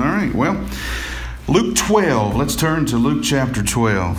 All 0.00 0.06
right. 0.06 0.34
Well, 0.34 0.66
Luke 1.46 1.76
12. 1.76 2.34
Let's 2.34 2.56
turn 2.56 2.86
to 2.86 2.96
Luke 2.96 3.22
chapter 3.22 3.62
12. 3.62 4.16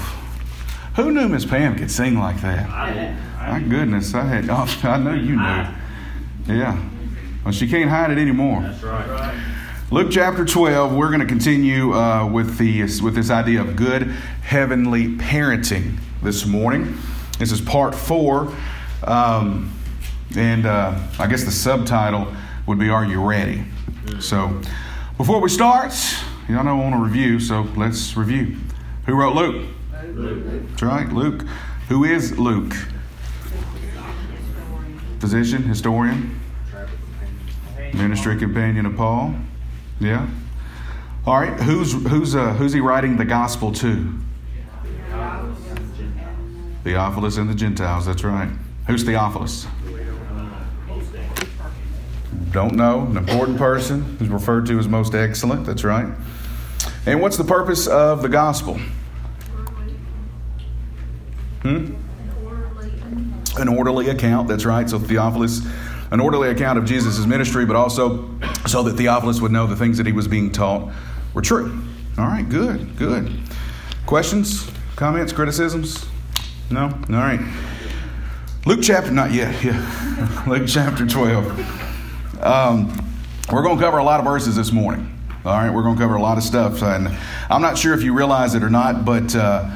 Who 0.97 1.11
knew 1.11 1.27
Miss 1.27 1.43
Pam 1.43 1.75
could 1.75 1.89
sing 1.89 2.19
like 2.19 2.39
that? 2.41 2.69
My 2.69 3.59
goodness, 3.67 4.13
I 4.13 4.25
had. 4.25 4.47
Oh, 4.47 4.79
I 4.83 4.97
know 4.99 5.13
you 5.13 5.37
knew. 5.37 6.55
Yeah. 6.55 6.79
Well, 7.43 7.51
she 7.51 7.67
can't 7.67 7.89
hide 7.89 8.11
it 8.11 8.19
anymore. 8.19 8.61
That's 8.61 8.83
right. 8.83 9.43
Luke 9.89 10.09
chapter 10.11 10.45
12, 10.45 10.93
we're 10.93 11.07
going 11.07 11.21
to 11.21 11.25
continue 11.25 11.95
uh, 11.95 12.27
with, 12.27 12.59
the, 12.59 12.83
with 13.01 13.15
this 13.15 13.31
idea 13.31 13.61
of 13.61 13.75
good 13.75 14.03
heavenly 14.43 15.15
parenting 15.15 15.97
this 16.21 16.45
morning. 16.45 16.95
This 17.39 17.51
is 17.51 17.59
part 17.59 17.95
four. 17.95 18.53
Um, 19.03 19.73
and 20.37 20.67
uh, 20.67 20.99
I 21.17 21.25
guess 21.25 21.43
the 21.43 21.51
subtitle 21.51 22.31
would 22.67 22.77
be 22.77 22.89
Are 22.89 23.03
You 23.03 23.27
Ready? 23.27 23.63
So 24.19 24.61
before 25.21 25.39
we 25.39 25.49
start, 25.49 25.93
y'all 26.49 26.63
know 26.63 26.81
I 26.81 26.81
want 26.81 26.95
to 26.95 26.99
review, 26.99 27.39
so 27.39 27.67
let's 27.75 28.17
review. 28.17 28.57
Who 29.05 29.13
wrote 29.13 29.35
Luke? 29.35 29.67
Luke. 30.15 30.67
That's 30.71 30.81
right, 30.81 31.07
Luke. 31.13 31.45
Who 31.89 32.05
is 32.05 32.39
Luke? 32.39 32.73
Physician, 35.19 35.61
historian, 35.61 36.39
ministry 37.93 38.35
companion 38.35 38.87
of 38.87 38.95
Paul. 38.95 39.35
Yeah. 39.99 40.27
All 41.27 41.39
right. 41.39 41.53
Who's 41.59 41.93
who's 41.93 42.35
uh, 42.35 42.53
who's 42.53 42.73
he 42.73 42.79
writing 42.79 43.17
the 43.17 43.25
gospel 43.25 43.71
to? 43.73 44.11
Theophilus 46.83 47.37
and 47.37 47.47
the 47.47 47.53
Gentiles. 47.53 48.07
That's 48.07 48.23
right. 48.23 48.49
Who's 48.87 49.03
Theophilus? 49.03 49.67
Don't 52.51 52.75
know. 52.75 53.01
An 53.01 53.17
important 53.17 53.57
person 53.57 54.17
who's 54.17 54.29
referred 54.29 54.65
to 54.67 54.77
as 54.79 54.87
most 54.87 55.15
excellent. 55.15 55.65
That's 55.65 55.83
right. 55.83 56.13
And 57.05 57.21
what's 57.21 57.37
the 57.37 57.43
purpose 57.43 57.87
of 57.87 58.21
the 58.21 58.29
gospel? 58.29 58.79
Hmm? 61.61 61.95
An 63.57 63.67
orderly 63.67 64.09
account. 64.09 64.47
That's 64.47 64.65
right. 64.65 64.89
So 64.89 64.99
Theophilus 64.99 65.61
an 66.11 66.19
orderly 66.19 66.49
account 66.49 66.77
of 66.77 66.85
Jesus' 66.85 67.25
ministry, 67.25 67.65
but 67.65 67.75
also 67.75 68.29
so 68.67 68.83
that 68.83 68.97
Theophilus 68.97 69.39
would 69.39 69.51
know 69.51 69.65
the 69.65 69.77
things 69.77 69.97
that 69.97 70.05
he 70.05 70.11
was 70.11 70.27
being 70.27 70.51
taught 70.51 70.91
were 71.33 71.41
true. 71.41 71.81
All 72.17 72.25
right, 72.25 72.47
good, 72.47 72.97
good. 72.97 73.31
Questions, 74.05 74.69
comments, 74.97 75.31
criticisms? 75.31 76.05
No? 76.69 76.83
All 76.83 77.15
right. 77.15 77.39
Luke 78.65 78.81
chapter, 78.83 79.09
not 79.09 79.31
yet, 79.31 79.63
yeah. 79.63 80.43
Luke 80.47 80.67
chapter 80.67 81.07
12. 81.07 81.90
Um, 82.41 82.89
we're 83.51 83.61
going 83.61 83.77
to 83.77 83.83
cover 83.83 83.99
a 83.99 84.03
lot 84.03 84.19
of 84.19 84.25
verses 84.25 84.55
this 84.55 84.71
morning. 84.71 85.15
All 85.45 85.53
right, 85.53 85.71
we're 85.71 85.83
going 85.83 85.95
to 85.95 86.01
cover 86.01 86.15
a 86.15 86.21
lot 86.21 86.39
of 86.39 86.43
stuff. 86.43 86.81
And 86.81 87.07
I'm 87.51 87.61
not 87.61 87.77
sure 87.77 87.93
if 87.93 88.01
you 88.01 88.15
realize 88.15 88.55
it 88.55 88.63
or 88.63 88.69
not, 88.69 89.05
but 89.05 89.35
uh, 89.35 89.69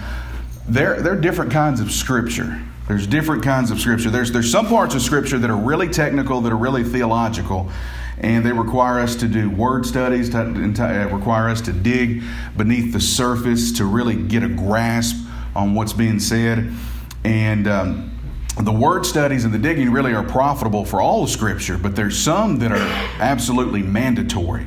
there, 0.68 1.00
there 1.00 1.14
are 1.14 1.20
different 1.20 1.52
kinds 1.52 1.80
of 1.80 1.92
scripture. 1.92 2.60
There's 2.88 3.06
different 3.06 3.44
kinds 3.44 3.70
of 3.70 3.80
scripture. 3.80 4.10
There's, 4.10 4.32
there's 4.32 4.52
some 4.52 4.66
parts 4.66 4.96
of 4.96 5.04
scripture 5.04 5.38
that 5.38 5.50
are 5.50 5.58
really 5.58 5.88
technical, 5.88 6.42
that 6.42 6.52
are 6.52 6.58
really 6.58 6.84
theological, 6.84 7.70
and 8.18 8.44
they 8.44 8.52
require 8.52 9.00
us 9.00 9.16
to 9.18 9.28
do 9.28 9.48
word 9.52 9.86
studies, 9.86 10.32
to, 10.32 10.74
to 10.74 11.10
require 11.14 11.50
us 11.50 11.62
to 11.62 11.72
dig 11.72 12.24
beneath 12.58 12.94
the 12.94 13.02
surface 13.02 13.74
to 13.74 13.86
really 13.86 14.16
get 14.16 14.42
a 14.42 14.50
grasp 14.50 15.18
on 15.56 15.76
what's 15.76 15.94
being 15.94 16.20
said. 16.20 16.74
And 17.24 17.68
um, 17.68 18.15
the 18.64 18.72
word 18.72 19.06
studies 19.06 19.44
and 19.44 19.54
the 19.54 19.58
digging 19.58 19.92
really 19.92 20.14
are 20.14 20.24
profitable 20.24 20.86
for 20.86 21.02
all 21.02 21.24
of 21.24 21.30
Scripture, 21.30 21.78
but 21.78 21.96
there's 21.96 22.18
some 22.18 22.60
that 22.60 22.72
are 22.72 22.88
absolutely 23.20 23.84
mandatory. 23.84 24.66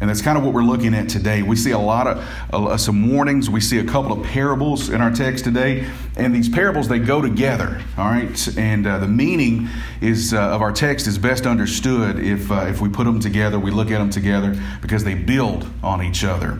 And 0.00 0.10
that's 0.10 0.22
kind 0.22 0.36
of 0.36 0.42
what 0.42 0.52
we're 0.52 0.64
looking 0.64 0.94
at 0.94 1.08
today. 1.08 1.42
We 1.42 1.54
see 1.54 1.70
a 1.70 1.78
lot 1.78 2.08
of 2.08 2.18
uh, 2.52 2.76
some 2.76 3.12
warnings. 3.12 3.48
We 3.48 3.60
see 3.60 3.78
a 3.78 3.84
couple 3.84 4.10
of 4.10 4.26
parables 4.26 4.88
in 4.88 5.00
our 5.00 5.12
text 5.12 5.44
today, 5.44 5.88
and 6.16 6.34
these 6.34 6.48
parables 6.48 6.88
they 6.88 6.98
go 6.98 7.22
together. 7.22 7.80
All 7.96 8.06
right, 8.06 8.58
and 8.58 8.84
uh, 8.84 8.98
the 8.98 9.06
meaning 9.06 9.68
is 10.00 10.34
uh, 10.34 10.40
of 10.40 10.60
our 10.60 10.72
text 10.72 11.06
is 11.06 11.18
best 11.18 11.46
understood 11.46 12.18
if 12.18 12.50
uh, 12.50 12.66
if 12.66 12.80
we 12.80 12.88
put 12.88 13.04
them 13.04 13.20
together. 13.20 13.60
We 13.60 13.70
look 13.70 13.92
at 13.92 13.98
them 13.98 14.10
together 14.10 14.60
because 14.80 15.04
they 15.04 15.14
build 15.14 15.68
on 15.84 16.02
each 16.02 16.24
other, 16.24 16.58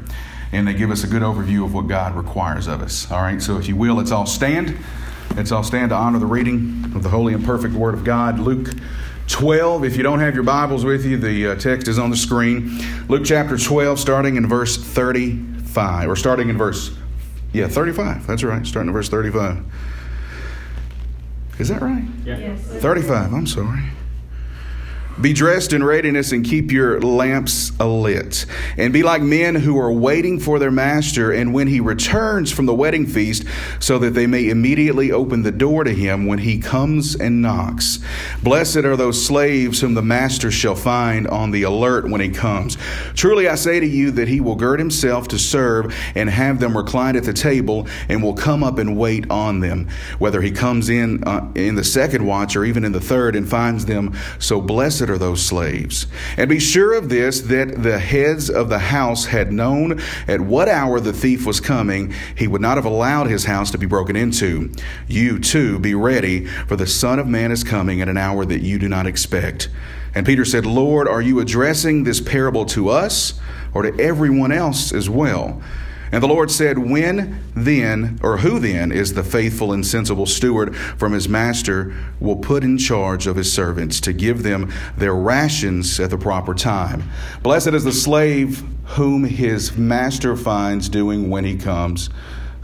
and 0.53 0.69
they 0.69 0.75
give 0.75 0.93
us 0.93 1.03
a 1.03 1.09
good 1.09 1.23
overview 1.23 1.65
of 1.65 1.75
what 1.75 1.89
God 1.89 2.15
requires 2.15 2.69
of 2.69 2.81
us. 2.81 3.11
All 3.11 3.23
right, 3.23 3.43
so 3.43 3.59
if 3.59 3.67
you 3.67 3.75
will, 3.75 3.97
let's 3.97 4.13
all 4.13 4.27
stand. 4.27 4.79
Let's 5.37 5.51
all 5.51 5.63
stand 5.63 5.91
to 5.91 5.97
honor 5.97 6.19
the 6.19 6.27
reading 6.27 6.93
of 6.95 7.03
the 7.03 7.09
holy 7.09 7.33
and 7.33 7.43
perfect 7.45 7.75
Word 7.75 7.95
of 7.95 8.05
God. 8.05 8.39
Luke 8.39 8.69
12. 9.29 9.85
If 9.85 9.97
you 9.97 10.03
don't 10.03 10.21
have 10.21 10.35
your 10.35 10.45
Bibles 10.45 10.85
with 10.85 11.07
you, 11.07 11.17
the 11.17 11.49
uh, 11.49 11.55
text 11.55 11.89
is 11.89 11.99
on 11.99 12.11
the 12.11 12.17
screen. 12.17 12.79
Luke 13.09 13.23
chapter 13.25 13.57
12, 13.57 13.99
starting 13.99 14.37
in 14.37 14.47
verse 14.47 14.77
35, 14.77 16.11
or 16.11 16.17
starting 16.17 16.51
in 16.51 16.59
verse, 16.59 16.95
yeah, 17.55 17.67
35. 17.67 18.27
That's 18.27 18.45
right, 18.45 18.67
starting 18.67 18.89
in 18.89 18.93
verse 18.93 19.09
35. 19.09 19.65
Is 21.59 21.69
that 21.69 21.81
right? 21.81 22.05
Yeah. 22.25 22.37
Yes. 22.39 22.61
35, 22.61 23.33
I'm 23.33 23.47
sorry. 23.47 23.85
Be 25.21 25.33
dressed 25.33 25.73
in 25.73 25.85
readiness 25.85 26.33
and 26.33 26.45
keep 26.45 26.73
your 26.73 27.01
lamps 27.01 27.71
alit. 27.73 28.47
And 28.77 28.93
be 28.93 29.03
like 29.03 29.23
men 29.23 29.55
who 29.55 29.79
are 29.79 29.93
waiting 29.93 30.41
for 30.41 30.59
their 30.59 30.71
master, 30.71 31.31
and 31.31 31.53
when 31.53 31.69
he 31.69 31.81
returns 31.81 32.51
from 32.51 32.67
the 32.67 32.75
wedding 32.75 33.07
feast, 33.07 33.45
so 33.79 33.99
that 33.99 34.15
they 34.15 34.27
may 34.27 34.49
immediately 34.49 35.13
open 35.13 35.43
the 35.43 35.53
door 35.53 35.85
to 35.85 35.95
him 35.95 36.27
when 36.27 36.39
he 36.39 36.59
comes 36.59 37.15
and 37.15 37.43
knocks. 37.43 37.99
Blessed 38.43 38.79
are 38.79 38.97
those 38.97 39.25
slaves 39.25 39.81
whom 39.81 39.95
the 39.95 40.03
master 40.03 40.51
shall 40.51 40.75
find 40.75 41.29
on 41.29 41.51
the 41.51 41.63
alert 41.63 42.09
when 42.09 42.21
he 42.21 42.31
comes. 42.31 42.79
Truly 43.15 43.49
I 43.49 43.55
say 43.57 43.81
to 43.81 43.87
you 43.87 44.11
that 44.13 44.29
he 44.29 44.41
will 44.41 44.57
gird 44.57 44.79
himself 44.79 45.29
to 45.29 45.39
serve 45.39 45.95
and 46.15 46.31
have 46.31 46.59
them 46.59 46.77
reclined 46.77 47.17
at 47.17 47.25
the 47.25 47.33
table, 47.33 47.87
and 48.09 48.23
will 48.23 48.35
come 48.35 48.65
up 48.65 48.79
and 48.79 48.97
wait 48.97 49.31
on 49.31 49.61
them, 49.61 49.89
whether 50.19 50.41
he 50.41 50.51
comes 50.51 50.89
in 50.89 51.23
uh, 51.25 51.51
in 51.55 51.75
the 51.75 51.85
second 51.85 52.27
watch 52.27 52.57
or 52.57 52.65
even 52.65 52.85
in 52.85 52.93
the 52.93 53.01
third, 53.01 53.37
and 53.37 53.49
finds 53.49 53.85
them 53.85 54.17
so 54.39 54.61
blessed 54.61 55.03
those 55.19 55.43
slaves. 55.43 56.07
And 56.37 56.49
be 56.49 56.59
sure 56.59 56.95
of 56.95 57.09
this 57.09 57.41
that 57.43 57.83
the 57.83 57.99
heads 57.99 58.51
of 58.51 58.69
the 58.69 58.79
house 58.79 59.27
had 59.27 59.53
known 59.53 60.01
at 60.27 60.41
what 60.41 60.69
hour 60.69 61.01
the 61.01 61.13
thief 61.13 61.47
was 61.47 61.61
coming, 61.61 62.15
he 62.37 62.49
would 62.49 62.61
not 62.61 62.77
have 62.77 62.85
allowed 62.85 63.29
his 63.29 63.45
house 63.45 63.71
to 63.73 63.79
be 63.79 63.87
broken 63.87 64.17
into. 64.17 64.73
You 65.09 65.39
too 65.39 65.79
be 65.79 65.95
ready, 65.95 66.47
for 66.47 66.77
the 66.77 66.87
Son 66.87 67.19
of 67.19 67.27
Man 67.27 67.53
is 67.53 67.65
coming 67.65 68.01
at 68.01 68.09
an 68.09 68.17
hour 68.17 68.45
that 68.45 68.63
you 68.63 68.79
do 68.79 68.89
not 68.89 69.07
expect. 69.07 69.69
And 70.15 70.27
Peter 70.27 70.45
said, 70.45 70.67
Lord, 70.67 71.09
are 71.09 71.23
you 71.23 71.41
addressing 71.41 72.05
this 72.05 72.21
parable 72.21 72.67
to 72.67 72.89
us 72.91 73.35
or 73.73 73.83
to 73.83 74.01
everyone 74.01 74.53
else 74.53 74.93
as 74.93 75.09
well? 75.09 75.63
And 76.13 76.23
the 76.23 76.29
Lord 76.29 76.51
said, 76.51 76.79
When 76.79 77.43
then, 77.55 78.21
or 78.23 78.37
who 78.37 78.59
then 78.59 78.93
is 78.93 79.15
the 79.15 79.25
faithful 79.25 79.73
and 79.73 79.85
sensible 79.85 80.27
steward 80.27 80.77
from 80.77 81.13
his 81.13 81.27
master 81.27 81.95
will 82.21 82.37
put 82.37 82.63
in 82.63 82.77
charge 82.77 83.27
of 83.27 83.37
his 83.37 83.51
servants 83.51 83.99
to 84.03 84.13
give 84.13 84.43
them 84.43 84.71
their 84.97 85.15
rations 85.15 85.99
at 85.99 86.11
the 86.11 86.19
proper 86.19 86.53
time? 86.53 87.03
Blessed 87.43 87.69
is 87.69 87.85
the 87.85 87.93
slave 87.93 88.63
whom 88.85 89.25
his 89.25 89.75
master 89.77 90.37
finds 90.37 90.91
doing 90.91 91.31
when 91.31 91.45
he 91.45 91.57
comes 91.57 92.11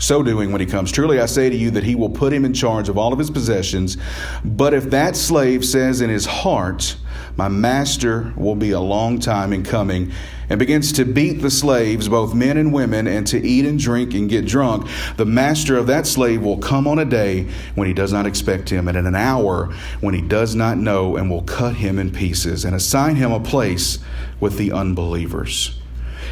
so 0.00 0.22
doing 0.22 0.53
when 0.53 0.60
he 0.60 0.66
comes. 0.66 0.92
Truly 0.92 1.20
I 1.20 1.26
say 1.26 1.50
to 1.50 1.56
you 1.56 1.72
that 1.72 1.82
he 1.82 1.97
will 1.97 2.09
put 2.09 2.32
him 2.32 2.44
in 2.44 2.54
charge 2.54 2.88
of 2.88 2.97
all 2.97 3.12
of 3.12 3.19
his 3.19 3.30
possessions. 3.30 3.97
But 4.44 4.72
if 4.72 4.91
that 4.91 5.16
slave 5.16 5.65
says 5.65 6.00
in 6.00 6.09
his 6.09 6.25
heart, 6.25 6.97
My 7.36 7.48
master 7.48 8.32
will 8.36 8.54
be 8.54 8.70
a 8.70 8.80
long 8.80 9.19
time 9.19 9.53
in 9.53 9.65
coming, 9.65 10.12
and 10.48 10.59
begins 10.59 10.92
to 10.92 11.04
beat 11.04 11.42
the 11.42 11.50
slaves, 11.50 12.09
both 12.09 12.34
men 12.34 12.56
and 12.56 12.72
women, 12.72 13.06
and 13.06 13.26
to 13.26 13.47
eat 13.47 13.64
and 13.64 13.78
drink 13.78 14.14
and 14.14 14.28
get 14.28 14.47
drunk, 14.47 14.86
the 15.16 15.26
master 15.26 15.76
of 15.76 15.86
that 15.86 16.06
slave 16.06 16.42
will 16.42 16.59
come 16.59 16.86
on 16.86 16.98
a 16.98 17.04
day 17.04 17.48
when 17.75 17.86
he 17.86 17.94
does 17.94 18.12
not 18.12 18.26
expect 18.26 18.70
him, 18.70 18.88
and 18.88 18.97
in 18.97 19.06
an 19.06 19.14
hour 19.14 19.75
when 20.00 20.14
he 20.14 20.22
does 20.22 20.54
not 20.54 20.78
know, 20.78 21.16
and 21.16 21.31
will 21.31 21.42
cut 21.42 21.76
him 21.76 21.98
in 21.98 22.10
pieces, 22.10 22.64
and 22.64 22.75
assign 22.75 23.16
him 23.16 23.32
a 23.32 23.41
place 23.41 23.98
with 24.41 24.56
the 24.56 24.72
unbelievers. 24.72 25.78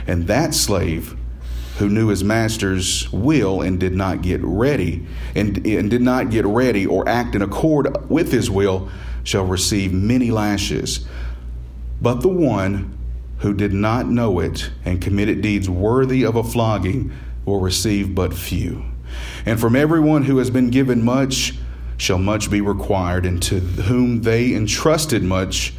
And 0.06 0.26
that 0.28 0.54
slave 0.54 1.16
who 1.78 1.88
knew 1.88 2.08
his 2.08 2.24
master's 2.24 3.10
will 3.12 3.60
and 3.60 3.78
did 3.78 3.94
not 3.94 4.22
get 4.22 4.40
ready 4.42 5.06
and, 5.34 5.66
and 5.66 5.90
did 5.90 6.00
not 6.00 6.30
get 6.30 6.46
ready 6.46 6.86
or 6.86 7.06
act 7.06 7.34
in 7.34 7.42
accord 7.42 8.10
with 8.10 8.32
his 8.32 8.50
will 8.50 8.88
shall 9.24 9.44
receive 9.44 9.92
many 9.92 10.30
lashes 10.30 11.06
but 12.00 12.20
the 12.20 12.28
one 12.28 12.95
who 13.38 13.52
did 13.52 13.72
not 13.72 14.06
know 14.06 14.38
it 14.40 14.70
and 14.84 15.00
committed 15.00 15.40
deeds 15.42 15.68
worthy 15.68 16.24
of 16.24 16.36
a 16.36 16.42
flogging 16.42 17.12
will 17.44 17.60
receive 17.60 18.14
but 18.14 18.34
few 18.34 18.84
and 19.44 19.60
from 19.60 19.76
everyone 19.76 20.24
who 20.24 20.38
has 20.38 20.50
been 20.50 20.70
given 20.70 21.04
much 21.04 21.54
shall 21.96 22.18
much 22.18 22.50
be 22.50 22.60
required 22.60 23.24
and 23.24 23.42
to 23.42 23.58
whom 23.58 24.22
they 24.22 24.54
entrusted 24.54 25.22
much 25.22 25.72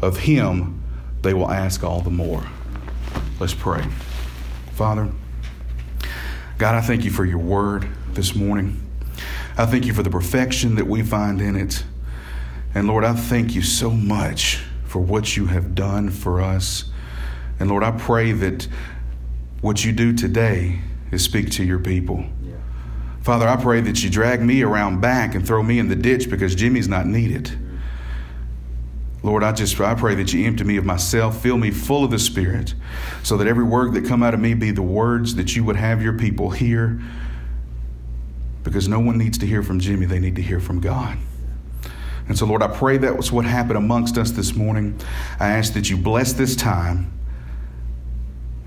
of 0.00 0.18
him 0.20 0.82
they 1.22 1.32
will 1.32 1.50
ask 1.50 1.84
all 1.84 2.00
the 2.00 2.10
more 2.10 2.44
let's 3.38 3.54
pray 3.54 3.82
father 4.72 5.10
God, 6.62 6.76
I 6.76 6.80
thank 6.80 7.04
you 7.04 7.10
for 7.10 7.24
your 7.24 7.38
word 7.38 7.88
this 8.10 8.36
morning. 8.36 8.80
I 9.58 9.66
thank 9.66 9.84
you 9.84 9.92
for 9.92 10.04
the 10.04 10.10
perfection 10.10 10.76
that 10.76 10.86
we 10.86 11.02
find 11.02 11.40
in 11.40 11.56
it. 11.56 11.82
And 12.72 12.86
Lord, 12.86 13.02
I 13.02 13.14
thank 13.14 13.56
you 13.56 13.62
so 13.62 13.90
much 13.90 14.62
for 14.84 15.00
what 15.00 15.36
you 15.36 15.46
have 15.46 15.74
done 15.74 16.08
for 16.08 16.40
us. 16.40 16.91
And 17.62 17.70
Lord, 17.70 17.84
I 17.84 17.92
pray 17.92 18.32
that 18.32 18.66
what 19.60 19.84
you 19.84 19.92
do 19.92 20.12
today 20.12 20.80
is 21.12 21.22
speak 21.22 21.48
to 21.52 21.64
your 21.64 21.78
people. 21.78 22.24
Yeah. 22.44 22.54
Father, 23.20 23.46
I 23.46 23.54
pray 23.54 23.80
that 23.82 24.02
you 24.02 24.10
drag 24.10 24.42
me 24.42 24.62
around 24.62 25.00
back 25.00 25.36
and 25.36 25.46
throw 25.46 25.62
me 25.62 25.78
in 25.78 25.86
the 25.86 25.94
ditch 25.94 26.28
because 26.28 26.56
Jimmy's 26.56 26.88
not 26.88 27.06
needed. 27.06 27.56
Lord, 29.22 29.44
I 29.44 29.52
just 29.52 29.80
I 29.80 29.94
pray 29.94 30.16
that 30.16 30.32
you 30.32 30.44
empty 30.44 30.64
me 30.64 30.76
of 30.76 30.84
myself, 30.84 31.40
fill 31.40 31.56
me 31.56 31.70
full 31.70 32.02
of 32.02 32.10
the 32.10 32.18
Spirit, 32.18 32.74
so 33.22 33.36
that 33.36 33.46
every 33.46 33.62
word 33.62 33.94
that 33.94 34.06
come 34.06 34.24
out 34.24 34.34
of 34.34 34.40
me 34.40 34.54
be 34.54 34.72
the 34.72 34.82
words 34.82 35.36
that 35.36 35.54
you 35.54 35.62
would 35.62 35.76
have 35.76 36.02
your 36.02 36.14
people 36.14 36.50
hear. 36.50 37.00
Because 38.64 38.88
no 38.88 38.98
one 38.98 39.18
needs 39.18 39.38
to 39.38 39.46
hear 39.46 39.62
from 39.62 39.78
Jimmy, 39.78 40.06
they 40.06 40.18
need 40.18 40.34
to 40.34 40.42
hear 40.42 40.58
from 40.58 40.80
God. 40.80 41.16
And 42.26 42.36
so, 42.36 42.44
Lord, 42.44 42.64
I 42.64 42.66
pray 42.66 42.98
that 42.98 43.16
was 43.16 43.30
what 43.30 43.44
happened 43.44 43.76
amongst 43.76 44.18
us 44.18 44.32
this 44.32 44.52
morning. 44.52 44.98
I 45.38 45.50
ask 45.50 45.74
that 45.74 45.90
you 45.90 45.96
bless 45.96 46.32
this 46.32 46.56
time 46.56 47.12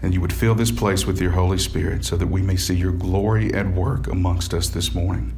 and 0.06 0.13
you 0.13 0.22
would 0.22 0.31
fill 0.31 0.54
this 0.54 0.69
place 0.69 1.07
with 1.07 1.19
your 1.19 1.31
Holy 1.31 1.57
Spirit 1.57 2.06
so 2.06 2.16
that 2.16 2.28
we 2.28 2.40
may 2.40 2.56
see 2.56 2.75
your 2.75 2.92
glory 2.92 3.52
at 3.56 3.68
work 3.68 4.06
amongst 4.06 4.54
us 4.54 4.69
this 4.69 4.94
morning. 4.94 5.36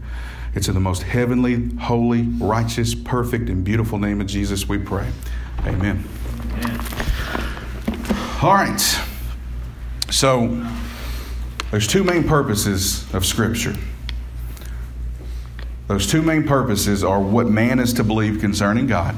It's 0.53 0.67
in 0.67 0.73
the 0.73 0.81
most 0.81 1.03
heavenly, 1.03 1.69
holy, 1.77 2.23
righteous, 2.23 2.93
perfect, 2.93 3.47
and 3.47 3.63
beautiful 3.63 3.97
name 3.97 4.19
of 4.19 4.27
Jesus 4.27 4.67
we 4.67 4.77
pray. 4.77 5.09
Amen. 5.61 6.03
Amen. 6.51 6.79
All 8.41 8.55
right. 8.55 8.99
So, 10.09 10.67
there's 11.71 11.87
two 11.87 12.03
main 12.03 12.27
purposes 12.27 13.09
of 13.13 13.25
Scripture. 13.25 13.75
Those 15.87 16.07
two 16.07 16.21
main 16.21 16.45
purposes 16.45 17.05
are 17.05 17.21
what 17.21 17.47
man 17.47 17.79
is 17.79 17.93
to 17.93 18.03
believe 18.03 18.41
concerning 18.41 18.85
God, 18.85 19.15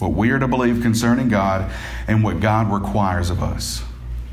what 0.00 0.10
we 0.10 0.32
are 0.32 0.40
to 0.40 0.48
believe 0.48 0.82
concerning 0.82 1.28
God, 1.28 1.70
and 2.08 2.24
what 2.24 2.40
God 2.40 2.72
requires 2.72 3.30
of 3.30 3.40
us. 3.40 3.84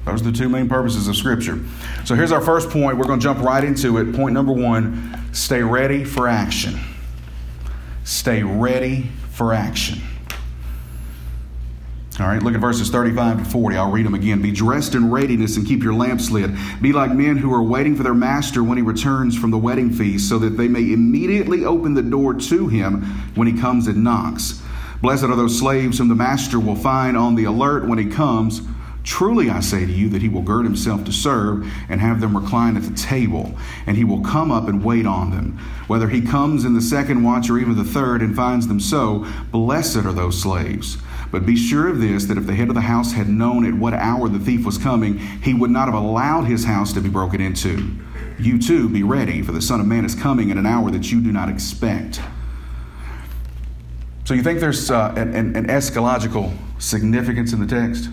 Those 0.05 0.21
are 0.21 0.25
the 0.25 0.31
two 0.31 0.49
main 0.49 0.67
purposes 0.67 1.07
of 1.07 1.15
Scripture. 1.15 1.59
So 2.05 2.15
here's 2.15 2.31
our 2.31 2.41
first 2.41 2.69
point. 2.69 2.97
We're 2.97 3.05
going 3.05 3.19
to 3.19 3.23
jump 3.23 3.39
right 3.39 3.63
into 3.63 3.97
it. 3.97 4.15
Point 4.15 4.33
number 4.33 4.53
one 4.53 5.19
stay 5.31 5.61
ready 5.61 6.03
for 6.03 6.27
action. 6.27 6.79
Stay 8.03 8.41
ready 8.43 9.09
for 9.29 9.53
action. 9.53 10.01
All 12.19 12.27
right, 12.27 12.43
look 12.43 12.53
at 12.53 12.59
verses 12.59 12.89
35 12.89 13.45
to 13.45 13.49
40. 13.49 13.77
I'll 13.77 13.91
read 13.91 14.05
them 14.05 14.13
again. 14.13 14.41
Be 14.41 14.51
dressed 14.51 14.95
in 14.95 15.09
readiness 15.09 15.55
and 15.55 15.65
keep 15.65 15.81
your 15.81 15.93
lamps 15.93 16.29
lit. 16.29 16.51
Be 16.81 16.91
like 16.91 17.11
men 17.11 17.37
who 17.37 17.53
are 17.53 17.63
waiting 17.63 17.95
for 17.95 18.03
their 18.03 18.13
master 18.13 18.63
when 18.63 18.77
he 18.77 18.83
returns 18.83 19.37
from 19.37 19.49
the 19.49 19.57
wedding 19.57 19.91
feast, 19.91 20.27
so 20.27 20.37
that 20.39 20.57
they 20.57 20.67
may 20.67 20.91
immediately 20.91 21.63
open 21.63 21.93
the 21.93 22.01
door 22.01 22.33
to 22.33 22.67
him 22.67 23.03
when 23.35 23.47
he 23.47 23.59
comes 23.59 23.87
and 23.87 24.03
knocks. 24.03 24.61
Blessed 25.01 25.23
are 25.23 25.35
those 25.35 25.57
slaves 25.57 25.97
whom 25.97 26.09
the 26.09 26.15
master 26.15 26.59
will 26.59 26.75
find 26.75 27.15
on 27.15 27.35
the 27.35 27.45
alert 27.45 27.87
when 27.87 27.97
he 27.97 28.05
comes. 28.05 28.61
Truly 29.03 29.49
I 29.49 29.61
say 29.61 29.85
to 29.85 29.91
you 29.91 30.09
that 30.09 30.21
he 30.21 30.29
will 30.29 30.43
gird 30.43 30.63
himself 30.63 31.03
to 31.05 31.11
serve 31.11 31.67
and 31.89 31.99
have 31.99 32.21
them 32.21 32.37
recline 32.37 32.77
at 32.77 32.83
the 32.83 32.93
table, 32.93 33.57
and 33.87 33.97
he 33.97 34.03
will 34.03 34.21
come 34.21 34.51
up 34.51 34.67
and 34.67 34.83
wait 34.83 35.07
on 35.07 35.31
them. 35.31 35.57
Whether 35.87 36.09
he 36.09 36.21
comes 36.21 36.65
in 36.65 36.73
the 36.75 36.81
second 36.81 37.23
watch 37.23 37.49
or 37.49 37.57
even 37.57 37.75
the 37.75 37.83
third 37.83 38.21
and 38.21 38.35
finds 38.35 38.67
them 38.67 38.79
so, 38.79 39.25
blessed 39.51 39.97
are 39.97 40.13
those 40.13 40.41
slaves. 40.41 40.97
But 41.31 41.45
be 41.45 41.55
sure 41.55 41.87
of 41.87 41.99
this 41.99 42.25
that 42.25 42.37
if 42.37 42.45
the 42.45 42.53
head 42.53 42.69
of 42.69 42.75
the 42.75 42.81
house 42.81 43.13
had 43.13 43.29
known 43.29 43.65
at 43.65 43.73
what 43.73 43.93
hour 43.93 44.27
the 44.29 44.39
thief 44.39 44.65
was 44.65 44.77
coming, 44.77 45.17
he 45.17 45.53
would 45.53 45.71
not 45.71 45.85
have 45.85 45.95
allowed 45.95 46.43
his 46.43 46.65
house 46.65 46.93
to 46.93 47.01
be 47.01 47.09
broken 47.09 47.41
into. 47.41 47.95
You 48.37 48.59
too 48.59 48.89
be 48.89 49.01
ready, 49.01 49.41
for 49.41 49.51
the 49.51 49.61
Son 49.61 49.79
of 49.79 49.87
Man 49.87 50.05
is 50.05 50.13
coming 50.13 50.49
in 50.49 50.57
an 50.57 50.65
hour 50.65 50.91
that 50.91 51.11
you 51.11 51.21
do 51.21 51.31
not 51.31 51.49
expect. 51.49 52.21
So 54.25 54.33
you 54.33 54.43
think 54.43 54.59
there's 54.59 54.91
uh, 54.91 55.13
an, 55.15 55.33
an, 55.33 55.55
an 55.55 55.67
eschatological 55.67 56.53
significance 56.79 57.53
in 57.53 57.59
the 57.59 57.67
text? 57.67 58.09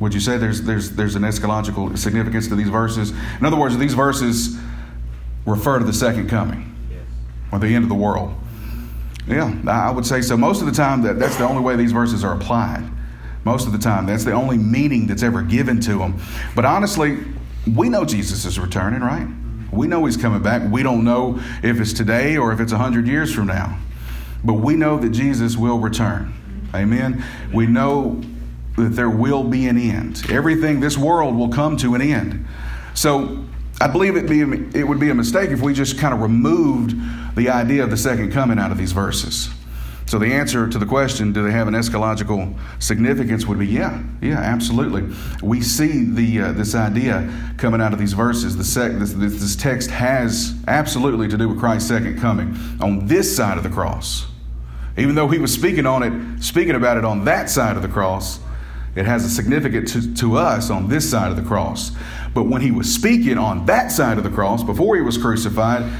Would 0.00 0.12
you 0.12 0.20
say 0.20 0.38
there's, 0.38 0.62
there's, 0.62 0.90
there's 0.90 1.14
an 1.14 1.22
eschatological 1.22 1.96
significance 1.96 2.48
to 2.48 2.56
these 2.56 2.68
verses? 2.68 3.10
In 3.38 3.46
other 3.46 3.56
words, 3.56 3.76
these 3.78 3.94
verses 3.94 4.56
refer 5.46 5.78
to 5.78 5.84
the 5.84 5.92
second 5.92 6.28
coming 6.28 6.74
or 7.52 7.58
the 7.58 7.74
end 7.74 7.84
of 7.84 7.88
the 7.88 7.94
world. 7.94 8.34
Yeah, 9.26 9.56
I 9.66 9.90
would 9.90 10.04
say 10.04 10.20
so. 10.20 10.36
Most 10.36 10.60
of 10.60 10.66
the 10.66 10.72
time, 10.72 11.02
that, 11.02 11.18
that's 11.18 11.36
the 11.36 11.44
only 11.44 11.62
way 11.62 11.76
these 11.76 11.92
verses 11.92 12.24
are 12.24 12.34
applied. 12.34 12.84
Most 13.44 13.66
of 13.66 13.72
the 13.72 13.78
time, 13.78 14.06
that's 14.06 14.24
the 14.24 14.32
only 14.32 14.58
meaning 14.58 15.06
that's 15.06 15.22
ever 15.22 15.42
given 15.42 15.80
to 15.82 15.98
them. 15.98 16.20
But 16.54 16.64
honestly, 16.64 17.18
we 17.74 17.88
know 17.88 18.04
Jesus 18.04 18.44
is 18.44 18.58
returning, 18.58 19.00
right? 19.00 19.26
We 19.72 19.86
know 19.86 20.04
he's 20.04 20.16
coming 20.16 20.42
back. 20.42 20.70
We 20.70 20.82
don't 20.82 21.04
know 21.04 21.40
if 21.62 21.80
it's 21.80 21.92
today 21.92 22.36
or 22.36 22.52
if 22.52 22.60
it's 22.60 22.72
100 22.72 23.06
years 23.06 23.34
from 23.34 23.46
now. 23.46 23.78
But 24.44 24.54
we 24.54 24.76
know 24.76 24.98
that 24.98 25.10
Jesus 25.10 25.56
will 25.56 25.78
return. 25.78 26.32
Amen. 26.74 27.24
We 27.52 27.66
know 27.66 28.20
that 28.76 28.90
there 28.90 29.10
will 29.10 29.44
be 29.44 29.66
an 29.66 29.78
end. 29.78 30.24
Everything, 30.30 30.80
this 30.80 30.98
world 30.98 31.36
will 31.36 31.48
come 31.48 31.76
to 31.78 31.94
an 31.94 32.02
end. 32.02 32.46
So 32.94 33.44
I 33.80 33.86
believe 33.86 34.16
it, 34.16 34.28
be, 34.28 34.40
it 34.78 34.86
would 34.86 35.00
be 35.00 35.10
a 35.10 35.14
mistake 35.14 35.50
if 35.50 35.60
we 35.60 35.74
just 35.74 35.98
kind 35.98 36.14
of 36.14 36.20
removed 36.20 36.96
the 37.36 37.50
idea 37.50 37.84
of 37.84 37.90
the 37.90 37.96
second 37.96 38.32
coming 38.32 38.58
out 38.58 38.70
of 38.70 38.78
these 38.78 38.92
verses. 38.92 39.50
So 40.06 40.18
the 40.18 40.34
answer 40.34 40.68
to 40.68 40.78
the 40.78 40.86
question, 40.86 41.32
do 41.32 41.42
they 41.42 41.50
have 41.50 41.66
an 41.66 41.74
eschatological 41.74 42.56
significance, 42.78 43.46
would 43.46 43.58
be 43.58 43.66
yeah, 43.66 44.02
yeah, 44.20 44.38
absolutely. 44.38 45.14
We 45.42 45.62
see 45.62 46.04
the 46.04 46.40
uh, 46.40 46.52
this 46.52 46.74
idea 46.74 47.32
coming 47.56 47.80
out 47.80 47.94
of 47.94 47.98
these 47.98 48.12
verses. 48.12 48.56
The 48.56 48.64
sec- 48.64 48.98
this, 48.98 49.14
this, 49.14 49.40
this 49.40 49.56
text 49.56 49.90
has 49.90 50.54
absolutely 50.68 51.28
to 51.28 51.38
do 51.38 51.48
with 51.48 51.58
Christ's 51.58 51.88
second 51.88 52.20
coming 52.20 52.54
on 52.80 53.06
this 53.06 53.34
side 53.34 53.56
of 53.56 53.64
the 53.64 53.70
cross. 53.70 54.26
Even 54.98 55.14
though 55.14 55.28
he 55.28 55.38
was 55.38 55.52
speaking 55.52 55.86
on 55.86 56.02
it, 56.02 56.42
speaking 56.42 56.74
about 56.74 56.98
it 56.98 57.04
on 57.04 57.24
that 57.24 57.48
side 57.48 57.76
of 57.76 57.82
the 57.82 57.88
cross, 57.88 58.40
it 58.96 59.06
has 59.06 59.24
a 59.24 59.28
significance 59.28 59.92
to, 59.92 60.14
to 60.14 60.36
us 60.36 60.70
on 60.70 60.88
this 60.88 61.08
side 61.08 61.30
of 61.30 61.36
the 61.36 61.42
cross. 61.42 61.92
But 62.32 62.44
when 62.44 62.62
he 62.62 62.70
was 62.70 62.92
speaking 62.92 63.38
on 63.38 63.66
that 63.66 63.90
side 63.90 64.18
of 64.18 64.24
the 64.24 64.30
cross, 64.30 64.62
before 64.62 64.96
he 64.96 65.02
was 65.02 65.18
crucified, 65.18 65.90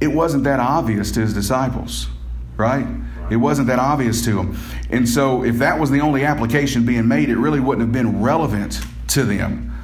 it 0.00 0.08
wasn't 0.08 0.44
that 0.44 0.60
obvious 0.60 1.10
to 1.12 1.20
his 1.20 1.34
disciples, 1.34 2.08
right? 2.56 2.86
It 3.30 3.36
wasn't 3.36 3.68
that 3.68 3.78
obvious 3.78 4.24
to 4.24 4.34
them. 4.34 4.58
And 4.90 5.08
so, 5.08 5.44
if 5.44 5.58
that 5.58 5.78
was 5.78 5.90
the 5.90 6.00
only 6.00 6.24
application 6.24 6.86
being 6.86 7.08
made, 7.08 7.28
it 7.28 7.36
really 7.36 7.60
wouldn't 7.60 7.86
have 7.86 7.92
been 7.92 8.22
relevant 8.22 8.80
to 9.08 9.24
them, 9.24 9.74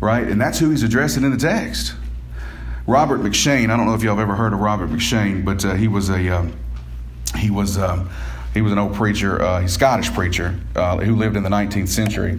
right? 0.00 0.26
And 0.26 0.40
that's 0.40 0.58
who 0.58 0.70
he's 0.70 0.82
addressing 0.82 1.22
in 1.22 1.30
the 1.30 1.36
text. 1.36 1.94
Robert 2.86 3.20
M'Cheyne, 3.20 3.70
I 3.70 3.76
don't 3.76 3.86
know 3.86 3.94
if 3.94 4.02
y'all 4.02 4.16
have 4.16 4.22
ever 4.22 4.34
heard 4.34 4.52
of 4.52 4.58
Robert 4.58 4.90
M'Cheyne, 4.90 5.44
but 5.44 5.64
uh, 5.64 5.74
he 5.74 5.86
was 5.86 6.08
a. 6.08 6.28
Uh, 6.28 6.46
he 7.36 7.50
was. 7.50 7.78
Uh, 7.78 8.08
he 8.54 8.62
was 8.62 8.72
an 8.72 8.78
old 8.78 8.94
preacher, 8.94 9.40
uh, 9.40 9.62
a 9.62 9.68
Scottish 9.68 10.12
preacher 10.12 10.58
uh, 10.74 10.98
who 10.98 11.14
lived 11.14 11.36
in 11.36 11.42
the 11.42 11.50
19th 11.50 11.88
century. 11.88 12.38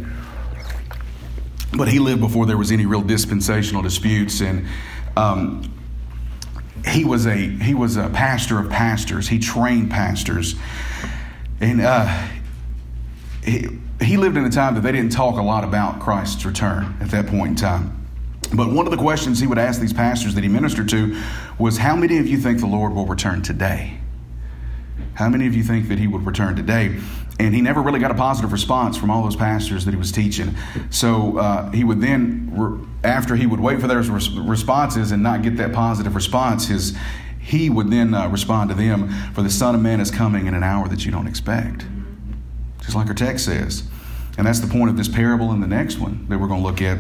But 1.74 1.88
he 1.88 2.00
lived 2.00 2.20
before 2.20 2.46
there 2.46 2.58
was 2.58 2.72
any 2.72 2.86
real 2.86 3.02
dispensational 3.02 3.82
disputes, 3.82 4.42
and 4.42 4.68
um, 5.16 5.74
he 6.86 7.06
was 7.06 7.26
a 7.26 7.36
he 7.36 7.74
was 7.74 7.96
a 7.96 8.10
pastor 8.10 8.60
of 8.60 8.70
pastors. 8.70 9.30
He 9.30 9.40
trained 9.40 9.90
pastors, 9.90 10.56
and 11.62 11.80
uh, 11.80 12.28
he, 13.42 13.70
he 14.02 14.18
lived 14.18 14.36
in 14.36 14.44
a 14.44 14.50
time 14.50 14.76
that 14.76 14.82
they 14.82 14.92
didn't 14.92 15.14
talk 15.14 15.40
a 15.40 15.42
lot 15.42 15.64
about 15.64 16.02
Christ's 16.02 16.46
return 16.46 16.98
at 17.00 17.10
that 17.12 17.28
point 17.28 17.52
in 17.52 17.56
time. 17.56 17.98
But 18.54 18.70
one 18.74 18.86
of 18.86 18.92
the 18.92 18.98
questions 18.98 19.40
he 19.40 19.48
would 19.48 19.58
ask 19.58 19.80
these 19.80 19.94
pastors 19.94 20.36
that 20.36 20.44
he 20.44 20.50
ministered 20.50 20.90
to 20.90 21.18
was, 21.58 21.78
"How 21.78 21.96
many 21.96 22.18
of 22.18 22.28
you 22.28 22.38
think 22.38 22.60
the 22.60 22.68
Lord 22.68 22.94
will 22.94 23.06
return 23.06 23.42
today?" 23.42 24.01
How 25.16 25.30
many 25.30 25.48
of 25.48 25.56
you 25.56 25.64
think 25.64 25.88
that 25.90 26.00
he 26.00 26.08
would 26.08 26.26
return 26.26 26.56
today? 26.56 27.00
And 27.40 27.56
he 27.56 27.62
never 27.62 27.82
really 27.82 28.00
got 28.00 28.12
a 28.12 28.16
positive 28.16 28.52
response 28.52 28.98
from 28.98 29.10
all 29.10 29.24
those 29.24 29.36
pastors 29.36 29.86
that 29.86 29.92
he 29.92 29.98
was 29.98 30.12
teaching. 30.12 30.56
So 30.90 31.38
uh, 31.38 31.72
he 31.72 31.84
would 31.84 32.02
then, 32.02 32.88
after 33.04 33.36
he 33.36 33.48
would 33.48 33.60
wait 33.60 33.82
for 33.82 33.88
their 33.88 34.02
responses 34.02 35.12
and 35.12 35.24
not 35.24 35.42
get 35.42 35.58
that 35.58 35.74
positive 35.74 36.16
response, 36.16 36.68
his 36.68 36.96
he 37.42 37.70
would 37.72 37.90
then 37.90 38.14
uh, 38.14 38.30
respond 38.30 38.70
to 38.70 38.76
them, 38.76 39.10
For 39.34 39.42
the 39.42 39.50
Son 39.50 39.74
of 39.74 39.82
Man 39.82 40.00
is 40.00 40.12
coming 40.12 40.46
in 40.46 40.54
an 40.54 40.64
hour 40.64 40.88
that 40.88 41.06
you 41.06 41.12
don't 41.12 41.28
expect. 41.28 41.86
Just 42.82 42.96
like 42.96 43.08
our 43.08 43.16
text 43.16 43.46
says. 43.46 43.84
And 44.38 44.46
that's 44.46 44.60
the 44.60 44.68
point 44.68 44.90
of 44.90 44.98
this 44.98 45.08
parable 45.08 45.52
and 45.52 45.62
the 45.62 45.68
next 45.68 45.98
one 45.98 46.28
that 46.30 46.40
we're 46.40 46.48
going 46.48 46.62
to 46.62 46.68
look 46.68 46.82
at. 46.82 47.00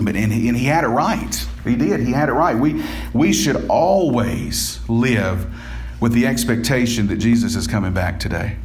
But 0.00 0.16
and 0.16 0.32
he, 0.32 0.48
and 0.48 0.56
he 0.56 0.66
had 0.66 0.84
it 0.84 0.88
right. 0.88 1.34
He 1.64 1.76
did. 1.76 2.00
He 2.00 2.12
had 2.12 2.28
it 2.28 2.32
right. 2.32 2.56
We 2.56 2.82
we 3.12 3.32
should 3.32 3.66
always 3.68 4.80
live 4.88 5.52
with 6.02 6.12
the 6.12 6.26
expectation 6.26 7.06
that 7.06 7.18
Jesus 7.18 7.54
is 7.54 7.68
coming 7.68 7.94
back 7.94 8.18
today. 8.18 8.56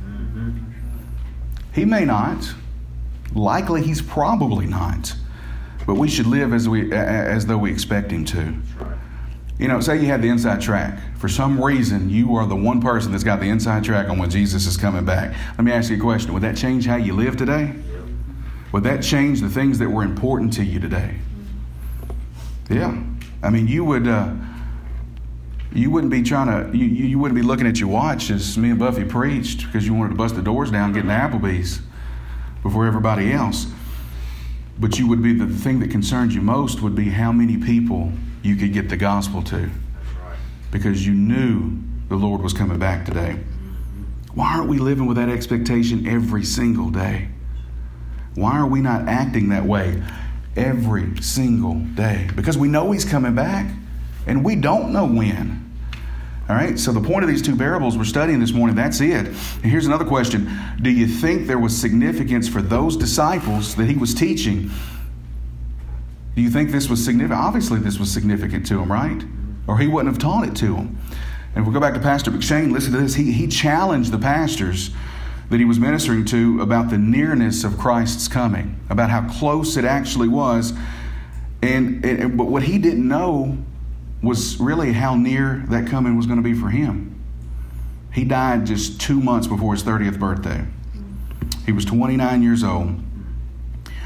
He 1.72 1.86
may 1.86 2.04
not. 2.04 2.52
Likely, 3.36 3.84
he's 3.84 4.02
probably 4.02 4.66
not. 4.66 5.16
But 5.86 5.96
we 5.98 6.08
should 6.08 6.26
live 6.26 6.52
as, 6.52 6.68
we, 6.68 6.92
as 6.92 7.46
though 7.46 7.60
we 7.60 7.72
expect 7.72 8.10
him 8.10 8.26
to. 8.26 8.56
You 9.60 9.68
know, 9.68 9.80
say 9.82 10.02
you 10.02 10.08
had 10.08 10.24
the 10.24 10.30
inside 10.30 10.62
track. 10.62 11.00
For 11.20 11.30
some 11.30 11.64
reason, 11.64 12.10
you 12.10 12.36
are 12.36 12.48
the 12.48 12.56
one 12.56 12.82
person 12.82 13.12
that's 13.12 13.24
got 13.24 13.40
the 13.40 13.50
inside 13.50 13.84
track 13.84 14.10
on 14.10 14.18
when 14.18 14.32
Jesus 14.32 14.66
is 14.66 14.76
coming 14.76 15.06
back. 15.06 15.36
Let 15.60 15.64
me 15.64 15.72
ask 15.72 15.92
you 15.92 15.98
a 15.98 16.00
question 16.00 16.34
Would 16.34 16.44
that 16.44 16.58
change 16.58 16.88
how 16.88 16.96
you 16.96 17.14
live 17.14 17.38
today? 17.38 17.72
Would 18.72 18.84
that 18.84 19.04
change 19.04 19.42
the 19.42 19.50
things 19.50 19.78
that 19.78 19.90
were 19.90 20.04
important 20.04 20.54
to 20.54 20.64
you 20.64 20.80
today? 20.80 21.20
Yeah. 22.68 23.00
I 23.44 23.52
mean, 23.52 23.68
you 23.68 23.86
would. 23.86 24.08
Uh, 24.08 24.34
you 25.74 25.92
wouldn't 25.92 26.12
be 26.12 26.24
trying 26.24 26.72
to, 26.72 26.78
you, 26.78 26.86
you 26.86 27.20
wouldn't 27.20 27.40
be 27.40 27.46
looking 27.46 27.68
at 27.68 27.80
your 27.80 27.90
watch 27.90 28.30
as 28.30 28.58
me 28.58 28.70
and 28.70 28.80
Buffy 28.80 29.04
preached 29.04 29.66
because 29.66 29.86
you 29.86 29.94
wanted 29.94 30.10
to 30.10 30.16
bust 30.16 30.36
the 30.36 30.42
doors 30.42 30.72
down 30.72 30.94
getting 30.94 31.10
Applebee's. 31.10 31.82
before 32.64 32.86
everybody 32.86 33.32
else. 33.32 33.68
But 34.80 35.00
you 35.00 35.08
would 35.08 35.24
be 35.24 35.34
the 35.34 35.48
thing 35.48 35.80
that 35.80 35.90
concerns 35.90 36.36
you 36.36 36.42
most 36.42 36.82
would 36.82 36.96
be 36.96 37.10
how 37.10 37.32
many 37.32 37.58
people 37.58 38.12
you 38.44 38.56
could 38.56 38.74
get 38.74 38.90
the 38.90 38.98
gospel 38.98 39.42
to. 39.44 39.70
Because 40.72 41.06
you 41.06 41.14
knew 41.14 41.80
the 42.10 42.16
Lord 42.16 42.42
was 42.42 42.54
coming 42.54 42.78
back 42.78 43.06
today. 43.06 43.40
Why 44.34 44.54
aren't 44.56 44.70
we 44.70 44.78
living 44.78 45.08
with 45.08 45.18
that 45.18 45.30
expectation 45.30 46.06
every 46.06 46.44
single 46.44 46.90
day? 46.90 47.30
Why 48.36 48.58
are 48.58 48.68
we 48.68 48.82
not 48.82 49.08
acting 49.08 49.50
that 49.50 49.66
way 49.66 50.04
every 50.56 51.20
single 51.22 51.76
day? 51.76 52.30
Because 52.36 52.58
we 52.58 52.68
know 52.68 52.92
He's 52.92 53.06
coming 53.06 53.34
back 53.34 53.66
and 54.28 54.44
we 54.44 54.56
don't 54.56 54.92
know 54.92 55.06
when. 55.06 55.64
All 56.50 56.56
right, 56.56 56.80
so 56.80 56.94
the 56.94 57.02
point 57.02 57.24
of 57.24 57.30
these 57.30 57.42
two 57.42 57.58
parables 57.58 57.98
we're 57.98 58.06
studying 58.06 58.40
this 58.40 58.54
morning, 58.54 58.76
that's 58.76 59.02
it. 59.02 59.28
And 59.28 59.66
here's 59.66 59.86
another 59.86 60.06
question 60.06 60.50
Do 60.82 60.90
you 60.90 61.08
think 61.08 61.48
there 61.48 61.60
was 61.60 61.76
significance 61.76 62.48
for 62.48 62.62
those 62.62 62.96
disciples 62.96 63.76
that 63.76 63.90
he 63.90 63.96
was 63.96 64.14
teaching? 64.14 64.70
Do 66.36 66.42
you 66.42 66.50
think 66.50 66.72
this 66.72 66.88
was 66.88 67.04
significant? 67.04 67.40
Obviously, 67.40 67.80
this 67.80 68.00
was 68.00 68.12
significant 68.12 68.66
to 68.68 68.76
them, 68.76 68.92
right? 68.92 69.24
Or 69.68 69.80
he 69.80 69.88
wouldn't 69.88 70.14
have 70.14 70.22
taught 70.22 70.48
it 70.48 70.56
to 70.58 70.76
them. 70.76 70.98
And 71.56 71.64
if 71.64 71.68
we 71.68 71.74
go 71.74 71.80
back 71.80 71.96
to 71.96 72.00
Pastor 72.00 72.32
M'Cheyne, 72.32 72.72
listen 72.72 72.94
to 72.94 73.00
this. 73.00 73.16
He, 73.16 73.32
he 73.32 73.48
challenged 73.48 74.12
the 74.12 74.20
pastors 74.20 74.92
that 75.50 75.58
he 75.58 75.66
was 75.66 75.80
ministering 75.80 76.24
to 76.26 76.62
about 76.62 76.90
the 76.90 76.98
nearness 76.98 77.64
of 77.64 77.78
Christ's 77.78 78.28
coming, 78.28 78.80
about 78.90 79.10
how 79.10 79.28
close 79.28 79.76
it 79.76 79.84
actually 79.84 80.28
was. 80.28 80.74
And, 81.62 82.06
and 82.06 82.38
but 82.38 82.46
what 82.46 82.64
he 82.64 82.78
didn't 82.78 83.08
know 83.08 83.58
was 84.22 84.60
really 84.60 84.94
how 84.94 85.16
near 85.16 85.64
that 85.70 85.88
coming 85.88 86.18
was 86.18 86.26
going 86.26 86.42
to 86.42 86.44
be 86.44 86.54
for 86.54 86.70
him. 86.70 87.14
He 88.14 88.24
died 88.24 88.66
just 88.66 89.00
two 89.00 89.20
months 89.20 89.48
before 89.48 89.74
his 89.74 89.84
30th 89.84 90.20
birthday. 90.20 90.66
He 91.66 91.72
was 91.72 91.86
29 91.86 92.42
years 92.42 92.64
old. 92.64 93.00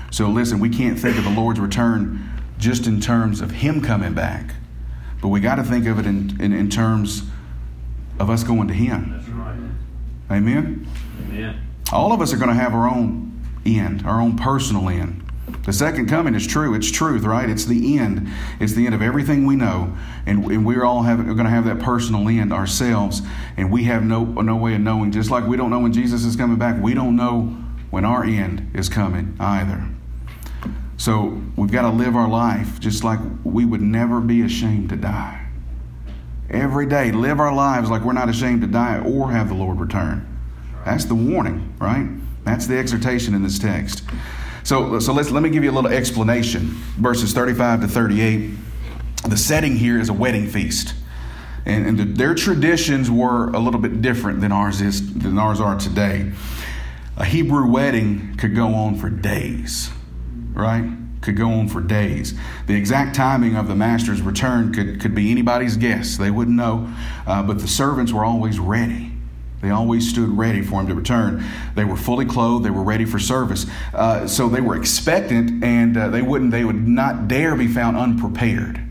So 0.09 0.27
listen, 0.27 0.59
we 0.59 0.69
can't 0.69 0.99
think 0.99 1.17
of 1.17 1.23
the 1.23 1.29
Lord's 1.29 1.59
return 1.59 2.29
just 2.57 2.87
in 2.87 2.99
terms 2.99 3.39
of 3.39 3.51
him 3.51 3.81
coming 3.81 4.13
back, 4.13 4.53
but 5.21 5.29
we 5.29 5.39
got 5.39 5.55
to 5.55 5.63
think 5.63 5.87
of 5.87 5.97
it 5.97 6.05
in, 6.05 6.39
in, 6.41 6.53
in, 6.53 6.69
terms 6.69 7.23
of 8.19 8.29
us 8.29 8.43
going 8.43 8.67
to 8.67 8.73
him. 8.73 9.23
Right. 10.29 10.37
Amen? 10.37 10.87
Amen. 11.21 11.67
All 11.91 12.11
of 12.11 12.21
us 12.21 12.33
are 12.33 12.37
going 12.37 12.49
to 12.49 12.55
have 12.55 12.73
our 12.73 12.87
own 12.89 13.31
end, 13.65 14.05
our 14.05 14.21
own 14.21 14.37
personal 14.37 14.89
end. 14.89 15.23
The 15.63 15.73
second 15.73 16.07
coming 16.07 16.33
is 16.33 16.47
true. 16.47 16.73
It's 16.73 16.89
truth, 16.89 17.23
right? 17.23 17.47
It's 17.47 17.65
the 17.65 17.99
end. 17.99 18.27
It's 18.59 18.73
the 18.73 18.85
end 18.85 18.95
of 18.95 19.01
everything 19.01 19.45
we 19.45 19.55
know. 19.55 19.95
And, 20.25 20.43
and 20.45 20.65
we're 20.65 20.83
all 20.83 21.03
going 21.03 21.37
to 21.37 21.49
have 21.49 21.65
that 21.65 21.79
personal 21.79 22.27
end 22.27 22.51
ourselves. 22.51 23.21
And 23.57 23.71
we 23.71 23.83
have 23.83 24.03
no, 24.03 24.23
no 24.25 24.55
way 24.55 24.73
of 24.73 24.81
knowing. 24.81 25.11
Just 25.11 25.29
like 25.29 25.45
we 25.45 25.57
don't 25.57 25.69
know 25.69 25.79
when 25.79 25.93
Jesus 25.93 26.25
is 26.25 26.35
coming 26.35 26.57
back, 26.57 26.81
we 26.81 26.95
don't 26.95 27.15
know 27.15 27.55
when 27.91 28.05
our 28.05 28.23
end 28.23 28.71
is 28.73 28.89
coming 28.89 29.35
either. 29.39 29.87
So 30.97 31.41
we've 31.55 31.71
got 31.71 31.83
to 31.83 31.89
live 31.89 32.15
our 32.15 32.27
life 32.27 32.79
just 32.79 33.03
like 33.03 33.19
we 33.43 33.65
would 33.65 33.81
never 33.81 34.19
be 34.19 34.41
ashamed 34.41 34.89
to 34.89 34.95
die. 34.95 35.47
Every 36.49 36.85
day, 36.85 37.11
live 37.11 37.39
our 37.39 37.53
lives 37.53 37.89
like 37.89 38.03
we're 38.03 38.13
not 38.13 38.29
ashamed 38.29 38.61
to 38.61 38.67
die 38.67 38.99
or 38.99 39.31
have 39.31 39.47
the 39.47 39.55
Lord 39.55 39.79
return. 39.79 40.27
That's 40.85 41.05
the 41.05 41.15
warning, 41.15 41.73
right? 41.79 42.07
That's 42.43 42.67
the 42.67 42.77
exhortation 42.77 43.35
in 43.35 43.43
this 43.43 43.59
text. 43.59 44.03
So, 44.63 44.99
so 44.99 45.13
let's, 45.13 45.31
let 45.31 45.43
me 45.43 45.49
give 45.49 45.63
you 45.63 45.71
a 45.71 45.73
little 45.73 45.91
explanation. 45.91 46.67
Verses 46.97 47.33
35 47.33 47.81
to 47.81 47.87
38. 47.87 48.51
The 49.27 49.37
setting 49.37 49.75
here 49.75 49.99
is 49.99 50.09
a 50.09 50.13
wedding 50.13 50.47
feast. 50.47 50.93
And, 51.65 51.85
and 51.85 51.99
the, 51.99 52.05
their 52.05 52.35
traditions 52.35 53.09
were 53.09 53.49
a 53.49 53.59
little 53.59 53.79
bit 53.79 54.01
different 54.01 54.41
than 54.41 54.51
ours, 54.51 54.81
is, 54.81 55.13
than 55.13 55.37
ours 55.37 55.59
are 55.59 55.77
today. 55.77 56.31
A 57.17 57.25
Hebrew 57.25 57.67
wedding 57.67 58.35
could 58.37 58.55
go 58.55 58.73
on 58.73 58.95
for 58.95 59.09
days, 59.09 59.91
right? 60.53 60.89
Could 61.21 61.37
go 61.37 61.51
on 61.51 61.67
for 61.67 61.81
days. 61.81 62.33
The 62.65 62.73
exact 62.73 63.15
timing 63.15 63.55
of 63.55 63.67
the 63.67 63.75
master's 63.75 64.21
return 64.21 64.73
could, 64.73 64.99
could 64.99 65.13
be 65.13 65.29
anybody's 65.29 65.77
guess. 65.77 66.17
They 66.17 66.31
wouldn't 66.31 66.57
know. 66.57 66.91
Uh, 67.27 67.43
but 67.43 67.59
the 67.59 67.67
servants 67.67 68.11
were 68.11 68.25
always 68.25 68.57
ready. 68.57 69.10
They 69.61 69.69
always 69.69 70.09
stood 70.09 70.29
ready 70.29 70.61
for 70.61 70.81
him 70.81 70.87
to 70.87 70.95
return. 70.95 71.43
They 71.75 71.85
were 71.85 71.95
fully 71.95 72.25
clothed. 72.25 72.65
They 72.65 72.71
were 72.71 72.83
ready 72.83 73.05
for 73.05 73.19
service. 73.19 73.65
Uh, 73.93 74.27
so 74.27 74.49
they 74.49 74.61
were 74.61 74.75
expectant, 74.75 75.63
and 75.63 75.95
uh, 75.95 76.09
they 76.09 76.21
wouldn't. 76.21 76.51
They 76.51 76.65
would 76.65 76.87
not 76.87 77.27
dare 77.27 77.55
be 77.55 77.67
found 77.67 77.95
unprepared. 77.95 78.81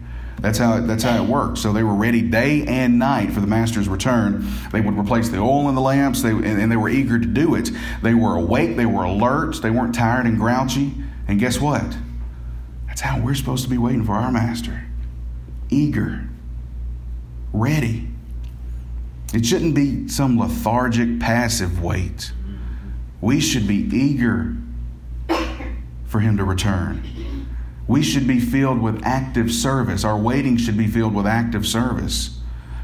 That's 0.41 0.59
how 0.59 0.79
it, 0.79 0.83
that's 0.83 1.03
how 1.03 1.23
it 1.23 1.29
worked. 1.29 1.59
So 1.59 1.73
they 1.73 1.83
were 1.83 1.95
ready 1.95 2.23
day 2.23 2.65
and 2.67 2.99
night 2.99 3.33
for 3.33 3.41
the 3.41 3.47
master's 3.47 3.89
return. 3.89 4.47
They 4.73 4.81
would 4.81 4.97
replace 4.97 5.29
the 5.29 5.39
oil 5.39 5.69
in 5.69 5.75
the 5.75 5.81
lamps, 5.81 6.23
they, 6.23 6.31
and, 6.31 6.45
and 6.45 6.73
they 6.73 6.77
were 6.77 6.89
eager 6.89 7.19
to 7.19 7.27
do 7.27 7.55
it. 7.55 7.71
They 8.03 8.15
were 8.15 8.37
awake. 8.37 8.77
They 8.77 8.87
were 8.87 9.05
alert. 9.05 9.61
They 9.61 9.71
weren't 9.71 9.95
tired 9.95 10.27
and 10.27 10.39
grouchy. 10.39 10.95
And 11.29 11.39
guess 11.39 11.61
what? 11.61 11.97
That's 12.87 13.03
how 13.03 13.21
we're 13.21 13.35
supposed 13.35 13.65
to 13.65 13.71
be 13.71 13.79
waiting 13.79 14.05
for 14.05 14.13
our 14.13 14.33
master. 14.33 14.85
Eager, 15.69 16.29
ready. 17.53 18.10
It 19.33 19.47
shouldn't 19.47 19.75
be 19.75 20.09
some 20.09 20.39
lethargic, 20.39 21.21
passive 21.21 21.83
wait. 21.83 22.33
We 23.21 23.41
should 23.41 23.69
be 23.69 23.89
eager 23.93 24.57
for 26.07 26.21
Him 26.21 26.37
to 26.37 26.45
return. 26.45 27.03
We 27.87 28.03
should 28.03 28.27
be 28.27 28.41
filled 28.41 28.81
with 28.81 29.03
active 29.05 29.53
service. 29.53 30.05
Our 30.05 30.17
waiting 30.17 30.57
should 30.57 30.77
be 30.77 30.87
filled 30.87 31.15
with 31.15 31.27
active 31.27 31.67
service, 31.67 32.39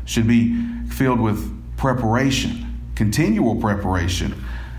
should 0.04 0.26
be 0.28 0.56
filled 0.88 1.20
with 1.20 1.52
preparation, 1.76 2.90
continual 2.94 3.56
preparation, 3.56 4.34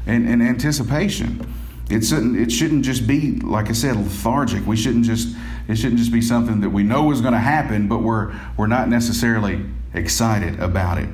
and, 0.06 0.28
and 0.28 0.42
anticipation. 0.42 1.54
It 1.90 2.04
shouldn't, 2.04 2.38
it 2.38 2.52
shouldn't 2.52 2.84
just 2.84 3.08
be, 3.08 3.40
like 3.40 3.70
I 3.70 3.74
said, 3.74 3.96
lethargic. 3.96 4.66
We 4.68 4.76
shouldn't 4.76 5.06
just, 5.06 5.36
it 5.68 5.78
shouldn't 5.78 6.00
just 6.00 6.12
be 6.12 6.22
something 6.22 6.60
that 6.62 6.70
we 6.70 6.84
know 6.84 7.12
is 7.12 7.22
going 7.22 7.34
to 7.34 7.40
happen, 7.40 7.88
but 7.88 8.00
we're, 8.00 8.34
we're 8.58 8.68
not 8.68 8.90
necessarily 8.90 9.66
excited 9.94 10.60
about 10.60 10.98
it. 10.98 11.10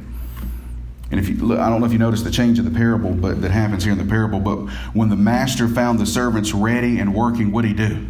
And 1.14 1.20
if 1.20 1.30
you, 1.30 1.36
look, 1.36 1.60
I 1.60 1.70
don't 1.70 1.80
know 1.80 1.86
if 1.86 1.94
you 1.94 2.00
noticed 2.00 2.24
the 2.24 2.32
change 2.32 2.58
of 2.58 2.66
the 2.66 2.72
parable, 2.72 3.12
but 3.12 3.40
that 3.44 3.52
happens 3.52 3.84
here 3.84 3.92
in 3.92 4.00
the 4.00 4.04
parable. 4.04 4.40
But 4.40 4.68
when 4.96 5.10
the 5.10 5.16
master 5.16 5.68
found 5.68 6.00
the 6.00 6.08
servants 6.08 6.56
ready 6.56 6.98
and 6.98 7.14
working, 7.14 7.52
what 7.52 7.62
did 7.62 7.68
he 7.68 7.88
do? 7.88 8.08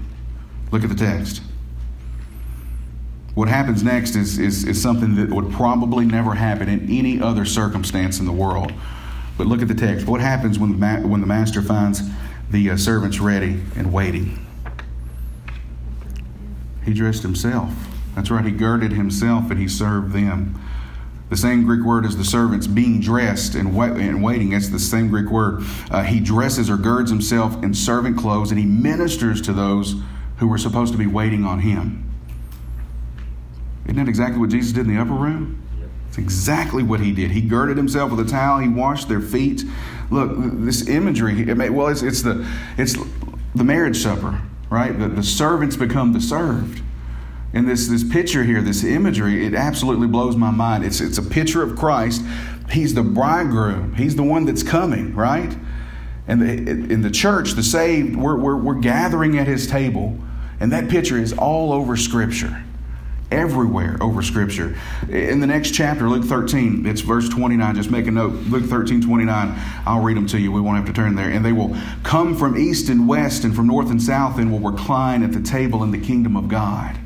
Look 0.71 0.83
at 0.83 0.89
the 0.89 0.95
text. 0.95 1.41
What 3.35 3.49
happens 3.49 3.83
next 3.83 4.15
is, 4.15 4.39
is, 4.39 4.63
is 4.63 4.81
something 4.81 5.15
that 5.15 5.29
would 5.31 5.51
probably 5.51 6.05
never 6.05 6.33
happen 6.33 6.69
in 6.69 6.89
any 6.89 7.19
other 7.19 7.43
circumstance 7.43 8.19
in 8.19 8.25
the 8.25 8.31
world. 8.31 8.71
But 9.37 9.47
look 9.47 9.61
at 9.61 9.67
the 9.67 9.75
text. 9.75 10.07
What 10.07 10.21
happens 10.21 10.57
when 10.57 10.71
the, 10.71 10.77
ma- 10.77 11.05
when 11.05 11.19
the 11.19 11.27
master 11.27 11.61
finds 11.61 12.03
the 12.51 12.69
uh, 12.69 12.77
servants 12.77 13.19
ready 13.19 13.59
and 13.75 13.91
waiting? 13.91 14.47
He 16.85 16.93
dressed 16.93 17.23
himself. 17.23 17.69
That's 18.15 18.31
right, 18.31 18.45
he 18.45 18.51
girded 18.51 18.93
himself 18.93 19.51
and 19.51 19.59
he 19.59 19.67
served 19.67 20.13
them. 20.13 20.57
The 21.29 21.37
same 21.37 21.65
Greek 21.65 21.83
word 21.83 22.05
as 22.05 22.17
the 22.17 22.23
servants 22.23 22.67
being 22.67 22.99
dressed 22.99 23.55
and, 23.55 23.75
and 23.75 24.23
waiting. 24.23 24.51
It's 24.53 24.69
the 24.69 24.79
same 24.79 25.09
Greek 25.09 25.31
word. 25.31 25.63
Uh, 25.89 26.03
he 26.03 26.19
dresses 26.19 26.69
or 26.69 26.77
girds 26.77 27.09
himself 27.09 27.63
in 27.63 27.73
servant 27.73 28.17
clothes 28.17 28.51
and 28.51 28.59
he 28.59 28.65
ministers 28.65 29.41
to 29.41 29.53
those 29.53 29.95
who 30.37 30.47
were 30.47 30.57
supposed 30.57 30.91
to 30.91 30.97
be 30.97 31.07
waiting 31.07 31.43
on 31.45 31.59
him. 31.59 32.11
Isn't 33.85 33.95
that 33.95 34.07
exactly 34.07 34.39
what 34.39 34.49
Jesus 34.49 34.71
did 34.73 34.87
in 34.87 34.95
the 34.95 35.01
upper 35.01 35.13
room? 35.13 35.63
It's 36.13 36.19
exactly 36.19 36.83
what 36.83 36.99
he 36.99 37.11
did. 37.11 37.31
He 37.31 37.41
girded 37.41 37.75
himself 37.75 38.11
with 38.11 38.19
a 38.19 38.29
towel. 38.29 38.59
He 38.59 38.67
washed 38.67 39.09
their 39.09 39.19
feet. 39.19 39.63
Look, 40.11 40.31
this 40.35 40.87
imagery. 40.87 41.49
It 41.49 41.57
may, 41.57 41.71
well, 41.71 41.87
it's, 41.87 42.03
it's 42.03 42.21
the 42.21 42.47
it's 42.77 42.95
the 43.55 43.63
marriage 43.63 43.97
supper, 43.97 44.39
right? 44.69 44.97
The, 44.97 45.07
the 45.07 45.23
servants 45.23 45.75
become 45.75 46.13
the 46.13 46.21
served. 46.21 46.82
And 47.53 47.69
this, 47.69 47.87
this 47.87 48.03
picture 48.03 48.43
here, 48.43 48.61
this 48.61 48.83
imagery, 48.83 49.45
it 49.45 49.53
absolutely 49.53 50.07
blows 50.07 50.35
my 50.35 50.49
mind. 50.49 50.83
It's, 50.83 50.99
it's 50.99 51.19
a 51.19 51.23
picture 51.23 51.61
of 51.61 51.77
Christ. 51.77 52.23
He's 52.71 52.93
the 52.93 53.03
bridegroom, 53.03 53.95
He's 53.95 54.15
the 54.15 54.23
one 54.23 54.45
that's 54.45 54.63
coming, 54.63 55.15
right? 55.15 55.55
And 56.27 56.41
the, 56.41 56.47
in 56.47 57.01
the 57.01 57.11
church, 57.11 57.51
the 57.51 57.63
saved, 57.63 58.15
we're, 58.15 58.37
we're, 58.37 58.55
we're 58.55 58.79
gathering 58.79 59.37
at 59.37 59.45
His 59.45 59.67
table. 59.67 60.17
And 60.59 60.71
that 60.71 60.89
picture 60.89 61.17
is 61.17 61.33
all 61.33 61.73
over 61.73 61.97
Scripture 61.97 62.63
everywhere 63.33 63.97
over 63.99 64.21
Scripture. 64.21 64.77
In 65.09 65.39
the 65.39 65.47
next 65.47 65.71
chapter, 65.71 66.07
Luke 66.07 66.23
13, 66.23 66.85
it's 66.85 67.01
verse 67.01 67.27
29. 67.29 67.75
Just 67.75 67.91
make 67.91 68.07
a 68.07 68.11
note. 68.11 68.33
Luke 68.47 68.65
13, 68.65 69.01
29. 69.01 69.59
I'll 69.85 70.01
read 70.01 70.15
them 70.15 70.27
to 70.27 70.39
you. 70.39 70.51
We 70.51 70.61
won't 70.61 70.77
have 70.77 70.85
to 70.85 70.93
turn 70.93 71.15
there. 71.15 71.29
And 71.29 71.43
they 71.43 71.51
will 71.51 71.75
come 72.03 72.35
from 72.35 72.57
east 72.57 72.89
and 72.89 73.07
west 73.07 73.43
and 73.43 73.55
from 73.55 73.67
north 73.67 73.89
and 73.89 74.01
south 74.01 74.37
and 74.37 74.51
will 74.51 74.71
recline 74.71 75.23
at 75.23 75.31
the 75.31 75.41
table 75.41 75.83
in 75.83 75.91
the 75.91 75.99
kingdom 75.99 76.37
of 76.37 76.47
God. 76.47 76.97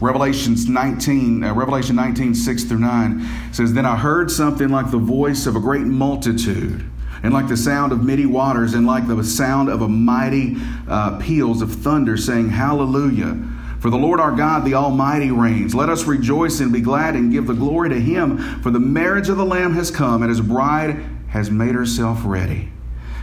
Revelations 0.00 0.68
19, 0.68 1.42
uh, 1.42 1.54
Revelation 1.54 1.96
19, 1.96 2.34
6 2.34 2.64
through 2.64 2.78
9 2.78 3.26
says, 3.52 3.72
Then 3.72 3.84
I 3.84 3.96
heard 3.96 4.30
something 4.30 4.68
like 4.68 4.90
the 4.90 4.98
voice 4.98 5.46
of 5.46 5.56
a 5.56 5.60
great 5.60 5.82
multitude, 5.82 6.88
and 7.24 7.34
like 7.34 7.48
the 7.48 7.56
sound 7.56 7.90
of 7.90 8.04
many 8.04 8.24
waters, 8.24 8.74
and 8.74 8.86
like 8.86 9.08
the 9.08 9.24
sound 9.24 9.68
of 9.68 9.82
a 9.82 9.88
mighty 9.88 10.56
uh, 10.86 11.18
peals 11.18 11.62
of 11.62 11.72
thunder, 11.72 12.16
saying, 12.16 12.50
Hallelujah. 12.50 13.36
For 13.80 13.90
the 13.90 13.96
Lord 13.96 14.20
our 14.20 14.32
God, 14.32 14.64
the 14.64 14.74
Almighty, 14.74 15.30
reigns. 15.30 15.74
Let 15.74 15.88
us 15.88 16.04
rejoice 16.04 16.60
and 16.60 16.72
be 16.72 16.80
glad 16.80 17.14
and 17.14 17.32
give 17.32 17.46
the 17.46 17.54
glory 17.54 17.88
to 17.88 18.00
Him, 18.00 18.38
for 18.62 18.70
the 18.70 18.80
marriage 18.80 19.28
of 19.28 19.36
the 19.36 19.44
Lamb 19.44 19.74
has 19.74 19.90
come, 19.90 20.22
and 20.22 20.30
His 20.30 20.40
bride 20.40 21.04
has 21.28 21.50
made 21.50 21.74
herself 21.74 22.20
ready. 22.24 22.70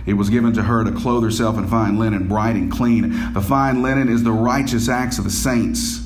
It 0.05 0.13
was 0.13 0.29
given 0.29 0.53
to 0.53 0.63
her 0.63 0.83
to 0.83 0.91
clothe 0.91 1.23
herself 1.23 1.57
in 1.57 1.67
fine 1.67 1.97
linen, 1.97 2.27
bright 2.27 2.55
and 2.55 2.71
clean. 2.71 3.33
The 3.33 3.41
fine 3.41 3.81
linen 3.81 4.09
is 4.09 4.23
the 4.23 4.31
righteous 4.31 4.87
acts 4.87 5.17
of 5.17 5.23
the 5.23 5.31
saints. 5.31 6.04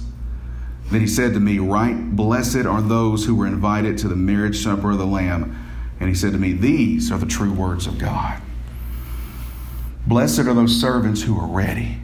Then 0.91 1.01
he 1.01 1.07
said 1.07 1.33
to 1.33 1.39
me, 1.39 1.59
Right, 1.59 2.15
blessed 2.15 2.65
are 2.65 2.81
those 2.81 3.25
who 3.25 3.35
were 3.35 3.47
invited 3.47 3.97
to 3.99 4.07
the 4.07 4.15
marriage 4.15 4.57
supper 4.63 4.91
of 4.91 4.97
the 4.97 5.05
Lamb. 5.05 5.55
And 5.99 6.09
he 6.09 6.15
said 6.15 6.31
to 6.31 6.39
me, 6.39 6.53
These 6.53 7.11
are 7.11 7.19
the 7.19 7.25
true 7.25 7.53
words 7.53 7.85
of 7.85 7.97
God. 7.97 8.41
Blessed 10.07 10.39
are 10.39 10.53
those 10.53 10.79
servants 10.79 11.21
who 11.21 11.39
are 11.39 11.47
ready. 11.47 11.99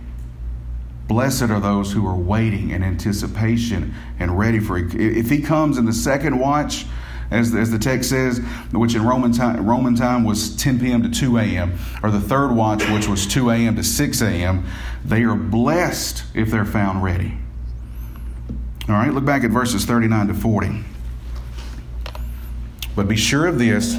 Blessed 1.07 1.43
are 1.43 1.59
those 1.59 1.93
who 1.93 2.05
are 2.05 2.15
waiting 2.15 2.71
in 2.71 2.83
anticipation 2.83 3.93
and 4.19 4.37
ready 4.37 4.59
for 4.59 4.77
it. 4.77 4.93
If 4.93 5.29
he 5.29 5.41
comes 5.41 5.77
in 5.77 5.85
the 5.85 5.93
second 5.93 6.39
watch, 6.39 6.85
as, 7.31 7.55
as 7.55 7.71
the 7.71 7.79
text 7.79 8.09
says, 8.09 8.39
which 8.71 8.95
in 8.95 9.03
Roman 9.03 9.31
time, 9.31 9.65
Roman 9.65 9.95
time 9.95 10.23
was 10.23 10.55
10 10.57 10.79
p.m. 10.79 11.01
to 11.03 11.09
2 11.09 11.37
a.m., 11.37 11.77
or 12.03 12.11
the 12.11 12.19
third 12.19 12.51
watch, 12.51 12.87
which 12.89 13.07
was 13.07 13.25
2 13.25 13.49
a.m. 13.49 13.75
to 13.75 13.83
6 13.83 14.21
a.m., 14.21 14.65
they 15.03 15.23
are 15.23 15.35
blessed 15.35 16.23
if 16.35 16.51
they're 16.51 16.65
found 16.65 17.03
ready. 17.03 17.37
All 18.87 18.93
right, 18.93 19.11
look 19.11 19.25
back 19.25 19.43
at 19.43 19.49
verses 19.49 19.83
39 19.83 20.27
to 20.27 20.33
40. 20.35 20.83
But 22.95 23.07
be 23.07 23.15
sure 23.15 23.47
of 23.47 23.57
this 23.57 23.97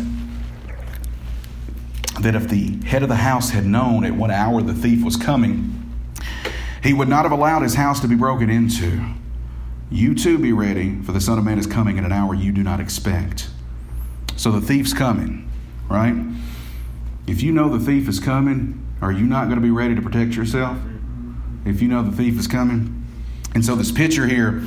that 2.20 2.34
if 2.34 2.48
the 2.48 2.76
head 2.84 3.02
of 3.02 3.08
the 3.08 3.16
house 3.16 3.50
had 3.50 3.66
known 3.66 4.04
at 4.04 4.12
what 4.12 4.30
hour 4.30 4.62
the 4.62 4.74
thief 4.74 5.04
was 5.04 5.16
coming, 5.16 5.72
he 6.82 6.92
would 6.92 7.08
not 7.08 7.24
have 7.24 7.32
allowed 7.32 7.62
his 7.62 7.74
house 7.74 8.00
to 8.00 8.08
be 8.08 8.14
broken 8.14 8.48
into. 8.48 9.04
You 9.90 10.14
too 10.14 10.38
be 10.38 10.52
ready, 10.52 11.00
for 11.02 11.12
the 11.12 11.20
Son 11.20 11.36
of 11.36 11.44
Man 11.44 11.58
is 11.58 11.66
coming 11.66 11.98
in 11.98 12.04
an 12.04 12.12
hour 12.12 12.34
you 12.34 12.52
do 12.52 12.62
not 12.62 12.80
expect. 12.80 13.48
So 14.36 14.52
the 14.52 14.60
thief's 14.60 14.92
coming, 14.92 15.50
right? 15.88 16.14
If 17.26 17.42
you 17.42 17.52
know 17.52 17.68
the 17.68 17.84
thief 17.84 18.08
is 18.08 18.20
coming, 18.20 18.86
are 19.00 19.12
you 19.12 19.24
not 19.24 19.44
going 19.44 19.56
to 19.56 19.62
be 19.62 19.70
ready 19.70 19.94
to 19.94 20.02
protect 20.02 20.34
yourself? 20.34 20.78
If 21.64 21.82
you 21.82 21.88
know 21.88 22.02
the 22.02 22.16
thief 22.16 22.38
is 22.38 22.46
coming? 22.46 23.05
And 23.56 23.64
so 23.64 23.75
this 23.75 23.90
picture 23.90 24.26
here 24.26 24.62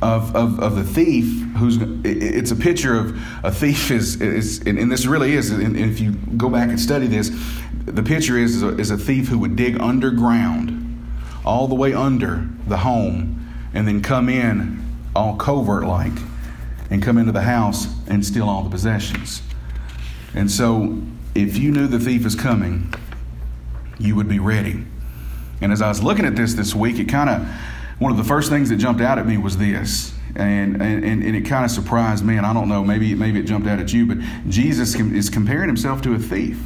of, 0.00 0.36
of, 0.36 0.60
of 0.60 0.76
the 0.76 0.84
thief, 0.84 1.42
who's 1.56 1.76
it's 2.04 2.52
a 2.52 2.56
picture 2.56 2.96
of 2.96 3.20
a 3.42 3.50
thief 3.50 3.90
is, 3.90 4.20
is 4.20 4.60
and, 4.60 4.78
and 4.78 4.92
this 4.92 5.06
really 5.06 5.32
is, 5.32 5.50
and 5.50 5.76
if 5.76 5.98
you 5.98 6.12
go 6.36 6.48
back 6.48 6.68
and 6.68 6.78
study 6.78 7.08
this, 7.08 7.36
the 7.84 8.02
picture 8.04 8.38
is, 8.38 8.54
is 8.54 8.62
a, 8.62 8.78
is 8.78 8.90
a 8.92 8.96
thief 8.96 9.26
who 9.26 9.40
would 9.40 9.56
dig 9.56 9.80
underground, 9.80 11.04
all 11.44 11.66
the 11.66 11.74
way 11.74 11.94
under 11.94 12.48
the 12.68 12.76
home 12.76 13.44
and 13.74 13.88
then 13.88 14.00
come 14.00 14.28
in 14.28 14.80
all 15.16 15.34
covert 15.34 15.82
like 15.82 16.12
and 16.90 17.02
come 17.02 17.18
into 17.18 17.32
the 17.32 17.42
house 17.42 17.88
and 18.06 18.24
steal 18.24 18.48
all 18.48 18.62
the 18.62 18.70
possessions. 18.70 19.42
And 20.32 20.48
so, 20.48 21.02
if 21.34 21.56
you 21.56 21.72
knew 21.72 21.88
the 21.88 21.98
thief 21.98 22.24
is 22.24 22.36
coming, 22.36 22.94
you 23.98 24.14
would 24.14 24.28
be 24.28 24.38
ready. 24.38 24.84
And 25.60 25.72
as 25.72 25.82
I 25.82 25.88
was 25.88 26.04
looking 26.04 26.24
at 26.24 26.36
this 26.36 26.54
this 26.54 26.72
week, 26.72 27.00
it 27.00 27.08
kind 27.08 27.28
of, 27.28 27.48
one 27.98 28.12
of 28.12 28.18
the 28.18 28.24
first 28.24 28.50
things 28.50 28.68
that 28.70 28.76
jumped 28.76 29.00
out 29.00 29.18
at 29.18 29.26
me 29.26 29.38
was 29.38 29.56
this. 29.56 30.14
And, 30.34 30.80
and, 30.80 31.04
and 31.04 31.36
it 31.36 31.42
kind 31.42 31.64
of 31.64 31.70
surprised 31.70 32.24
me, 32.24 32.38
and 32.38 32.46
I 32.46 32.54
don't 32.54 32.68
know, 32.68 32.82
maybe, 32.82 33.14
maybe 33.14 33.38
it 33.40 33.42
jumped 33.42 33.68
out 33.68 33.78
at 33.78 33.92
you, 33.92 34.06
but 34.06 34.18
Jesus 34.48 34.94
is 34.94 35.28
comparing 35.28 35.68
himself 35.68 36.00
to 36.02 36.14
a 36.14 36.18
thief. 36.18 36.58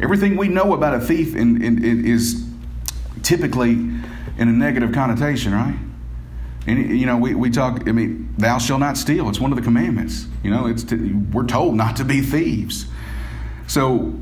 Everything 0.00 0.36
we 0.36 0.48
know 0.48 0.72
about 0.72 0.94
a 0.94 1.00
thief 1.00 1.36
in, 1.36 1.62
in, 1.62 1.84
in, 1.84 2.06
is 2.06 2.46
typically 3.22 3.72
in 3.72 4.48
a 4.48 4.52
negative 4.52 4.92
connotation, 4.92 5.52
right? 5.52 5.76
And 6.66 6.98
you 6.98 7.06
know, 7.06 7.16
we, 7.16 7.34
we 7.34 7.50
talk. 7.50 7.88
I 7.88 7.92
mean, 7.92 8.34
thou 8.38 8.58
shalt 8.58 8.80
not 8.80 8.96
steal. 8.96 9.28
It's 9.28 9.40
one 9.40 9.52
of 9.52 9.56
the 9.56 9.62
commandments. 9.62 10.26
You 10.42 10.50
know, 10.50 10.66
it's 10.66 10.84
to, 10.84 11.24
we're 11.32 11.46
told 11.46 11.74
not 11.74 11.96
to 11.96 12.04
be 12.04 12.20
thieves. 12.20 12.86
So 13.66 14.14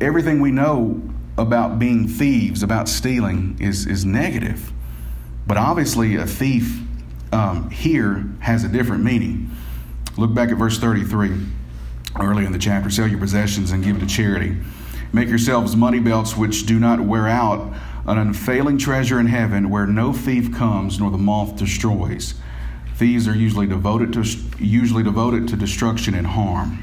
everything 0.00 0.40
we 0.40 0.50
know 0.50 1.02
about 1.38 1.78
being 1.78 2.08
thieves, 2.08 2.62
about 2.62 2.88
stealing, 2.88 3.56
is 3.60 3.86
is 3.86 4.04
negative. 4.04 4.72
But 5.46 5.56
obviously, 5.56 6.16
a 6.16 6.26
thief 6.26 6.80
um, 7.32 7.70
here 7.70 8.24
has 8.40 8.64
a 8.64 8.68
different 8.68 9.04
meaning. 9.04 9.50
Look 10.16 10.34
back 10.34 10.50
at 10.50 10.56
verse 10.56 10.78
thirty-three, 10.78 11.32
early 12.18 12.44
in 12.46 12.52
the 12.52 12.58
chapter. 12.58 12.90
Sell 12.90 13.06
your 13.06 13.20
possessions 13.20 13.70
and 13.70 13.84
give 13.84 13.96
it 13.96 14.00
to 14.00 14.06
charity. 14.06 14.56
Make 15.12 15.28
yourselves 15.28 15.76
money 15.76 16.00
belts 16.00 16.36
which 16.36 16.66
do 16.66 16.78
not 16.78 17.00
wear 17.00 17.28
out 17.28 17.72
an 18.06 18.18
unfailing 18.18 18.78
treasure 18.78 19.20
in 19.20 19.26
heaven 19.26 19.70
where 19.70 19.86
no 19.86 20.12
thief 20.12 20.54
comes 20.54 20.98
nor 20.98 21.10
the 21.10 21.18
moth 21.18 21.56
destroys. 21.56 22.34
Thieves 22.94 23.28
are 23.28 23.34
usually 23.34 23.66
devoted 23.66 24.12
to 24.14 24.24
usually 24.58 25.02
devoted 25.02 25.48
to 25.48 25.56
destruction 25.56 26.14
and 26.14 26.26
harm. 26.26 26.82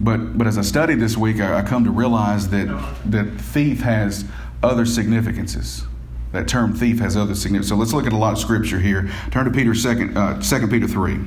But 0.00 0.36
but 0.36 0.46
as 0.46 0.58
I 0.58 0.62
studied 0.62 1.00
this 1.00 1.16
week, 1.16 1.40
I, 1.40 1.60
I 1.60 1.62
come 1.62 1.84
to 1.84 1.90
realize 1.90 2.48
that 2.50 2.66
that 3.06 3.40
thief 3.40 3.80
has 3.80 4.24
other 4.62 4.84
significances. 4.84 5.84
That 6.32 6.48
term 6.48 6.74
thief 6.74 6.98
has 6.98 7.16
other 7.16 7.34
significances. 7.34 7.68
So 7.68 7.76
let's 7.76 7.92
look 7.92 8.06
at 8.06 8.12
a 8.12 8.16
lot 8.16 8.32
of 8.32 8.38
scripture 8.38 8.80
here. 8.80 9.10
Turn 9.30 9.44
to 9.46 9.50
Peter 9.50 9.74
second, 9.74 10.16
uh, 10.16 10.40
Second 10.42 10.70
Peter 10.70 10.86
three. 10.86 11.18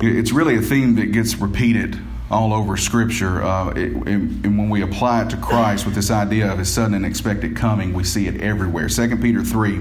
It's 0.00 0.30
really 0.30 0.56
a 0.56 0.62
theme 0.62 0.94
that 0.96 1.06
gets 1.12 1.36
repeated 1.36 1.98
all 2.30 2.52
over 2.52 2.76
Scripture. 2.76 3.42
Uh, 3.42 3.70
it, 3.70 3.92
and, 3.92 4.44
and, 4.44 4.58
when 4.58 4.68
we 4.68 4.82
apply 4.82 5.22
it 5.22 5.30
to 5.30 5.36
Christ 5.36 5.86
with 5.86 5.94
this 5.94 6.10
idea 6.10 6.50
of 6.52 6.58
His 6.58 6.72
sudden 6.72 6.94
and 6.94 7.06
expected 7.06 7.56
coming, 7.56 7.94
we 7.94 8.04
see 8.04 8.26
it 8.26 8.40
everywhere. 8.40 8.88
2 8.88 9.16
Peter 9.16 9.42
3, 9.42 9.78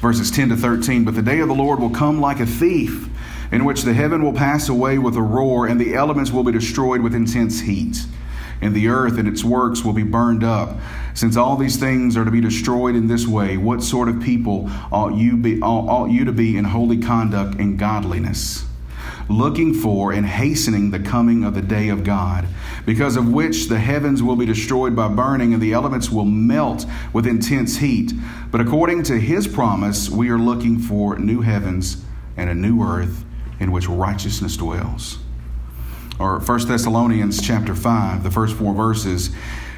verses 0.00 0.30
10 0.30 0.50
to 0.50 0.56
13. 0.56 1.04
But 1.04 1.14
the 1.14 1.22
day 1.22 1.40
of 1.40 1.48
the 1.48 1.54
Lord 1.54 1.80
will 1.80 1.90
come 1.90 2.20
like 2.20 2.40
a 2.40 2.46
thief, 2.46 3.08
in 3.54 3.64
which 3.64 3.82
the 3.82 3.94
heaven 3.94 4.24
will 4.24 4.32
pass 4.32 4.68
away 4.68 4.98
with 4.98 5.14
a 5.14 5.22
roar, 5.22 5.68
and 5.68 5.80
the 5.80 5.94
elements 5.94 6.32
will 6.32 6.42
be 6.42 6.50
destroyed 6.50 7.00
with 7.00 7.14
intense 7.14 7.60
heat. 7.60 8.04
And 8.60 8.74
the 8.74 8.88
earth 8.88 9.16
and 9.16 9.28
its 9.28 9.44
works 9.44 9.84
will 9.84 9.92
be 9.92 10.02
burned 10.02 10.42
up. 10.42 10.76
Since 11.14 11.36
all 11.36 11.56
these 11.56 11.76
things 11.76 12.16
are 12.16 12.24
to 12.24 12.32
be 12.32 12.40
destroyed 12.40 12.96
in 12.96 13.06
this 13.06 13.28
way, 13.28 13.56
what 13.56 13.80
sort 13.80 14.08
of 14.08 14.20
people 14.20 14.68
ought 14.90 15.14
you, 15.14 15.36
be, 15.36 15.60
ought, 15.60 16.10
you 16.10 16.24
to 16.24 16.32
be 16.32 16.56
in 16.56 16.64
holy 16.64 16.98
conduct 16.98 17.54
and 17.60 17.78
godliness? 17.78 18.66
looking 19.26 19.72
for 19.72 20.12
and 20.12 20.26
hastening 20.26 20.90
the 20.90 20.98
coming 20.98 21.44
of 21.44 21.54
the 21.54 21.62
day 21.62 21.88
of 21.88 22.04
God, 22.04 22.46
because 22.84 23.16
of 23.16 23.32
which 23.32 23.68
the 23.68 23.78
heavens 23.78 24.22
will 24.22 24.36
be 24.36 24.44
destroyed 24.44 24.94
by 24.94 25.08
burning 25.08 25.54
and 25.54 25.62
the 25.62 25.72
elements 25.72 26.10
will 26.10 26.26
melt 26.26 26.84
with 27.14 27.26
intense 27.26 27.78
heat. 27.78 28.12
But 28.50 28.60
according 28.60 29.04
to 29.04 29.18
his 29.18 29.48
promise, 29.48 30.10
we 30.10 30.28
are 30.28 30.38
looking 30.38 30.78
for 30.78 31.18
new 31.18 31.40
heavens 31.40 32.04
and 32.36 32.50
a 32.50 32.54
new 32.54 32.82
earth 32.82 33.23
in 33.60 33.72
which 33.72 33.88
righteousness 33.88 34.56
dwells. 34.56 35.18
Or 36.18 36.40
1 36.40 36.68
Thessalonians 36.68 37.40
chapter 37.44 37.74
5, 37.74 38.22
the 38.22 38.30
first 38.30 38.56
four 38.56 38.74
verses. 38.74 39.30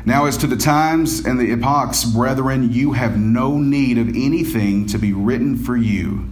Now, 0.05 0.27
as 0.27 0.37
to 0.39 0.47
the 0.47 0.57
times 0.57 1.25
and 1.25 1.41
the 1.41 1.51
epochs, 1.53 2.05
brethren, 2.05 2.73
you 2.73 2.93
have 2.93 3.19
no 3.19 3.59
need 3.59 3.99
of 3.99 4.09
anything 4.09 4.87
to 4.87 4.99
be 4.99 5.13
written 5.13 5.57
for 5.57 5.77
you 5.77 6.29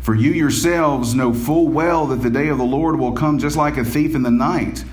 for 0.00 0.14
you 0.14 0.30
yourselves 0.30 1.14
know 1.14 1.32
full 1.32 1.68
well 1.68 2.06
that 2.06 2.22
the 2.22 2.30
day 2.30 2.48
of 2.48 2.58
the 2.58 2.64
Lord 2.64 2.98
will 2.98 3.12
come 3.12 3.38
just 3.38 3.56
like 3.56 3.76
a 3.76 3.84
thief 3.84 4.14
in 4.14 4.22
the 4.22 4.30
night. 4.30 4.84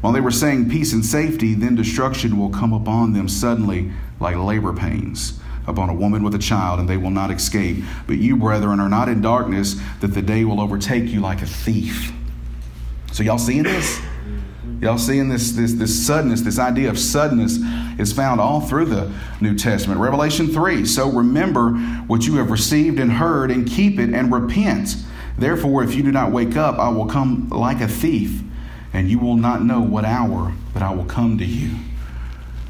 While 0.00 0.12
they 0.12 0.20
were 0.20 0.30
saying 0.30 0.70
peace 0.70 0.92
and 0.92 1.04
safety, 1.04 1.54
then 1.54 1.74
destruction 1.74 2.38
will 2.38 2.50
come 2.50 2.72
upon 2.72 3.12
them 3.12 3.28
suddenly 3.28 3.90
like 4.20 4.36
labor 4.36 4.72
pains 4.72 5.40
upon 5.66 5.88
a 5.88 5.94
woman 5.94 6.22
with 6.22 6.34
a 6.34 6.38
child, 6.38 6.80
and 6.80 6.88
they 6.88 6.96
will 6.96 7.10
not 7.10 7.30
escape. 7.30 7.84
But 8.06 8.18
you, 8.18 8.36
brethren, 8.36 8.80
are 8.80 8.88
not 8.88 9.08
in 9.08 9.20
darkness, 9.20 9.76
that 10.00 10.08
the 10.08 10.22
day 10.22 10.44
will 10.44 10.60
overtake 10.60 11.10
you 11.10 11.20
like 11.20 11.42
a 11.42 11.46
thief. 11.46 12.12
So, 13.12 13.22
y'all 13.22 13.38
seeing 13.38 13.62
this? 13.62 14.00
Y'all 14.80 14.98
seeing 14.98 15.30
this, 15.30 15.52
this, 15.52 15.72
this 15.72 16.06
suddenness, 16.06 16.42
this 16.42 16.58
idea 16.58 16.90
of 16.90 16.98
suddenness 16.98 17.58
is 17.98 18.12
found 18.12 18.40
all 18.40 18.60
through 18.60 18.84
the 18.84 19.10
New 19.40 19.56
Testament. 19.56 20.00
Revelation 20.00 20.48
3 20.48 20.84
So 20.84 21.10
remember 21.10 21.70
what 22.06 22.26
you 22.26 22.36
have 22.36 22.50
received 22.50 23.00
and 23.00 23.12
heard, 23.12 23.50
and 23.50 23.66
keep 23.66 23.98
it 23.98 24.10
and 24.10 24.30
repent. 24.32 24.96
Therefore, 25.38 25.82
if 25.82 25.94
you 25.94 26.02
do 26.02 26.12
not 26.12 26.30
wake 26.30 26.56
up, 26.56 26.78
I 26.78 26.88
will 26.90 27.06
come 27.06 27.48
like 27.48 27.80
a 27.80 27.88
thief, 27.88 28.42
and 28.92 29.08
you 29.08 29.18
will 29.18 29.36
not 29.36 29.62
know 29.62 29.80
what 29.80 30.04
hour 30.04 30.52
that 30.74 30.82
I 30.82 30.94
will 30.94 31.04
come 31.04 31.38
to 31.38 31.44
you. 31.44 31.76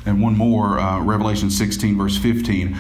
And 0.06 0.22
one 0.22 0.36
more, 0.36 0.78
uh, 0.78 1.00
Revelation 1.00 1.50
16, 1.50 1.98
verse 1.98 2.16
15 2.16 2.76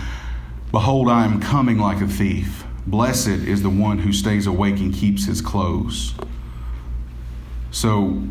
Behold, 0.70 1.08
I 1.08 1.24
am 1.24 1.40
coming 1.40 1.78
like 1.78 2.00
a 2.00 2.06
thief. 2.06 2.64
Blessed 2.86 3.28
is 3.28 3.62
the 3.62 3.70
one 3.70 3.98
who 3.98 4.12
stays 4.12 4.46
awake 4.46 4.78
and 4.78 4.94
keeps 4.94 5.26
his 5.26 5.40
clothes. 5.40 6.14
So, 7.70 8.22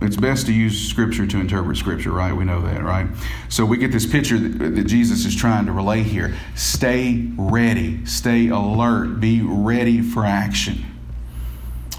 it's 0.00 0.16
best 0.16 0.46
to 0.46 0.52
use 0.52 0.88
Scripture 0.88 1.26
to 1.26 1.38
interpret 1.38 1.76
Scripture, 1.76 2.10
right? 2.10 2.34
We 2.34 2.44
know 2.44 2.60
that, 2.62 2.82
right? 2.82 3.06
So 3.48 3.64
we 3.64 3.78
get 3.78 3.90
this 3.90 4.06
picture 4.06 4.38
that, 4.38 4.74
that, 4.74 4.84
Jesus 4.84 5.24
is 5.24 5.34
trying 5.34 5.66
to 5.66 5.72
relay 5.72 6.02
here. 6.02 6.34
Stay 6.54 7.30
ready, 7.36 8.04
stay 8.04 8.48
alert, 8.48 9.20
be 9.20 9.40
ready 9.42 10.02
for 10.02 10.26
action. 10.26 10.93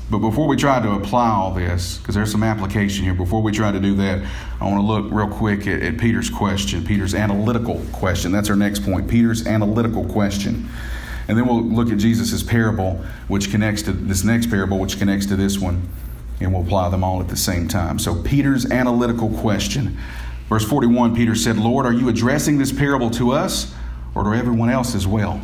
But 0.09 0.19
before 0.19 0.47
we 0.47 0.55
try 0.55 0.79
to 0.81 0.91
apply 0.91 1.29
all 1.29 1.51
this, 1.51 1.97
because 1.97 2.13
there's 2.13 2.31
some 2.31 2.43
application 2.43 3.03
here, 3.03 3.15
before 3.15 3.41
we 3.41 3.51
try 3.51 3.71
to 3.71 3.79
do 3.79 3.95
that, 3.95 4.23
I 4.61 4.65
want 4.65 4.77
to 4.77 4.85
look 4.85 5.11
real 5.11 5.27
quick 5.27 5.65
at, 5.65 5.81
at 5.81 5.97
Peter's 5.97 6.29
question, 6.29 6.85
Peter's 6.85 7.15
analytical 7.15 7.83
question. 7.91 8.31
That's 8.31 8.49
our 8.49 8.55
next 8.55 8.83
point, 8.83 9.09
Peter's 9.09 9.47
analytical 9.47 10.05
question. 10.05 10.69
And 11.27 11.35
then 11.35 11.47
we'll 11.47 11.63
look 11.63 11.91
at 11.91 11.97
Jesus' 11.97 12.43
parable, 12.43 13.03
which 13.27 13.49
connects 13.49 13.81
to 13.83 13.93
this 13.93 14.23
next 14.23 14.51
parable, 14.51 14.77
which 14.77 14.99
connects 14.99 15.25
to 15.27 15.35
this 15.35 15.57
one 15.57 15.89
and 16.39 16.53
we'll 16.53 16.63
apply 16.63 16.89
them 16.89 17.03
all 17.03 17.21
at 17.21 17.29
the 17.29 17.37
same 17.37 17.67
time. 17.67 17.99
So, 17.99 18.21
Peter's 18.21 18.69
analytical 18.71 19.29
question. 19.29 19.97
Verse 20.49 20.65
41 20.65 21.15
Peter 21.15 21.33
said, 21.33 21.57
Lord, 21.57 21.85
are 21.85 21.93
you 21.93 22.09
addressing 22.09 22.57
this 22.57 22.71
parable 22.71 23.09
to 23.11 23.31
us 23.31 23.73
or 24.13 24.23
to 24.23 24.31
everyone 24.31 24.69
else 24.69 24.95
as 24.95 25.07
well? 25.07 25.41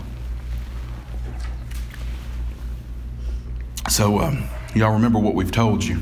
So, 3.91 4.19
um, 4.19 4.45
y'all 4.73 4.93
remember 4.93 5.19
what 5.19 5.35
we've 5.35 5.51
told 5.51 5.83
you. 5.83 5.97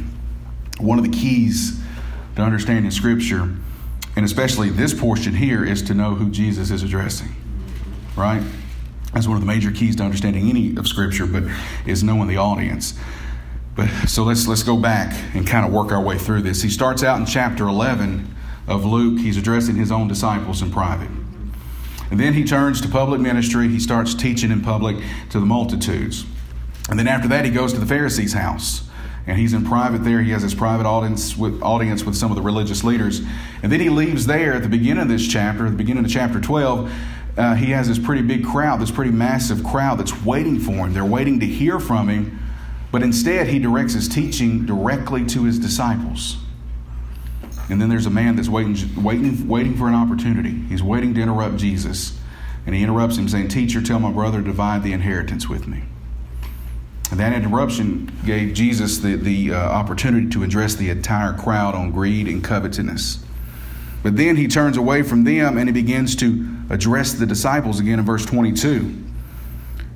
One 0.77 0.99
of 0.99 1.03
the 1.03 1.09
keys 1.09 1.81
to 2.35 2.41
understanding 2.43 2.91
Scripture, 2.91 3.51
and 4.15 4.23
especially 4.23 4.69
this 4.69 4.93
portion 4.93 5.33
here, 5.33 5.65
is 5.65 5.81
to 5.81 5.95
know 5.95 6.13
who 6.13 6.29
Jesus 6.29 6.69
is 6.69 6.83
addressing. 6.83 7.29
Right? 8.15 8.43
That's 9.11 9.27
one 9.27 9.37
of 9.37 9.41
the 9.41 9.47
major 9.47 9.71
keys 9.71 9.95
to 9.95 10.03
understanding 10.03 10.51
any 10.51 10.75
of 10.77 10.87
Scripture, 10.87 11.25
but 11.25 11.45
is 11.87 12.03
knowing 12.03 12.27
the 12.27 12.37
audience. 12.37 12.93
But 13.75 13.89
so 14.07 14.23
let's 14.23 14.47
let's 14.47 14.61
go 14.61 14.77
back 14.77 15.11
and 15.33 15.47
kind 15.47 15.65
of 15.65 15.73
work 15.73 15.91
our 15.91 16.01
way 16.01 16.19
through 16.19 16.43
this. 16.43 16.61
He 16.61 16.69
starts 16.69 17.01
out 17.01 17.19
in 17.19 17.25
chapter 17.25 17.67
11 17.67 18.35
of 18.67 18.85
Luke. 18.85 19.19
He's 19.19 19.35
addressing 19.35 19.77
his 19.77 19.91
own 19.91 20.07
disciples 20.07 20.61
in 20.61 20.69
private. 20.71 21.09
And 22.11 22.19
then 22.19 22.35
he 22.35 22.43
turns 22.43 22.81
to 22.81 22.87
public 22.87 23.19
ministry. 23.19 23.67
He 23.67 23.79
starts 23.79 24.13
teaching 24.13 24.51
in 24.51 24.61
public 24.61 24.97
to 25.31 25.39
the 25.39 25.45
multitudes. 25.47 26.23
And 26.89 26.97
then 26.97 27.07
after 27.07 27.27
that, 27.29 27.45
he 27.45 27.51
goes 27.51 27.73
to 27.73 27.79
the 27.79 27.85
Pharisees' 27.85 28.33
house. 28.33 28.83
And 29.27 29.37
he's 29.37 29.53
in 29.53 29.63
private 29.63 30.03
there. 30.03 30.21
He 30.21 30.31
has 30.31 30.41
his 30.41 30.55
private 30.55 30.87
audience 30.87 31.37
with, 31.37 31.61
audience 31.61 32.03
with 32.03 32.15
some 32.15 32.31
of 32.31 32.35
the 32.35 32.41
religious 32.41 32.83
leaders. 32.83 33.21
And 33.61 33.71
then 33.71 33.79
he 33.79 33.89
leaves 33.89 34.25
there 34.25 34.53
at 34.53 34.63
the 34.63 34.69
beginning 34.69 35.03
of 35.03 35.09
this 35.09 35.27
chapter, 35.27 35.65
at 35.65 35.71
the 35.71 35.77
beginning 35.77 36.03
of 36.03 36.09
chapter 36.09 36.41
12. 36.41 36.91
Uh, 37.37 37.53
he 37.53 37.67
has 37.71 37.87
this 37.87 37.99
pretty 37.99 38.23
big 38.23 38.43
crowd, 38.43 38.81
this 38.81 38.89
pretty 38.89 39.11
massive 39.11 39.63
crowd 39.63 39.99
that's 39.99 40.23
waiting 40.23 40.59
for 40.59 40.71
him. 40.71 40.93
They're 40.93 41.05
waiting 41.05 41.39
to 41.41 41.45
hear 41.45 41.79
from 41.79 42.09
him. 42.09 42.39
But 42.91 43.03
instead, 43.03 43.47
he 43.47 43.59
directs 43.59 43.93
his 43.93 44.07
teaching 44.07 44.65
directly 44.65 45.25
to 45.27 45.43
his 45.43 45.59
disciples. 45.59 46.37
And 47.69 47.79
then 47.79 47.87
there's 47.87 48.07
a 48.07 48.09
man 48.09 48.35
that's 48.35 48.49
waiting, 48.49 49.03
waiting, 49.03 49.47
waiting 49.47 49.77
for 49.77 49.87
an 49.87 49.93
opportunity. 49.93 50.49
He's 50.49 50.81
waiting 50.81 51.13
to 51.13 51.21
interrupt 51.21 51.57
Jesus. 51.57 52.19
And 52.65 52.75
he 52.75 52.81
interrupts 52.81 53.17
him, 53.17 53.29
saying, 53.29 53.49
Teacher, 53.49 53.81
tell 53.81 53.99
my 53.99 54.11
brother 54.11 54.39
to 54.39 54.43
divide 54.43 54.81
the 54.81 54.91
inheritance 54.91 55.47
with 55.47 55.67
me. 55.67 55.83
That 57.11 57.33
interruption 57.33 58.11
gave 58.23 58.53
Jesus 58.53 58.99
the, 58.99 59.15
the 59.15 59.53
uh, 59.53 59.57
opportunity 59.57 60.29
to 60.29 60.43
address 60.43 60.75
the 60.75 60.89
entire 60.89 61.33
crowd 61.33 61.73
on 61.73 61.91
greed 61.91 62.27
and 62.27 62.43
covetousness. 62.43 63.23
But 64.03 64.15
then 64.15 64.35
he 64.35 64.47
turns 64.47 64.77
away 64.77 65.01
from 65.01 65.23
them 65.23 65.57
and 65.57 65.67
he 65.67 65.73
begins 65.73 66.15
to 66.17 66.47
address 66.69 67.13
the 67.13 67.25
disciples 67.25 67.79
again 67.79 67.99
in 67.99 68.05
verse 68.05 68.25
22. 68.25 69.05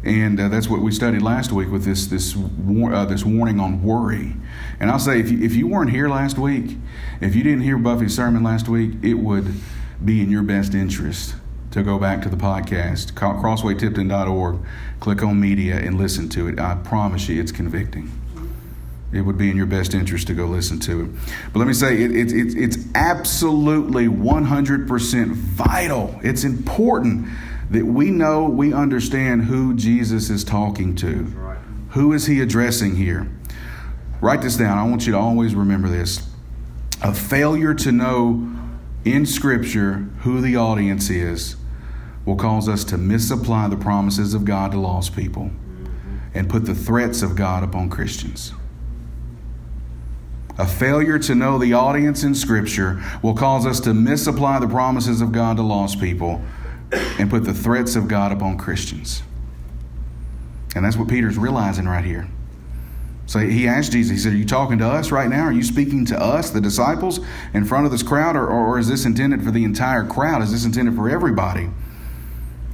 And 0.03 0.39
uh, 0.39 0.49
that's 0.49 0.67
what 0.67 0.81
we 0.81 0.91
studied 0.91 1.21
last 1.21 1.51
week 1.53 1.69
with 1.69 1.85
this, 1.85 2.07
this, 2.07 2.35
war, 2.35 2.93
uh, 2.93 3.05
this 3.05 3.23
warning 3.23 3.59
on 3.59 3.83
worry. 3.83 4.35
And 4.79 4.91
I'll 4.91 4.99
say, 4.99 5.19
if 5.19 5.31
you, 5.31 5.41
if 5.41 5.55
you 5.55 5.67
weren't 5.67 5.91
here 5.91 6.09
last 6.09 6.37
week, 6.37 6.77
if 7.21 7.35
you 7.35 7.43
didn't 7.43 7.61
hear 7.61 7.77
Buffy's 7.77 8.13
sermon 8.13 8.43
last 8.43 8.67
week, 8.67 8.95
it 9.01 9.13
would 9.13 9.53
be 10.03 10.19
in 10.19 10.29
your 10.29 10.43
best 10.43 10.73
interest 10.73 11.35
to 11.73 11.81
go 11.81 11.97
back 11.97 12.21
to 12.21 12.29
the 12.29 12.37
podcast, 12.37 13.13
crosswaytipton.org, 13.13 14.59
click 14.99 15.23
on 15.23 15.39
media, 15.39 15.75
and 15.77 15.97
listen 15.97 16.29
to 16.29 16.47
it. 16.47 16.59
I 16.59 16.75
promise 16.75 17.27
you, 17.27 17.41
it's 17.41 17.51
convicting. 17.51 18.11
It 19.11 19.21
would 19.21 19.39
be 19.39 19.49
in 19.49 19.57
your 19.57 19.65
best 19.65 19.95
interest 19.95 20.27
to 20.27 20.35
go 20.35 20.45
listen 20.45 20.79
to 20.81 21.01
it. 21.01 21.11
But 21.51 21.59
let 21.59 21.67
me 21.67 21.73
say, 21.73 21.99
it, 21.99 22.15
it, 22.15 22.31
it 22.31 22.55
it's 22.55 22.77
absolutely 22.93 24.07
100% 24.07 25.33
vital. 25.33 26.19
It's 26.23 26.43
important 26.43 27.27
that 27.71 27.85
we 27.85 28.11
know, 28.11 28.43
we 28.43 28.71
understand 28.71 29.45
who 29.45 29.73
Jesus 29.75 30.29
is 30.29 30.43
talking 30.43 30.95
to. 30.97 31.23
Who 31.89 32.13
is 32.13 32.27
he 32.27 32.39
addressing 32.39 32.97
here? 32.97 33.31
Write 34.21 34.43
this 34.43 34.57
down. 34.57 34.77
I 34.77 34.87
want 34.87 35.07
you 35.07 35.13
to 35.13 35.19
always 35.19 35.55
remember 35.55 35.89
this. 35.89 36.27
A 37.01 37.15
failure 37.15 37.73
to 37.73 37.91
know 37.91 38.47
in 39.05 39.25
Scripture 39.25 40.07
who 40.21 40.39
the 40.39 40.55
audience 40.55 41.09
is 41.09 41.55
will 42.25 42.35
cause 42.35 42.69
us 42.69 42.83
to 42.85 42.97
misapply 42.97 43.67
the 43.67 43.75
promises 43.75 44.33
of 44.33 44.45
God 44.45 44.71
to 44.71 44.79
lost 44.79 45.15
people 45.15 45.51
and 46.33 46.49
put 46.49 46.65
the 46.65 46.75
threats 46.75 47.21
of 47.21 47.35
God 47.35 47.63
upon 47.63 47.89
Christians. 47.89 48.53
A 50.57 50.67
failure 50.67 51.17
to 51.19 51.35
know 51.35 51.57
the 51.57 51.73
audience 51.73 52.23
in 52.23 52.35
Scripture 52.35 53.01
will 53.23 53.33
cause 53.33 53.65
us 53.65 53.79
to 53.81 53.93
misapply 53.93 54.59
the 54.59 54.67
promises 54.67 55.19
of 55.19 55.31
God 55.31 55.57
to 55.57 55.63
lost 55.63 55.99
people 55.99 56.41
and 57.19 57.29
put 57.29 57.43
the 57.43 57.53
threats 57.53 57.95
of 57.95 58.07
God 58.07 58.31
upon 58.31 58.57
Christians. 58.57 59.23
And 60.75 60.85
that's 60.85 60.95
what 60.95 61.07
Peter's 61.07 61.37
realizing 61.37 61.85
right 61.85 62.05
here. 62.05 62.27
So 63.25 63.39
he 63.39 63.67
asked 63.67 63.93
Jesus, 63.93 64.11
he 64.11 64.17
said, 64.17 64.33
Are 64.33 64.37
you 64.37 64.45
talking 64.45 64.77
to 64.79 64.87
us 64.87 65.11
right 65.11 65.29
now? 65.29 65.45
Are 65.45 65.51
you 65.51 65.63
speaking 65.63 66.05
to 66.07 66.21
us, 66.21 66.49
the 66.49 66.61
disciples, 66.61 67.19
in 67.53 67.65
front 67.65 67.85
of 67.85 67.91
this 67.91 68.03
crowd? 68.03 68.35
Or, 68.35 68.47
or 68.47 68.77
is 68.77 68.87
this 68.87 69.05
intended 69.05 69.43
for 69.43 69.51
the 69.51 69.63
entire 69.63 70.05
crowd? 70.05 70.41
Is 70.41 70.51
this 70.51 70.65
intended 70.65 70.95
for 70.95 71.09
everybody? 71.09 71.69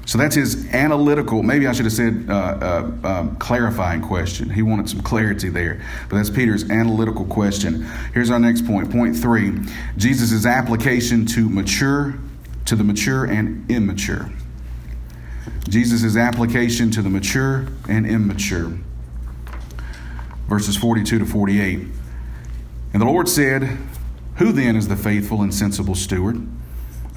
So 0.09 0.17
that's 0.17 0.33
his 0.33 0.65
analytical, 0.73 1.43
maybe 1.43 1.67
I 1.67 1.71
should 1.71 1.85
have 1.85 1.93
said 1.93 2.25
uh, 2.27 2.33
uh, 2.33 2.91
uh, 3.03 3.27
clarifying 3.35 4.01
question. 4.01 4.49
He 4.49 4.63
wanted 4.63 4.89
some 4.89 5.01
clarity 5.01 5.49
there. 5.49 5.85
But 6.09 6.15
that's 6.15 6.31
Peter's 6.31 6.67
analytical 6.71 7.25
question. 7.25 7.83
Here's 8.15 8.31
our 8.31 8.39
next 8.39 8.65
point. 8.65 8.89
Point 8.89 9.15
three 9.15 9.59
Jesus' 9.97 10.47
application 10.47 11.27
to 11.27 11.47
mature, 11.47 12.17
to 12.65 12.75
the 12.75 12.83
mature 12.83 13.25
and 13.25 13.69
immature. 13.69 14.31
Jesus' 15.69 16.17
application 16.17 16.89
to 16.89 17.03
the 17.03 17.09
mature 17.11 17.67
and 17.87 18.07
immature. 18.07 18.79
Verses 20.47 20.75
42 20.75 21.19
to 21.19 21.25
48. 21.27 21.87
And 22.93 22.99
the 22.99 23.05
Lord 23.05 23.29
said, 23.29 23.77
Who 24.37 24.53
then 24.53 24.75
is 24.75 24.87
the 24.87 24.95
faithful 24.95 25.43
and 25.43 25.53
sensible 25.53 25.93
steward? 25.93 26.47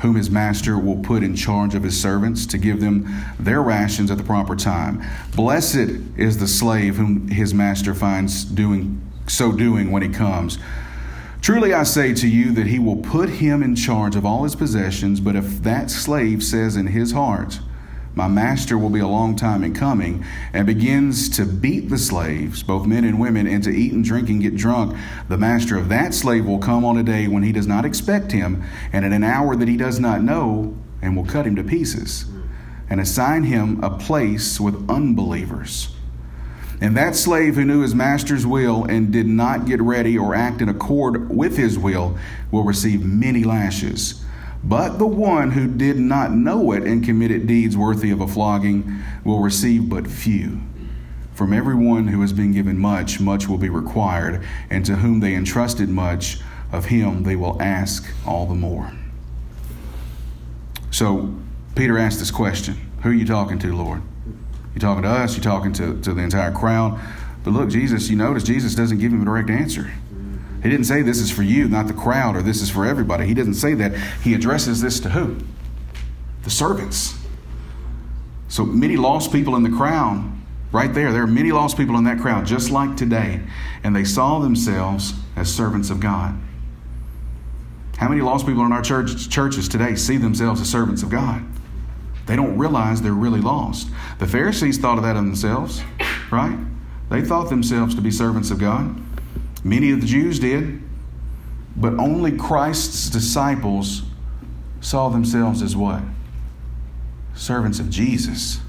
Whom 0.02 0.16
his 0.16 0.28
master 0.28 0.76
will 0.76 0.98
put 0.98 1.22
in 1.22 1.34
charge 1.34 1.74
of 1.74 1.84
his 1.84 1.98
servants 1.98 2.44
to 2.44 2.58
give 2.58 2.80
them 2.80 3.08
their 3.38 3.62
rations 3.62 4.10
at 4.10 4.18
the 4.18 4.24
proper 4.24 4.56
time. 4.56 5.02
Blessed 5.34 5.96
is 6.16 6.38
the 6.38 6.48
slave 6.48 6.96
whom 6.96 7.28
his 7.28 7.54
master 7.54 7.94
finds 7.94 8.44
doing 8.44 9.00
so 9.28 9.52
doing 9.52 9.92
when 9.92 10.02
he 10.02 10.08
comes. 10.08 10.58
Truly 11.40 11.72
I 11.72 11.84
say 11.84 12.14
to 12.14 12.28
you 12.28 12.52
that 12.52 12.66
he 12.66 12.78
will 12.78 12.96
put 12.96 13.28
him 13.28 13.62
in 13.62 13.76
charge 13.76 14.16
of 14.16 14.26
all 14.26 14.42
his 14.44 14.56
possessions, 14.56 15.20
but 15.20 15.36
if 15.36 15.62
that 15.62 15.90
slave 15.90 16.42
says 16.42 16.76
in 16.76 16.88
his 16.88 17.12
heart, 17.12 17.60
my 18.14 18.28
master 18.28 18.76
will 18.76 18.90
be 18.90 19.00
a 19.00 19.06
long 19.06 19.36
time 19.36 19.64
in 19.64 19.74
coming, 19.74 20.24
and 20.52 20.66
begins 20.66 21.28
to 21.30 21.46
beat 21.46 21.88
the 21.88 21.98
slaves, 21.98 22.62
both 22.62 22.86
men 22.86 23.04
and 23.04 23.18
women, 23.18 23.46
and 23.46 23.64
to 23.64 23.70
eat 23.70 23.92
and 23.92 24.04
drink 24.04 24.28
and 24.28 24.42
get 24.42 24.56
drunk. 24.56 24.96
The 25.28 25.38
master 25.38 25.78
of 25.78 25.88
that 25.88 26.12
slave 26.12 26.44
will 26.44 26.58
come 26.58 26.84
on 26.84 26.98
a 26.98 27.02
day 27.02 27.26
when 27.28 27.42
he 27.42 27.52
does 27.52 27.66
not 27.66 27.84
expect 27.84 28.32
him, 28.32 28.64
and 28.92 29.04
at 29.04 29.12
an 29.12 29.24
hour 29.24 29.56
that 29.56 29.68
he 29.68 29.76
does 29.76 29.98
not 29.98 30.22
know, 30.22 30.76
and 31.00 31.16
will 31.16 31.24
cut 31.24 31.46
him 31.46 31.56
to 31.56 31.64
pieces, 31.64 32.26
and 32.90 33.00
assign 33.00 33.44
him 33.44 33.82
a 33.82 33.90
place 33.90 34.60
with 34.60 34.90
unbelievers. 34.90 35.94
And 36.82 36.96
that 36.96 37.14
slave 37.14 37.54
who 37.54 37.64
knew 37.64 37.80
his 37.80 37.94
master's 37.94 38.44
will 38.44 38.84
and 38.84 39.12
did 39.12 39.26
not 39.26 39.66
get 39.66 39.80
ready 39.80 40.18
or 40.18 40.34
act 40.34 40.60
in 40.60 40.68
accord 40.68 41.30
with 41.30 41.56
his 41.56 41.78
will 41.78 42.18
will 42.50 42.64
receive 42.64 43.04
many 43.04 43.44
lashes. 43.44 44.21
But 44.64 44.98
the 44.98 45.06
one 45.06 45.50
who 45.50 45.66
did 45.66 45.98
not 45.98 46.32
know 46.32 46.72
it 46.72 46.84
and 46.84 47.04
committed 47.04 47.46
deeds 47.46 47.76
worthy 47.76 48.10
of 48.10 48.20
a 48.20 48.28
flogging 48.28 49.02
will 49.24 49.40
receive 49.40 49.88
but 49.88 50.06
few. 50.06 50.60
From 51.34 51.52
everyone 51.52 52.08
who 52.08 52.20
has 52.20 52.32
been 52.32 52.52
given 52.52 52.78
much, 52.78 53.18
much 53.18 53.48
will 53.48 53.58
be 53.58 53.68
required, 53.68 54.44
and 54.70 54.84
to 54.86 54.96
whom 54.96 55.20
they 55.20 55.34
entrusted 55.34 55.88
much, 55.88 56.38
of 56.70 56.86
him 56.86 57.22
they 57.24 57.36
will 57.36 57.60
ask 57.60 58.06
all 58.26 58.46
the 58.46 58.54
more. 58.54 58.92
So 60.90 61.34
Peter 61.74 61.98
asked 61.98 62.18
this 62.18 62.30
question 62.30 62.76
Who 63.02 63.10
are 63.10 63.14
you 63.14 63.26
talking 63.26 63.58
to, 63.60 63.76
Lord? 63.76 64.02
You 64.74 64.80
talking 64.80 65.02
to 65.02 65.08
us? 65.08 65.36
You 65.36 65.42
talking 65.42 65.72
to, 65.74 66.00
to 66.00 66.14
the 66.14 66.22
entire 66.22 66.52
crowd? 66.52 67.00
But 67.44 67.52
look, 67.52 67.70
Jesus, 67.70 68.08
you 68.08 68.16
notice 68.16 68.42
Jesus 68.42 68.74
doesn't 68.74 68.98
give 68.98 69.12
him 69.12 69.22
a 69.22 69.24
direct 69.24 69.50
answer. 69.50 69.92
He 70.62 70.70
didn't 70.70 70.86
say 70.86 71.02
this 71.02 71.18
is 71.18 71.30
for 71.30 71.42
you, 71.42 71.68
not 71.68 71.88
the 71.88 71.92
crowd, 71.92 72.36
or 72.36 72.42
this 72.42 72.62
is 72.62 72.70
for 72.70 72.86
everybody. 72.86 73.26
He 73.26 73.34
doesn't 73.34 73.54
say 73.54 73.74
that. 73.74 73.96
He 74.22 74.34
addresses 74.34 74.80
this 74.80 75.00
to 75.00 75.10
who? 75.10 75.38
The 76.44 76.50
servants. 76.50 77.18
So 78.48 78.64
many 78.64 78.96
lost 78.96 79.32
people 79.32 79.56
in 79.56 79.62
the 79.62 79.70
crowd, 79.70 80.30
right 80.70 80.92
there. 80.92 81.12
There 81.12 81.22
are 81.22 81.26
many 81.26 81.52
lost 81.52 81.76
people 81.76 81.96
in 81.96 82.04
that 82.04 82.20
crowd, 82.20 82.46
just 82.46 82.70
like 82.70 82.96
today. 82.96 83.40
And 83.82 83.96
they 83.96 84.04
saw 84.04 84.38
themselves 84.38 85.14
as 85.36 85.52
servants 85.52 85.90
of 85.90 86.00
God. 86.00 86.38
How 87.96 88.08
many 88.08 88.20
lost 88.20 88.46
people 88.46 88.64
in 88.64 88.72
our 88.72 88.82
church, 88.82 89.28
churches 89.28 89.68
today 89.68 89.96
see 89.96 90.16
themselves 90.16 90.60
as 90.60 90.68
servants 90.68 91.02
of 91.02 91.10
God? 91.10 91.44
They 92.26 92.36
don't 92.36 92.56
realize 92.56 93.02
they're 93.02 93.12
really 93.12 93.40
lost. 93.40 93.88
The 94.18 94.26
Pharisees 94.26 94.78
thought 94.78 94.96
of 94.96 95.04
that 95.04 95.16
of 95.16 95.24
themselves, 95.24 95.82
right? 96.30 96.58
They 97.10 97.22
thought 97.22 97.48
themselves 97.48 97.94
to 97.96 98.00
be 98.00 98.10
servants 98.10 98.50
of 98.50 98.58
God. 98.58 99.00
Many 99.64 99.90
of 99.92 100.00
the 100.00 100.06
Jews 100.06 100.38
did, 100.38 100.82
but 101.76 101.94
only 101.94 102.32
Christ's 102.32 103.08
disciples 103.08 104.02
saw 104.80 105.08
themselves 105.08 105.62
as 105.62 105.76
what? 105.76 106.02
Servants 107.34 107.78
of 107.78 107.88
Jesus, 107.88 108.60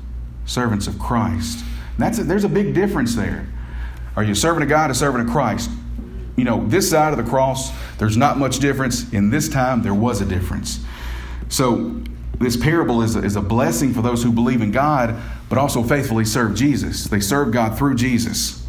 servants 0.45 0.87
of 0.87 0.99
Christ. 0.99 1.63
That's 1.97 2.19
a, 2.19 2.23
there's 2.23 2.43
a 2.43 2.49
big 2.49 2.73
difference 2.73 3.15
there. 3.15 3.47
Are 4.15 4.23
you 4.23 4.33
a 4.33 4.35
servant 4.35 4.63
of 4.63 4.69
God, 4.69 4.89
or 4.89 4.93
a 4.93 4.95
servant 4.95 5.27
of 5.27 5.33
Christ? 5.33 5.69
you 6.35 6.43
know, 6.43 6.65
this 6.67 6.89
side 6.89 7.17
of 7.17 7.23
the 7.23 7.29
cross, 7.29 7.71
there's 7.97 8.17
not 8.17 8.37
much 8.37 8.59
difference. 8.59 9.11
In 9.13 9.29
this 9.29 9.47
time, 9.49 9.83
there 9.83 9.93
was 9.93 10.21
a 10.21 10.25
difference. 10.25 10.79
So, 11.49 12.01
this 12.39 12.57
parable 12.57 13.03
is 13.03 13.15
a, 13.15 13.19
is 13.23 13.35
a 13.35 13.41
blessing 13.41 13.93
for 13.93 14.01
those 14.01 14.23
who 14.23 14.31
believe 14.31 14.61
in 14.61 14.71
God, 14.71 15.15
but 15.49 15.57
also 15.57 15.83
faithfully 15.83 16.25
serve 16.25 16.55
Jesus. 16.55 17.05
They 17.05 17.19
serve 17.19 17.51
God 17.51 17.77
through 17.77 17.95
Jesus. 17.95 18.62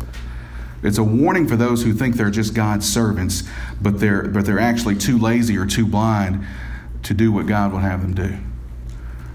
It's 0.85 0.99
a 0.99 1.03
warning 1.03 1.49
for 1.49 1.57
those 1.57 1.83
who 1.83 1.95
think 1.95 2.17
they're 2.17 2.31
just 2.31 2.55
God's 2.55 2.91
servants, 2.91 3.43
but 3.81 3.99
they're, 3.99 4.29
but 4.29 4.45
they're 4.45 4.61
actually 4.61 4.97
too 4.97 5.19
lazy 5.19 5.57
or 5.57 5.65
too 5.65 5.87
blind 5.87 6.45
to 7.05 7.15
do 7.15 7.33
what 7.33 7.47
God 7.47 7.73
would 7.73 7.83
have 7.83 8.03
them 8.03 8.15
do. 8.15 8.39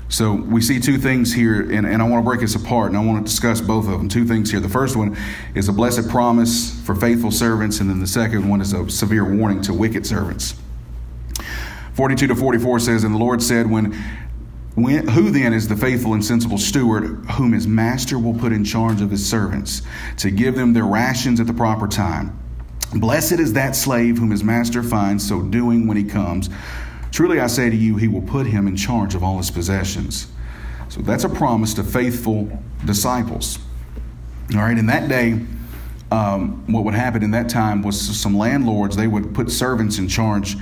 So 0.09 0.33
we 0.33 0.61
see 0.61 0.79
two 0.79 0.97
things 0.97 1.33
here, 1.33 1.61
and, 1.61 1.85
and 1.85 2.01
I 2.01 2.07
want 2.07 2.23
to 2.23 2.27
break 2.27 2.41
this 2.41 2.55
apart, 2.55 2.89
and 2.89 2.97
I 2.97 3.03
want 3.03 3.25
to 3.25 3.29
discuss 3.29 3.61
both 3.61 3.85
of 3.85 3.91
them. 3.91 4.09
Two 4.09 4.25
things 4.25 4.49
here. 4.49 4.59
The 4.59 4.69
first 4.69 4.95
one 4.95 5.17
is 5.53 5.69
a 5.69 5.73
blessed 5.73 6.09
promise 6.09 6.79
for 6.83 6.95
faithful 6.95 7.31
servants, 7.31 7.79
and 7.79 7.89
then 7.89 7.99
the 7.99 8.07
second 8.07 8.47
one 8.47 8.61
is 8.61 8.73
a 8.73 8.89
severe 8.89 9.23
warning 9.23 9.61
to 9.63 9.73
wicked 9.73 10.05
servants. 10.07 10.55
42 11.93 12.27
to 12.27 12.35
44 12.35 12.79
says, 12.79 13.03
And 13.03 13.13
the 13.13 13.19
Lord 13.19 13.41
said, 13.43 13.69
when, 13.69 13.91
when, 14.75 15.07
Who 15.09 15.31
then 15.31 15.53
is 15.53 15.67
the 15.67 15.75
faithful 15.75 16.13
and 16.13 16.23
sensible 16.23 16.57
steward 16.57 17.25
whom 17.31 17.53
his 17.53 17.67
master 17.67 18.17
will 18.19 18.33
put 18.33 18.51
in 18.51 18.63
charge 18.63 19.01
of 19.01 19.11
his 19.11 19.27
servants 19.27 19.81
to 20.17 20.31
give 20.31 20.55
them 20.55 20.73
their 20.73 20.85
rations 20.85 21.39
at 21.39 21.47
the 21.47 21.53
proper 21.53 21.87
time? 21.87 22.37
Blessed 22.93 23.33
is 23.33 23.53
that 23.53 23.75
slave 23.75 24.17
whom 24.17 24.31
his 24.31 24.43
master 24.43 24.81
finds 24.81 25.27
so 25.27 25.41
doing 25.41 25.85
when 25.85 25.97
he 25.97 26.03
comes. 26.03 26.49
Truly 27.11 27.39
I 27.39 27.47
say 27.47 27.69
to 27.69 27.75
you, 27.75 27.97
he 27.97 28.07
will 28.07 28.21
put 28.21 28.47
him 28.47 28.67
in 28.67 28.75
charge 28.75 29.15
of 29.15 29.23
all 29.23 29.37
his 29.37 29.51
possessions. 29.51 30.27
So 30.89 31.01
that's 31.01 31.23
a 31.23 31.29
promise 31.29 31.75
to 31.75 31.83
faithful 31.83 32.49
disciples. 32.85 33.59
All 34.55 34.61
right, 34.61 34.77
in 34.77 34.87
that 34.87 35.07
day, 35.07 35.39
um, 36.11 36.63
what 36.71 36.83
would 36.85 36.95
happen 36.95 37.21
in 37.21 37.31
that 37.31 37.49
time 37.49 37.83
was 37.83 37.99
some 38.19 38.35
landlords, 38.35 38.95
they 38.95 39.07
would 39.07 39.35
put 39.35 39.51
servants 39.51 39.99
in 39.99 40.07
charge 40.07 40.55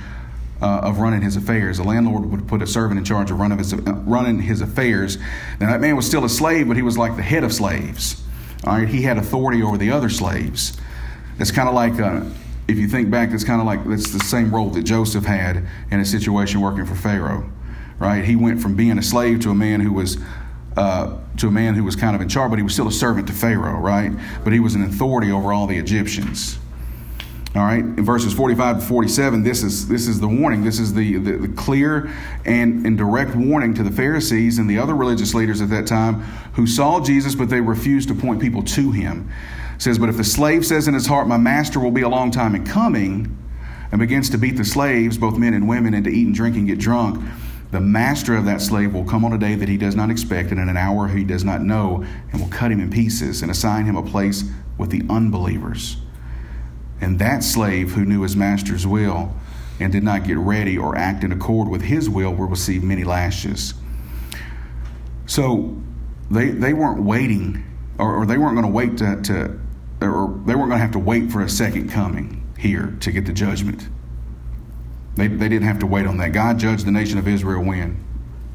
uh, 0.60 0.80
of 0.82 0.98
running 0.98 1.22
his 1.22 1.36
affairs. 1.36 1.78
A 1.78 1.84
landlord 1.84 2.30
would 2.30 2.48
put 2.48 2.62
a 2.62 2.66
servant 2.66 2.98
in 2.98 3.04
charge 3.04 3.30
of 3.30 3.38
running 3.38 3.58
his, 3.58 3.72
uh, 3.72 3.78
running 4.04 4.40
his 4.40 4.60
affairs. 4.60 5.18
Now, 5.60 5.70
that 5.70 5.80
man 5.80 5.96
was 5.96 6.06
still 6.06 6.24
a 6.24 6.28
slave, 6.28 6.68
but 6.68 6.76
he 6.76 6.82
was 6.82 6.98
like 6.98 7.16
the 7.16 7.22
head 7.22 7.44
of 7.44 7.52
slaves. 7.52 8.22
All 8.64 8.78
right, 8.78 8.88
he 8.88 9.02
had 9.02 9.18
authority 9.18 9.62
over 9.62 9.78
the 9.78 9.90
other 9.90 10.08
slaves. 10.08 10.76
It's 11.38 11.52
kind 11.52 11.68
of 11.68 11.74
like 11.74 12.00
uh, 12.00 12.22
if 12.66 12.76
you 12.76 12.88
think 12.88 13.10
back, 13.10 13.30
it's 13.32 13.44
kind 13.44 13.60
of 13.60 13.66
like 13.66 13.80
it's 13.86 14.10
the 14.10 14.20
same 14.20 14.54
role 14.54 14.70
that 14.70 14.82
Joseph 14.82 15.24
had 15.24 15.64
in 15.90 16.00
a 16.00 16.04
situation 16.04 16.60
working 16.60 16.84
for 16.84 16.96
Pharaoh, 16.96 17.50
right? 17.98 18.24
He 18.24 18.36
went 18.36 18.60
from 18.60 18.74
being 18.74 18.98
a 18.98 19.02
slave 19.02 19.40
to 19.40 19.50
a 19.50 19.54
man 19.54 19.80
who 19.80 19.92
was 19.92 20.18
uh, 20.76 21.16
to 21.38 21.48
a 21.48 21.50
man 21.50 21.74
who 21.74 21.82
was 21.82 21.96
kind 21.96 22.14
of 22.14 22.22
in 22.22 22.28
charge, 22.28 22.50
but 22.50 22.58
he 22.58 22.62
was 22.62 22.72
still 22.72 22.88
a 22.88 22.92
servant 22.92 23.26
to 23.28 23.32
Pharaoh, 23.32 23.80
right? 23.80 24.12
But 24.44 24.52
he 24.52 24.60
was 24.60 24.74
an 24.74 24.84
authority 24.84 25.32
over 25.32 25.52
all 25.52 25.66
the 25.66 25.76
Egyptians. 25.76 26.58
All 27.58 27.64
right, 27.64 27.82
in 27.82 28.04
verses 28.04 28.32
45 28.32 28.80
to 28.80 28.86
47, 28.86 29.42
this 29.42 29.64
is 29.64 29.88
this 29.88 30.06
is 30.06 30.20
the 30.20 30.28
warning. 30.28 30.62
This 30.62 30.78
is 30.78 30.94
the, 30.94 31.16
the, 31.16 31.32
the, 31.38 31.48
clear 31.48 32.08
and, 32.44 32.86
and 32.86 32.96
direct 32.96 33.34
warning 33.34 33.74
to 33.74 33.82
the 33.82 33.90
Pharisees 33.90 34.58
and 34.58 34.70
the 34.70 34.78
other 34.78 34.94
religious 34.94 35.34
leaders 35.34 35.60
at 35.60 35.68
that 35.70 35.86
time 35.86 36.20
who 36.54 36.66
saw 36.66 37.00
Jesus, 37.00 37.34
but 37.34 37.50
they 37.50 37.60
refused 37.60 38.08
to 38.08 38.14
point 38.14 38.40
people 38.40 38.62
to 38.62 38.92
him 38.92 39.28
says, 39.78 39.98
But 39.98 40.08
if 40.08 40.16
the 40.16 40.24
slave 40.24 40.66
says 40.66 40.88
in 40.88 40.94
his 40.94 41.06
heart, 41.06 41.26
My 41.26 41.36
master 41.36 41.80
will 41.80 41.90
be 41.90 42.02
a 42.02 42.08
long 42.08 42.30
time 42.30 42.54
in 42.54 42.64
coming, 42.64 43.36
and 43.90 43.98
begins 43.98 44.28
to 44.30 44.38
beat 44.38 44.56
the 44.56 44.64
slaves, 44.64 45.16
both 45.16 45.38
men 45.38 45.54
and 45.54 45.68
women, 45.68 45.94
and 45.94 46.04
to 46.04 46.10
eat 46.10 46.26
and 46.26 46.34
drink 46.34 46.56
and 46.56 46.66
get 46.66 46.78
drunk, 46.78 47.24
the 47.70 47.80
master 47.80 48.34
of 48.34 48.44
that 48.44 48.60
slave 48.60 48.94
will 48.94 49.04
come 49.04 49.24
on 49.24 49.32
a 49.32 49.38
day 49.38 49.54
that 49.54 49.68
he 49.68 49.76
does 49.76 49.94
not 49.94 50.10
expect, 50.10 50.50
and 50.50 50.60
in 50.60 50.68
an 50.68 50.76
hour 50.76 51.08
he 51.08 51.24
does 51.24 51.44
not 51.44 51.62
know, 51.62 52.04
and 52.32 52.40
will 52.40 52.48
cut 52.48 52.70
him 52.70 52.80
in 52.80 52.90
pieces 52.90 53.42
and 53.42 53.50
assign 53.50 53.84
him 53.84 53.96
a 53.96 54.02
place 54.02 54.44
with 54.76 54.90
the 54.90 55.02
unbelievers. 55.08 55.98
And 57.00 57.18
that 57.18 57.44
slave 57.44 57.92
who 57.92 58.04
knew 58.04 58.22
his 58.22 58.36
master's 58.36 58.86
will 58.86 59.34
and 59.80 59.92
did 59.92 60.02
not 60.02 60.24
get 60.24 60.36
ready 60.38 60.76
or 60.76 60.96
act 60.96 61.22
in 61.22 61.32
accord 61.32 61.68
with 61.68 61.82
his 61.82 62.08
will 62.08 62.34
will 62.34 62.48
receive 62.48 62.82
many 62.82 63.04
lashes. 63.04 63.74
So 65.26 65.76
they, 66.30 66.50
they 66.50 66.72
weren't 66.72 67.02
waiting, 67.02 67.64
or, 67.98 68.16
or 68.16 68.26
they 68.26 68.38
weren't 68.38 68.54
going 68.54 68.66
to 68.66 68.72
wait 68.72 68.98
to, 68.98 69.20
to 69.22 69.60
or 70.00 70.40
they 70.46 70.54
weren't 70.54 70.68
going 70.68 70.70
to 70.70 70.78
have 70.78 70.92
to 70.92 70.98
wait 70.98 71.30
for 71.30 71.42
a 71.42 71.48
second 71.48 71.90
coming 71.90 72.44
here 72.56 72.96
to 73.00 73.10
get 73.10 73.26
the 73.26 73.32
judgment. 73.32 73.88
They, 75.16 75.26
they 75.26 75.48
didn't 75.48 75.66
have 75.66 75.80
to 75.80 75.86
wait 75.86 76.06
on 76.06 76.18
that. 76.18 76.32
God 76.32 76.58
judged 76.58 76.86
the 76.86 76.92
nation 76.92 77.18
of 77.18 77.26
Israel 77.26 77.64
when? 77.64 78.04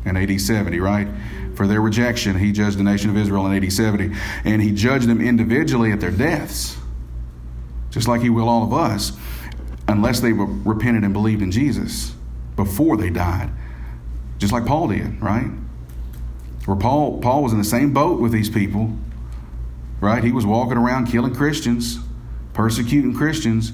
In 0.05 0.17
AD 0.17 0.39
70, 0.39 0.79
right? 0.79 1.07
For 1.55 1.67
their 1.67 1.81
rejection, 1.81 2.37
He 2.37 2.51
judged 2.51 2.77
the 2.77 2.83
nation 2.83 3.09
of 3.09 3.17
Israel 3.17 3.45
in 3.47 3.61
AD 3.61 3.71
70. 3.71 4.11
And 4.45 4.61
He 4.61 4.71
judged 4.71 5.07
them 5.07 5.21
individually 5.21 5.91
at 5.91 5.99
their 5.99 6.11
deaths, 6.11 6.77
just 7.93 8.07
like 8.07 8.21
He 8.21 8.29
will 8.29 8.49
all 8.49 8.63
of 8.63 8.73
us, 8.73 9.13
unless 9.87 10.19
they 10.19 10.33
repented 10.33 11.03
and 11.03 11.13
believed 11.13 11.41
in 11.41 11.51
Jesus 11.51 12.13
before 12.57 12.97
they 12.97 13.09
died, 13.09 13.49
just 14.37 14.51
like 14.51 14.65
Paul 14.65 14.89
did, 14.89 15.21
right? 15.21 15.47
Where 16.65 16.77
Paul, 16.77 17.21
Paul 17.21 17.43
was 17.43 17.53
in 17.53 17.57
the 17.57 17.63
same 17.63 17.93
boat 17.93 18.19
with 18.19 18.31
these 18.31 18.49
people 18.49 18.97
right? 20.03 20.21
He 20.21 20.33
was 20.33 20.45
walking 20.45 20.77
around 20.77 21.05
killing 21.05 21.33
Christians, 21.33 21.97
persecuting 22.51 23.15
Christians, 23.15 23.71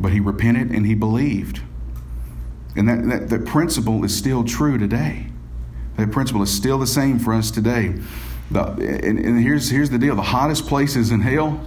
but 0.00 0.12
he 0.12 0.20
repented 0.20 0.70
and 0.70 0.86
he 0.86 0.94
believed. 0.94 1.60
And 2.76 2.88
that, 2.88 3.08
that, 3.08 3.28
that 3.30 3.44
principle 3.44 4.04
is 4.04 4.16
still 4.16 4.44
true 4.44 4.78
today. 4.78 5.26
That 5.96 6.12
principle 6.12 6.42
is 6.42 6.50
still 6.50 6.78
the 6.78 6.86
same 6.86 7.18
for 7.18 7.34
us 7.34 7.50
today. 7.50 7.98
The, 8.52 8.66
and, 9.02 9.18
and 9.18 9.42
here's, 9.42 9.68
here's 9.68 9.90
the 9.90 9.98
deal 9.98 10.14
the 10.14 10.22
hottest 10.22 10.66
places 10.68 11.10
in 11.10 11.20
hell 11.20 11.60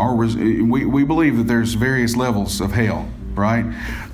are, 0.00 0.14
we, 0.14 0.86
we 0.86 1.04
believe 1.04 1.36
that 1.36 1.44
there's 1.44 1.74
various 1.74 2.16
levels 2.16 2.60
of 2.60 2.72
hell, 2.72 3.08
right? 3.34 3.64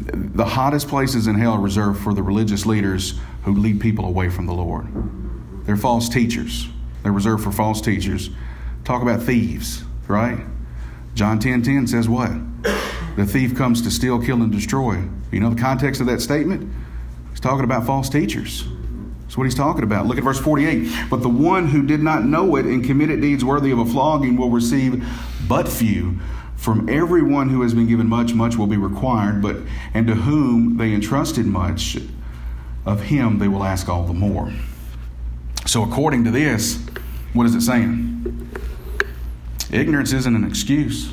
The 0.01 0.45
hottest 0.45 0.89
places 0.89 1.27
in 1.27 1.37
hell 1.37 1.53
are 1.53 1.61
reserved 1.61 2.03
for 2.03 2.13
the 2.13 2.23
religious 2.23 2.67
leaders 2.67 3.19
who 3.45 3.55
lead 3.55 3.81
people 3.81 4.05
away 4.05 4.29
from 4.29 4.47
the 4.47 4.53
Lord. 4.53 4.87
They're 5.65 5.77
false 5.77 6.09
teachers. 6.09 6.67
They're 7.03 7.13
reserved 7.13 7.45
for 7.45 7.53
false 7.53 7.81
teachers. 7.81 8.31
Talk 8.85 9.03
about 9.03 9.23
thieves, 9.23 9.85
right? 10.09 10.39
John 11.15 11.39
10 11.39 11.63
10 11.63 11.87
says 11.87 12.09
what? 12.09 12.31
The 13.17 13.25
thief 13.25 13.57
comes 13.57 13.81
to 13.83 13.91
steal, 13.91 14.21
kill, 14.21 14.43
and 14.43 14.53
destroy. 14.53 15.03
You 15.31 15.41
know 15.41 15.51
the 15.51 15.61
context 15.61 16.01
of 16.01 16.07
that 16.09 16.21
statement? 16.21 16.71
He's 17.31 17.41
talking 17.41 17.65
about 17.65 17.87
false 17.87 18.09
teachers. 18.09 18.65
That's 19.27 19.37
what 19.37 19.45
he's 19.45 19.57
talking 19.57 19.83
about. 19.83 20.07
Look 20.07 20.19
at 20.19 20.25
verse 20.25 20.39
48. 20.39 21.11
But 21.11 21.23
the 21.23 21.29
one 21.29 21.67
who 21.67 21.83
did 21.83 22.01
not 22.01 22.25
know 22.25 22.55
it 22.55 22.65
and 22.65 22.85
committed 22.85 23.21
deeds 23.21 23.45
worthy 23.45 23.73
of 23.73 23.81
a 23.81 23.85
flogging 23.85 24.37
will 24.37 24.51
receive 24.51 25.05
but 25.49 25.69
few. 25.69 26.19
From 26.55 26.89
everyone 26.89 27.49
who 27.49 27.63
has 27.63 27.75
been 27.75 27.89
given 27.89 28.07
much, 28.07 28.35
much 28.35 28.57
will 28.57 28.69
be 28.69 28.77
required, 28.77 29.43
but 29.43 29.57
and 29.93 30.07
to 30.07 30.15
whom 30.15 30.77
they 30.79 30.95
entrusted 30.95 31.45
much, 31.45 31.99
of 32.87 33.03
him 33.03 33.39
they 33.39 33.49
will 33.49 33.65
ask 33.65 33.89
all 33.89 34.05
the 34.05 34.15
more. 34.15 34.53
So, 35.67 35.83
according 35.83 36.25
to 36.25 36.31
this, 36.31 36.81
what 37.33 37.47
is 37.47 37.55
it 37.55 37.61
saying? 37.63 38.49
Ignorance 39.71 40.13
isn't 40.13 40.35
an 40.35 40.45
excuse. 40.45 41.13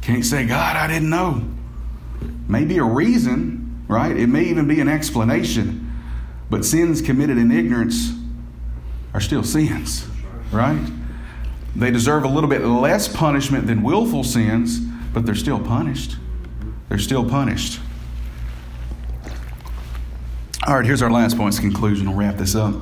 Can't 0.00 0.24
say, 0.24 0.46
God, 0.46 0.76
I 0.76 0.86
didn't 0.86 1.10
know. 1.10 1.42
Maybe 2.48 2.78
a 2.78 2.84
reason, 2.84 3.84
right? 3.88 4.16
It 4.16 4.28
may 4.28 4.44
even 4.44 4.68
be 4.68 4.80
an 4.80 4.88
explanation. 4.88 5.83
But 6.50 6.64
sins 6.64 7.00
committed 7.02 7.38
in 7.38 7.50
ignorance 7.50 8.12
are 9.12 9.20
still 9.20 9.42
sins, 9.42 10.06
right? 10.52 10.80
They 11.76 11.90
deserve 11.90 12.24
a 12.24 12.28
little 12.28 12.50
bit 12.50 12.62
less 12.64 13.08
punishment 13.08 13.66
than 13.66 13.82
willful 13.82 14.24
sins, 14.24 14.78
but 15.12 15.26
they're 15.26 15.34
still 15.34 15.60
punished. 15.60 16.16
They're 16.88 16.98
still 16.98 17.28
punished. 17.28 17.80
All 20.66 20.76
right, 20.76 20.86
here's 20.86 21.02
our 21.02 21.10
last 21.10 21.36
point's 21.36 21.58
conclusion. 21.58 22.08
We'll 22.08 22.18
wrap 22.18 22.36
this 22.36 22.54
up. 22.54 22.74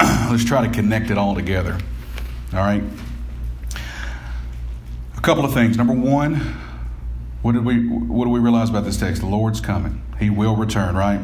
let's 0.00 0.44
try 0.44 0.66
to 0.66 0.72
connect 0.72 1.10
it 1.10 1.18
all 1.18 1.34
together. 1.34 1.78
All 2.52 2.60
right. 2.60 2.82
A 5.16 5.20
couple 5.20 5.44
of 5.44 5.52
things. 5.52 5.76
Number 5.76 5.92
one, 5.92 6.36
what 7.42 7.52
did 7.52 7.64
we 7.64 7.86
what 7.88 8.24
do 8.24 8.30
we 8.30 8.40
realize 8.40 8.70
about 8.70 8.84
this 8.84 8.96
text? 8.96 9.20
The 9.20 9.28
Lord's 9.28 9.60
coming. 9.60 10.02
He 10.18 10.30
will 10.30 10.56
return, 10.56 10.94
right? 10.96 11.20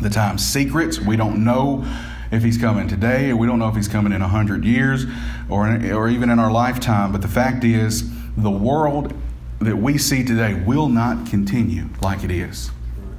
The 0.00 0.10
time's 0.10 0.44
secrets. 0.44 1.00
We 1.00 1.16
don't 1.16 1.44
know 1.44 1.84
if 2.30 2.42
he's 2.42 2.58
coming 2.58 2.88
today, 2.88 3.30
or 3.30 3.36
we 3.36 3.46
don't 3.46 3.58
know 3.58 3.68
if 3.68 3.76
he's 3.76 3.88
coming 3.88 4.12
in 4.12 4.20
a 4.20 4.28
hundred 4.28 4.64
years, 4.64 5.06
or 5.48 5.66
or 5.92 6.08
even 6.08 6.30
in 6.30 6.38
our 6.38 6.50
lifetime. 6.50 7.12
But 7.12 7.22
the 7.22 7.28
fact 7.28 7.64
is, 7.64 8.10
the 8.36 8.50
world 8.50 9.14
that 9.60 9.76
we 9.76 9.98
see 9.98 10.22
today 10.22 10.54
will 10.54 10.88
not 10.88 11.26
continue 11.26 11.88
like 12.02 12.24
it 12.24 12.30
is. 12.30 12.70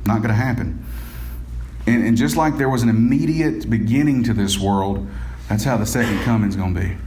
Not 0.06 0.18
going 0.18 0.30
to 0.30 0.36
happen. 0.36 0.86
And, 1.88 2.04
and 2.04 2.18
just 2.18 2.36
like 2.36 2.58
there 2.58 2.70
was 2.70 2.84
an 2.84 2.90
immediate 2.90 3.70
beginning 3.70 4.24
to 4.26 4.34
this 4.34 4.60
world, 4.60 5.08
that's 5.50 5.64
how 5.64 5.78
the 5.78 5.86
second 5.86 6.22
coming 6.24 6.50
is 6.50 6.56
going 6.56 6.76
to 6.76 6.82
be. 6.82 6.98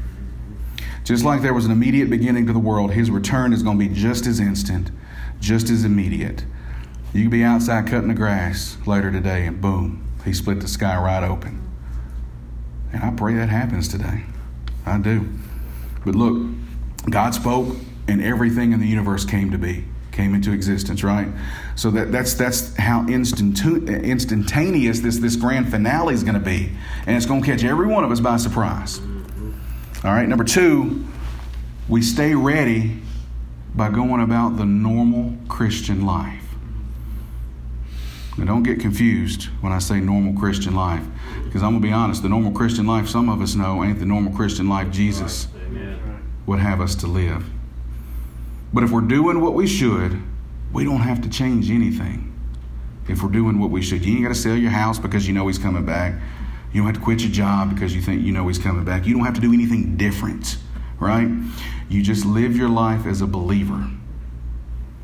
Just 1.05 1.25
like 1.25 1.43
there 1.43 1.55
was 1.55 1.67
an 1.67 1.71
immediate 1.71 2.11
beginning 2.11 2.47
to 2.47 2.53
the 2.53 2.59
world, 2.59 2.93
his 2.93 3.11
return 3.11 3.53
is 3.53 3.63
going 3.63 3.79
to 3.79 3.89
be 3.89 3.95
just 3.95 4.27
as 4.27 4.41
instant, 4.41 4.91
just 5.39 5.71
as 5.71 5.85
immediate. 5.85 6.45
You 7.13 7.23
could 7.23 7.31
be 7.31 7.43
outside 7.43 7.89
cutting 7.89 8.09
the 8.09 8.15
grass 8.15 8.77
later 8.87 9.11
today, 9.11 9.47
and 9.47 9.61
boom, 9.61 10.07
he 10.25 10.33
split 10.33 10.61
the 10.61 10.69
sky 10.69 10.97
right 10.97 11.23
open. 11.23 11.61
And 12.93 13.03
I 13.03 13.11
pray 13.11 13.35
that 13.35 13.49
happens 13.49 13.89
today. 13.89 14.25
I 14.87 14.99
do. 14.99 15.29
But 16.05 16.15
look, 16.15 16.47
God 17.09 17.35
spoke 17.35 17.77
and 18.09 18.23
everything 18.23 18.73
in 18.73 18.81
the 18.81 18.87
universe 18.87 19.25
came 19.25 19.51
to 19.51 19.59
be, 19.59 19.85
came 20.13 20.35
into 20.35 20.53
existence, 20.53 21.05
right? 21.05 21.29
So 21.77 21.91
that, 21.93 22.13
that's, 22.13 22.35
that's 22.35 22.77
how 22.77 23.07
instantaneous 23.07 25.01
this, 25.01 25.19
this 25.19 25.37
grand 25.37 25.71
finale 25.71 26.15
is 26.15 26.23
going 26.23 26.35
to 26.35 26.41
be. 26.41 26.73
And 27.07 27.17
it's 27.17 27.27
going 27.27 27.43
to 27.43 27.47
catch 27.47 27.65
every 27.65 27.87
one 27.87 28.05
of 28.05 28.11
us 28.11 28.21
by 28.21 28.37
surprise. 28.37 29.01
All 30.03 30.13
right, 30.13 30.29
number 30.29 30.45
two, 30.45 31.07
we 31.89 32.03
stay 32.03 32.35
ready 32.35 32.99
by 33.75 33.91
going 33.91 34.23
about 34.23 34.57
the 34.57 34.65
normal 34.65 35.37
Christian 35.49 36.05
life. 36.05 36.40
Now, 38.39 38.45
don't 38.45 38.63
get 38.63 38.81
confused 38.81 39.45
when 39.61 39.73
I 39.73 39.79
say 39.79 40.01
normal 40.01 40.39
Christian 40.39 40.75
life, 40.75 41.05
because 41.45 41.63
I'm 41.63 41.71
going 41.71 41.83
to 41.83 41.89
be 41.89 41.93
honest, 41.93 42.23
the 42.23 42.29
normal 42.29 42.53
Christian 42.53 42.87
life 42.87 43.09
some 43.09 43.29
of 43.29 43.43
us 43.43 43.55
know 43.55 43.85
ain't 43.85 43.99
the 43.99 44.07
normal 44.07 44.33
Christian 44.33 44.69
life 44.69 44.91
Jesus 44.91 45.49
would 46.47 46.59
have 46.59 46.81
us 46.81 46.95
to 46.97 47.07
live. 47.07 47.45
But 48.73 48.85
if 48.85 48.91
we're 48.91 49.01
doing 49.01 49.41
what 49.41 49.55
we 49.55 49.67
should, 49.67 50.21
we 50.73 50.85
don't 50.85 51.01
have 51.01 51.21
to 51.23 51.29
change 51.29 51.71
anything. 51.71 52.33
If 53.09 53.23
we're 53.23 53.31
doing 53.31 53.59
what 53.59 53.71
we 53.71 53.83
should, 53.83 54.05
you 54.05 54.15
ain't 54.15 54.23
got 54.23 54.29
to 54.29 54.35
sell 54.35 54.57
your 54.57 54.71
house 54.71 54.99
because 54.99 55.27
you 55.27 55.35
know 55.35 55.47
he's 55.49 55.59
coming 55.59 55.85
back. 55.85 56.15
You 56.73 56.81
don't 56.81 56.87
have 56.87 56.97
to 56.97 57.03
quit 57.03 57.21
your 57.21 57.33
job 57.33 57.75
because 57.75 57.95
you 57.95 58.01
think 58.01 58.23
you 58.23 58.33
know 58.33 58.47
he's 58.47 58.59
coming 58.59 58.85
back. 58.85 59.07
You 59.07 59.15
don't 59.15 59.25
have 59.25 59.35
to 59.35 59.41
do 59.41 59.53
anything 59.53 59.97
different, 59.97 60.59
right? 61.01 61.29
You 61.89 62.03
just 62.03 62.25
live 62.25 62.57
your 62.57 62.69
life 62.69 63.07
as 63.07 63.21
a 63.21 63.27
believer. 63.27 63.91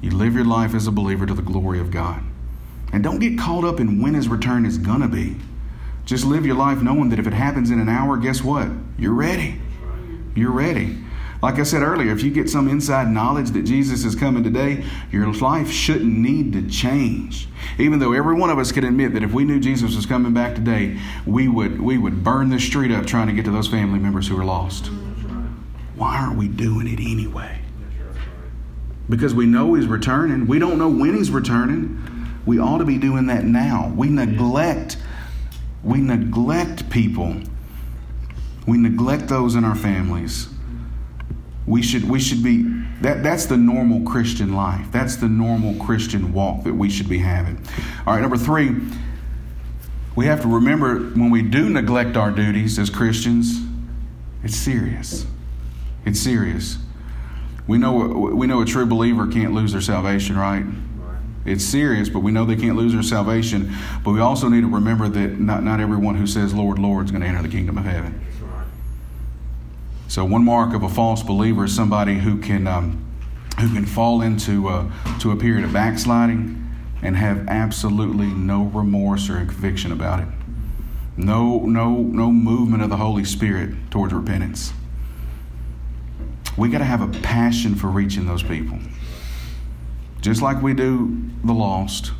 You 0.01 0.13
live 0.13 0.35
your 0.35 0.45
life 0.45 0.75
as 0.75 0.87
a 0.87 0.93
believer 0.93 1.27
to 1.27 1.35
the 1.35 1.43
glory 1.43 1.81
of 1.81 1.91
God. 1.91 2.23
And 2.97 3.05
don't 3.05 3.19
get 3.19 3.39
caught 3.39 3.63
up 3.63 3.79
in 3.79 4.01
when 4.01 4.15
his 4.15 4.27
return 4.27 4.65
is 4.65 4.79
going 4.79 5.03
to 5.03 5.07
be. 5.07 5.37
Just 6.07 6.25
live 6.25 6.47
your 6.47 6.57
life 6.57 6.81
knowing 6.81 7.11
that 7.11 7.19
if 7.19 7.27
it 7.27 7.35
happens 7.35 7.71
in 7.71 7.79
an 7.79 7.91
hour, 7.91 8.17
guess 8.17 8.43
what? 8.43 8.69
You're 8.99 9.13
ready. 9.13 9.61
You're 10.35 10.51
ready. 10.51 10.97
Like 11.43 11.59
I 11.59 11.65
said 11.65 11.83
earlier, 11.83 12.11
if 12.11 12.23
you 12.23 12.31
get 12.31 12.49
some 12.49 12.69
inside 12.71 13.11
knowledge 13.11 13.51
that 13.51 13.65
Jesus 13.65 14.07
is 14.07 14.15
coming 14.15 14.43
today, 14.43 14.83
your 15.13 15.31
life 15.31 15.71
shouldn't 15.71 16.11
need 16.11 16.55
to 16.55 16.67
change. 16.71 17.49
Even 17.79 17.99
though 17.99 18.15
every 18.15 18.35
one 18.35 18.49
of 18.49 18.59
us 18.59 18.73
could 18.73 18.85
admit 18.85 19.13
that 19.13 19.23
if 19.23 19.35
we 19.35 19.45
knew 19.45 19.61
Jesus 19.61 19.95
was 19.95 20.07
coming 20.07 20.33
back 20.33 20.55
today, 20.55 20.99
we 21.27 21.49
would 21.49 21.79
we 21.79 21.99
would 21.99 22.25
burn 22.25 22.49
the 22.49 22.59
street 22.59 22.93
up 22.93 23.05
trying 23.05 23.27
to 23.27 23.35
get 23.35 23.45
to 23.45 23.51
those 23.51 23.69
family 23.69 23.99
members 23.99 24.27
who 24.27 24.41
are 24.41 24.45
lost. 24.47 24.87
Why 25.97 26.17
aren't 26.17 26.39
we 26.39 26.49
doing 26.49 26.87
it 26.87 26.99
anyway? 26.99 27.61
Because 29.11 29.35
we 29.35 29.45
know 29.45 29.75
he's 29.75 29.87
returning. 29.87 30.47
We 30.47 30.59
don't 30.59 30.79
know 30.79 30.89
when 30.89 31.15
he's 31.15 31.31
returning. 31.31 32.16
We 32.47 32.59
ought 32.59 32.79
to 32.79 32.85
be 32.85 32.97
doing 32.97 33.27
that 33.27 33.45
now. 33.45 33.93
We 33.95 34.09
neglect 34.09 34.97
we 35.87 36.01
neglect 36.01 36.91
people. 36.91 37.37
We 38.67 38.77
neglect 38.77 39.29
those 39.29 39.55
in 39.55 39.65
our 39.65 39.77
families. 39.77 40.49
We 41.65 41.81
should 41.81 42.09
we 42.09 42.19
should 42.19 42.43
be 42.43 42.65
that 43.03 43.23
that's 43.23 43.47
the 43.47 43.57
normal 43.57 44.03
Christian 44.03 44.55
life. 44.55 44.87
That's 44.91 45.17
the 45.17 45.29
normal 45.29 45.75
Christian 45.85 46.33
walk 46.33 46.65
that 46.65 46.75
we 46.75 46.91
should 46.91 47.09
be 47.09 47.19
having. 47.19 47.59
All 48.07 48.15
right, 48.15 48.21
number 48.21 48.37
3, 48.37 48.75
we 50.17 50.27
have 50.27 50.41
to 50.43 50.49
remember 50.49 50.99
when 50.99 51.31
we 51.31 51.43
do 51.43 51.69
neglect 51.69 52.17
our 52.17 52.31
duties 52.31 52.79
as 52.79 52.91
Christians, 52.91 53.61
it's 54.43 54.57
serious. 54.57 55.27
It's 56.05 56.19
serious. 56.19 56.79
We 57.69 57.79
know 57.79 57.93
we 57.95 58.47
know 58.49 58.61
a 58.61 58.65
true 58.65 58.87
believer 58.87 59.29
can't 59.29 59.53
lose 59.53 59.73
their 59.73 59.81
salvation, 59.81 60.37
right? 60.37 60.65
It's 61.47 61.65
serious, 61.65 62.09
but 62.09 62.21
we 62.21 62.33
know 62.33 62.45
they 62.45 62.57
can't 62.57 62.77
lose 62.77 62.93
their 62.93 63.03
salvation. 63.03 63.73
But 64.05 64.13
we 64.13 64.21
also 64.21 64.49
need 64.49 64.63
to 64.63 64.69
remember 64.69 65.09
that 65.09 65.39
not, 65.39 65.63
not 65.63 65.81
everyone 65.81 66.17
who 66.17 66.27
says, 66.27 66.53
Lord, 66.53 66.79
Lord, 66.79 67.07
is 67.07 67.13
going 67.13 67.23
to 67.23 67.29
enter 67.29 67.43
the 67.43 67.49
kingdom 67.49 67.79
of 67.79 67.85
heaven. 67.85 68.21
So, 70.09 70.25
one 70.25 70.45
mark 70.45 70.75
of 70.75 70.83
a 70.83 70.89
false 70.89 71.23
believer 71.23 71.65
is 71.65 71.75
somebody 71.75 72.15
who 72.15 72.39
can, 72.39 72.67
um, 72.67 73.05
who 73.61 73.73
can 73.73 73.85
fall 73.87 74.23
into 74.23 74.69
uh, 74.69 74.91
to 75.19 75.33
a 75.33 75.37
period 75.37 75.65
of 75.65 75.73
backsliding 75.73 76.65
and 77.03 77.17
have 77.17 77.49
absolutely 77.49 78.27
no 78.27 78.65
remorse 78.65 79.29
or 79.29 79.37
conviction 79.37 79.93
about 79.93 80.21
it. 80.21 80.29
No, 81.17 81.61
no, 81.61 81.97
no 81.97 82.31
movement 82.31 82.83
of 82.83 82.91
the 82.91 82.97
Holy 82.97 83.25
Spirit 83.25 83.91
towards 83.91 84.13
repentance. 84.13 84.73
We 86.57 86.69
got 86.69 86.79
to 86.79 86.85
have 86.85 87.03
a 87.03 87.21
passion 87.21 87.75
for 87.75 87.89
reaching 87.89 88.27
those 88.27 88.43
people. 88.43 88.79
Just 90.27 90.43
like 90.43 90.61
we 90.61 90.75
do 90.75 91.17
the 91.45 91.53
lost. 91.53 92.11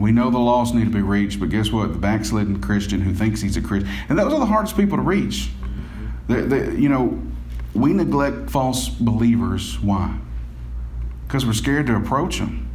We 0.00 0.10
know 0.10 0.28
the 0.28 0.40
lost 0.40 0.74
need 0.74 0.86
to 0.86 0.90
be 0.90 1.02
reached, 1.02 1.38
but 1.38 1.50
guess 1.50 1.70
what? 1.70 1.92
The 1.92 1.98
backslidden 2.00 2.60
Christian 2.60 3.00
who 3.00 3.14
thinks 3.14 3.40
he's 3.40 3.56
a 3.56 3.60
Christian, 3.60 3.88
and 4.08 4.18
those 4.18 4.32
are 4.32 4.40
the 4.40 4.46
hardest 4.46 4.76
people 4.76 4.96
to 4.96 5.04
reach. 5.04 5.50
They, 6.26 6.40
they, 6.40 6.74
you 6.74 6.88
know, 6.88 7.22
we 7.74 7.92
neglect 7.92 8.50
false 8.50 8.88
believers. 8.88 9.78
Why? 9.78 10.18
Because 11.28 11.46
we're 11.46 11.52
scared 11.52 11.86
to 11.86 11.94
approach 11.94 12.40
them. 12.40 12.68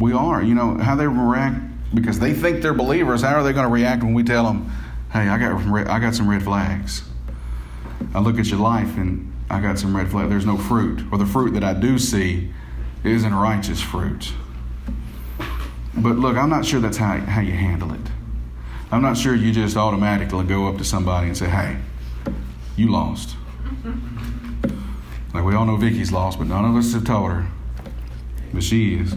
We 0.00 0.12
are. 0.12 0.42
You 0.42 0.56
know, 0.56 0.76
how 0.78 0.96
they 0.96 1.06
react, 1.06 1.60
because 1.94 2.18
they 2.18 2.32
think 2.32 2.60
they're 2.60 2.74
believers, 2.74 3.22
how 3.22 3.36
are 3.36 3.44
they 3.44 3.52
going 3.52 3.68
to 3.68 3.72
react 3.72 4.02
when 4.02 4.14
we 4.14 4.24
tell 4.24 4.42
them, 4.46 4.68
hey, 5.12 5.28
I 5.28 5.38
got, 5.38 5.88
I 5.88 6.00
got 6.00 6.16
some 6.16 6.28
red 6.28 6.42
flags? 6.42 7.04
I 8.14 8.18
look 8.18 8.36
at 8.36 8.46
your 8.48 8.58
life 8.58 8.96
and 8.96 9.32
I 9.48 9.60
got 9.60 9.78
some 9.78 9.96
red 9.96 10.10
flags. 10.10 10.28
There's 10.28 10.44
no 10.44 10.56
fruit. 10.56 11.04
Or 11.12 11.18
the 11.18 11.26
fruit 11.26 11.52
that 11.52 11.62
I 11.62 11.72
do 11.72 12.00
see 12.00 12.50
isn't 13.04 13.34
righteous 13.34 13.80
fruit. 13.80 14.32
But 15.96 16.16
look, 16.16 16.36
I'm 16.36 16.50
not 16.50 16.64
sure 16.64 16.80
that's 16.80 16.96
how, 16.96 17.18
how 17.18 17.40
you 17.40 17.52
handle 17.52 17.92
it. 17.92 18.00
I'm 18.90 19.02
not 19.02 19.16
sure 19.16 19.34
you 19.34 19.52
just 19.52 19.76
automatically 19.76 20.44
go 20.44 20.66
up 20.66 20.78
to 20.78 20.84
somebody 20.84 21.28
and 21.28 21.36
say, 21.36 21.48
hey, 21.48 21.76
you 22.76 22.90
lost. 22.90 23.36
Like 25.32 25.44
we 25.44 25.54
all 25.54 25.66
know 25.66 25.76
Vicky's 25.76 26.12
lost, 26.12 26.38
but 26.38 26.46
none 26.46 26.64
of 26.64 26.76
us 26.76 26.92
have 26.92 27.04
told 27.04 27.30
her. 27.30 27.46
But 28.52 28.62
she 28.62 28.94
is. 28.94 29.16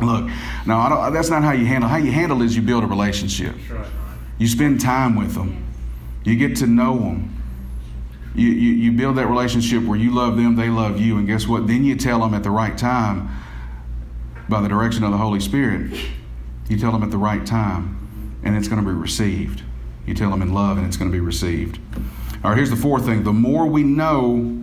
Look, 0.00 0.30
no, 0.66 1.10
that's 1.10 1.30
not 1.30 1.42
how 1.42 1.52
you 1.52 1.66
handle. 1.66 1.88
How 1.88 1.96
you 1.96 2.12
handle 2.12 2.42
is 2.42 2.56
you 2.56 2.62
build 2.62 2.84
a 2.84 2.86
relationship. 2.86 3.54
You 4.38 4.48
spend 4.48 4.80
time 4.80 5.16
with 5.16 5.34
them. 5.34 5.64
You 6.24 6.36
get 6.36 6.56
to 6.56 6.66
know 6.66 6.98
them. 6.98 7.39
You, 8.34 8.48
you, 8.48 8.72
you 8.72 8.92
build 8.92 9.16
that 9.16 9.26
relationship 9.26 9.82
where 9.82 9.98
you 9.98 10.14
love 10.14 10.36
them, 10.36 10.54
they 10.54 10.68
love 10.68 11.00
you, 11.00 11.18
and 11.18 11.26
guess 11.26 11.48
what? 11.48 11.66
Then 11.66 11.84
you 11.84 11.96
tell 11.96 12.20
them 12.20 12.32
at 12.34 12.42
the 12.42 12.50
right 12.50 12.76
time, 12.78 13.28
by 14.48 14.60
the 14.60 14.68
direction 14.68 15.04
of 15.04 15.10
the 15.10 15.16
Holy 15.16 15.40
Spirit, 15.40 15.92
you 16.68 16.78
tell 16.78 16.92
them 16.92 17.02
at 17.02 17.10
the 17.10 17.18
right 17.18 17.44
time, 17.44 18.38
and 18.44 18.56
it's 18.56 18.68
going 18.68 18.82
to 18.82 18.88
be 18.88 18.94
received. 18.94 19.62
You 20.06 20.14
tell 20.14 20.30
them 20.30 20.42
in 20.42 20.52
love, 20.52 20.78
and 20.78 20.86
it's 20.86 20.96
going 20.96 21.10
to 21.10 21.14
be 21.14 21.20
received. 21.20 21.78
All 22.42 22.50
right, 22.50 22.56
here's 22.56 22.70
the 22.70 22.76
fourth 22.76 23.04
thing 23.04 23.24
the 23.24 23.32
more 23.32 23.66
we 23.66 23.82
know, 23.82 24.62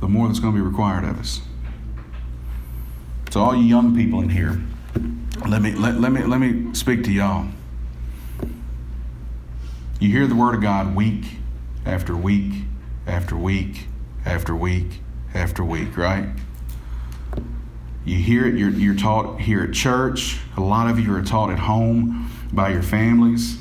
the 0.00 0.08
more 0.08 0.28
that's 0.28 0.40
going 0.40 0.54
to 0.54 0.60
be 0.60 0.64
required 0.64 1.04
of 1.04 1.18
us. 1.18 1.40
So, 3.30 3.40
all 3.40 3.54
you 3.54 3.64
young 3.64 3.94
people 3.94 4.20
in 4.20 4.28
here, 4.28 4.60
let 5.48 5.60
me, 5.60 5.72
let, 5.72 6.00
let, 6.00 6.12
me, 6.12 6.22
let 6.22 6.40
me 6.40 6.72
speak 6.74 7.04
to 7.04 7.12
y'all. 7.12 7.48
You 10.00 10.10
hear 10.10 10.26
the 10.26 10.34
Word 10.34 10.54
of 10.54 10.62
God 10.62 10.94
week 10.94 11.24
after 11.86 12.16
week 12.16 12.64
after 13.06 13.36
week 13.36 13.86
after 14.24 14.54
week 14.54 15.00
after 15.32 15.64
week, 15.64 15.96
right? 15.96 16.28
You 18.04 18.18
hear 18.18 18.46
it, 18.46 18.54
you're, 18.54 18.70
you're 18.70 18.94
taught 18.94 19.40
here 19.40 19.62
at 19.62 19.72
church. 19.72 20.38
A 20.56 20.60
lot 20.60 20.88
of 20.88 20.98
you 20.98 21.14
are 21.14 21.22
taught 21.22 21.50
at 21.50 21.58
home 21.58 22.30
by 22.52 22.70
your 22.70 22.82
families. 22.82 23.58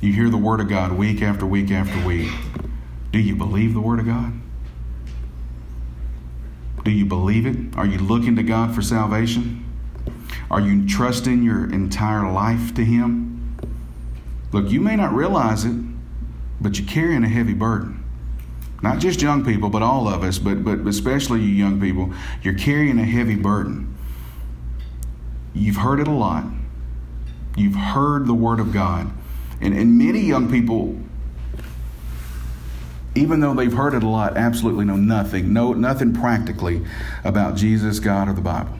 You 0.00 0.12
hear 0.12 0.28
the 0.28 0.36
Word 0.36 0.60
of 0.60 0.68
God 0.68 0.92
week 0.92 1.22
after 1.22 1.46
week 1.46 1.70
after 1.70 2.04
week. 2.06 2.30
Do 3.12 3.18
you 3.18 3.34
believe 3.34 3.74
the 3.74 3.80
Word 3.80 3.98
of 3.98 4.06
God? 4.06 4.32
Do 6.84 6.90
you 6.90 7.06
believe 7.06 7.46
it? 7.46 7.76
Are 7.76 7.86
you 7.86 7.98
looking 7.98 8.36
to 8.36 8.42
God 8.42 8.74
for 8.74 8.82
salvation? 8.82 9.64
Are 10.50 10.60
you 10.60 10.86
trusting 10.86 11.42
your 11.42 11.64
entire 11.72 12.30
life 12.30 12.74
to 12.74 12.84
Him? 12.84 13.56
Look, 14.52 14.70
you 14.70 14.80
may 14.80 14.94
not 14.94 15.12
realize 15.12 15.64
it, 15.64 15.74
but 16.60 16.78
you're 16.78 16.88
carrying 16.88 17.24
a 17.24 17.28
heavy 17.28 17.54
burden. 17.54 18.02
Not 18.82 18.98
just 18.98 19.22
young 19.22 19.44
people, 19.44 19.70
but 19.70 19.82
all 19.82 20.08
of 20.08 20.22
us, 20.22 20.38
but, 20.38 20.64
but 20.64 20.86
especially 20.86 21.40
you 21.40 21.48
young 21.48 21.80
people, 21.80 22.12
you're 22.42 22.54
carrying 22.54 22.98
a 22.98 23.04
heavy 23.04 23.36
burden. 23.36 23.94
You've 25.54 25.76
heard 25.76 26.00
it 26.00 26.08
a 26.08 26.12
lot. 26.12 26.44
You've 27.56 27.74
heard 27.74 28.26
the 28.26 28.34
Word 28.34 28.60
of 28.60 28.72
God. 28.72 29.10
And, 29.60 29.74
and 29.74 29.96
many 29.96 30.20
young 30.20 30.50
people, 30.50 30.98
even 33.14 33.40
though 33.40 33.54
they've 33.54 33.72
heard 33.72 33.94
it 33.94 34.02
a 34.02 34.08
lot, 34.08 34.36
absolutely 34.36 34.84
know 34.84 34.96
nothing, 34.96 35.54
know 35.54 35.72
nothing 35.72 36.12
practically 36.12 36.84
about 37.24 37.56
Jesus, 37.56 37.98
God, 37.98 38.28
or 38.28 38.34
the 38.34 38.42
Bible. 38.42 38.78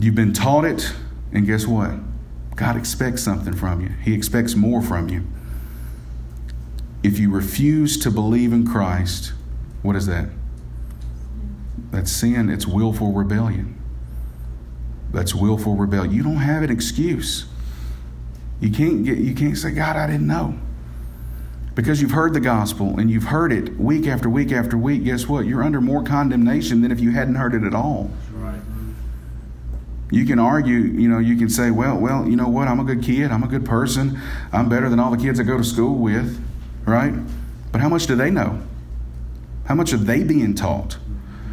You've 0.00 0.14
been 0.14 0.32
taught 0.32 0.64
it, 0.64 0.94
and 1.32 1.46
guess 1.46 1.66
what? 1.66 1.92
God 2.56 2.76
expects 2.76 3.22
something 3.22 3.52
from 3.52 3.82
you. 3.82 3.88
He 4.02 4.14
expects 4.14 4.54
more 4.54 4.80
from 4.80 5.10
you. 5.10 5.26
If 7.02 7.18
you 7.18 7.30
refuse 7.30 7.98
to 7.98 8.10
believe 8.10 8.52
in 8.52 8.66
Christ, 8.66 9.32
what 9.82 9.96
is 9.96 10.06
that? 10.06 10.28
That's 11.90 12.10
sin. 12.12 12.48
It's 12.48 12.66
willful 12.66 13.12
rebellion. 13.12 13.80
That's 15.12 15.34
willful 15.34 15.76
rebellion. 15.76 16.14
You 16.14 16.22
don't 16.22 16.36
have 16.36 16.62
an 16.62 16.70
excuse. 16.70 17.46
You 18.60 18.70
can't 18.70 19.04
get 19.04 19.18
you 19.18 19.34
can't 19.34 19.58
say, 19.58 19.72
God, 19.72 19.96
I 19.96 20.06
didn't 20.06 20.26
know. 20.26 20.54
because 21.74 22.02
you've 22.02 22.10
heard 22.12 22.34
the 22.34 22.40
gospel 22.40 22.98
and 22.98 23.10
you've 23.10 23.24
heard 23.24 23.52
it 23.52 23.78
week 23.78 24.06
after 24.06 24.28
week 24.28 24.52
after 24.52 24.76
week, 24.76 25.04
guess 25.04 25.26
what? 25.26 25.46
You're 25.46 25.62
under 25.62 25.80
more 25.80 26.02
condemnation 26.02 26.82
than 26.82 26.92
if 26.92 27.00
you 27.00 27.10
hadn't 27.12 27.36
heard 27.36 27.54
it 27.54 27.64
at 27.64 27.74
all. 27.74 28.10
Right. 28.34 28.60
You 30.10 30.26
can 30.26 30.38
argue, 30.38 30.78
you 30.78 31.08
know, 31.08 31.18
you 31.18 31.36
can 31.36 31.48
say, 31.48 31.70
well, 31.70 31.96
well, 31.96 32.28
you 32.28 32.36
know 32.36 32.48
what? 32.48 32.68
I'm 32.68 32.78
a 32.80 32.84
good 32.84 33.02
kid. 33.02 33.30
I'm 33.30 33.42
a 33.42 33.48
good 33.48 33.64
person. 33.64 34.20
I'm 34.52 34.68
better 34.68 34.90
than 34.90 35.00
all 35.00 35.10
the 35.10 35.16
kids 35.16 35.40
I 35.40 35.44
go 35.44 35.56
to 35.56 35.64
school 35.64 35.96
with, 35.96 36.38
right? 36.84 37.14
But 37.70 37.80
how 37.80 37.88
much 37.88 38.06
do 38.06 38.14
they 38.16 38.30
know? 38.30 38.60
How 39.64 39.74
much 39.74 39.92
are 39.92 39.98
they 39.98 40.22
being 40.22 40.54
taught? 40.54 40.98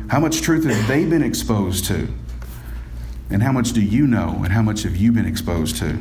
How 0.09 0.19
much 0.19 0.41
truth 0.41 0.65
have 0.65 0.87
they 0.87 1.05
been 1.05 1.23
exposed 1.23 1.85
to? 1.85 2.07
And 3.29 3.43
how 3.43 3.51
much 3.51 3.73
do 3.73 3.81
you 3.81 4.07
know? 4.07 4.41
And 4.43 4.51
how 4.51 4.61
much 4.61 4.83
have 4.83 4.95
you 4.95 5.11
been 5.11 5.25
exposed 5.25 5.77
to? 5.77 5.99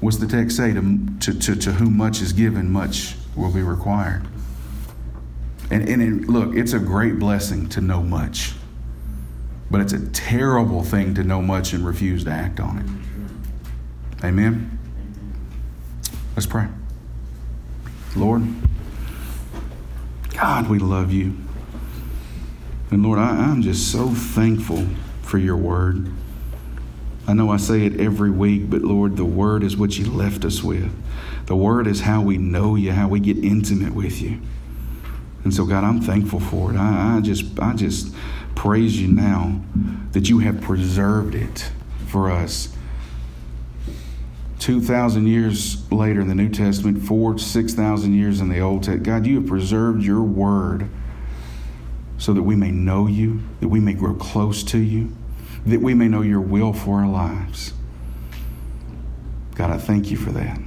What's 0.00 0.16
the 0.16 0.26
text 0.26 0.56
say? 0.56 0.72
To, 0.72 1.06
to, 1.20 1.38
to, 1.38 1.56
to 1.56 1.72
whom 1.72 1.96
much 1.96 2.20
is 2.20 2.32
given, 2.32 2.70
much 2.70 3.14
will 3.36 3.52
be 3.52 3.62
required. 3.62 4.26
And, 5.70 5.88
and 5.88 6.02
it, 6.02 6.28
look, 6.28 6.54
it's 6.54 6.72
a 6.72 6.78
great 6.78 7.18
blessing 7.18 7.68
to 7.70 7.80
know 7.80 8.02
much, 8.02 8.52
but 9.70 9.80
it's 9.80 9.92
a 9.92 10.06
terrible 10.10 10.82
thing 10.82 11.14
to 11.14 11.24
know 11.24 11.40
much 11.40 11.72
and 11.72 11.86
refuse 11.86 12.24
to 12.24 12.30
act 12.30 12.60
on 12.60 12.78
it. 12.78 14.24
Amen? 14.24 14.78
Let's 16.36 16.46
pray. 16.46 16.68
Lord, 18.16 18.42
God, 20.34 20.68
we 20.68 20.78
love 20.78 21.12
you. 21.12 21.36
And 22.90 23.02
Lord, 23.02 23.18
I, 23.18 23.30
I'm 23.30 23.62
just 23.62 23.90
so 23.90 24.08
thankful 24.08 24.86
for 25.22 25.38
your 25.38 25.56
word. 25.56 26.12
I 27.26 27.32
know 27.32 27.50
I 27.50 27.56
say 27.56 27.86
it 27.86 27.98
every 27.98 28.30
week, 28.30 28.68
but 28.68 28.82
Lord, 28.82 29.16
the 29.16 29.24
Word 29.24 29.62
is 29.62 29.76
what 29.76 29.96
you 29.96 30.10
left 30.10 30.44
us 30.44 30.62
with. 30.62 30.92
The 31.46 31.56
Word 31.56 31.86
is 31.86 32.00
how 32.00 32.20
we 32.20 32.36
know 32.36 32.74
you, 32.74 32.92
how 32.92 33.08
we 33.08 33.18
get 33.18 33.38
intimate 33.38 33.94
with 33.94 34.20
you. 34.20 34.40
And 35.42 35.52
so, 35.52 35.64
God, 35.64 35.84
I'm 35.84 36.00
thankful 36.00 36.40
for 36.40 36.70
it. 36.72 36.76
I, 36.76 37.16
I 37.16 37.20
just, 37.20 37.58
I 37.58 37.74
just 37.74 38.14
praise 38.54 39.00
you 39.00 39.08
now 39.08 39.60
that 40.12 40.28
you 40.28 40.40
have 40.40 40.60
preserved 40.60 41.34
it 41.34 41.70
for 42.06 42.30
us. 42.30 42.74
2,000 44.58 45.26
years 45.26 45.90
later 45.90 46.20
in 46.20 46.28
the 46.28 46.34
New 46.34 46.48
Testament, 46.48 47.02
four, 47.02 47.38
6,000 47.38 48.14
years 48.14 48.40
in 48.40 48.48
the 48.48 48.60
Old 48.60 48.84
Testament, 48.84 49.02
God, 49.02 49.26
you 49.26 49.40
have 49.40 49.46
preserved 49.46 50.02
your 50.02 50.22
word 50.22 50.88
so 52.18 52.32
that 52.32 52.42
we 52.42 52.56
may 52.56 52.70
know 52.70 53.06
you, 53.06 53.42
that 53.60 53.68
we 53.68 53.80
may 53.80 53.92
grow 53.92 54.14
close 54.14 54.62
to 54.64 54.78
you 54.78 55.12
that 55.66 55.80
we 55.80 55.94
may 55.94 56.08
know 56.08 56.22
your 56.22 56.40
will 56.40 56.72
for 56.72 57.00
our 57.00 57.08
lives. 57.08 57.72
God, 59.54 59.70
I 59.70 59.78
thank 59.78 60.10
you 60.10 60.16
for 60.16 60.30
that. 60.32 60.58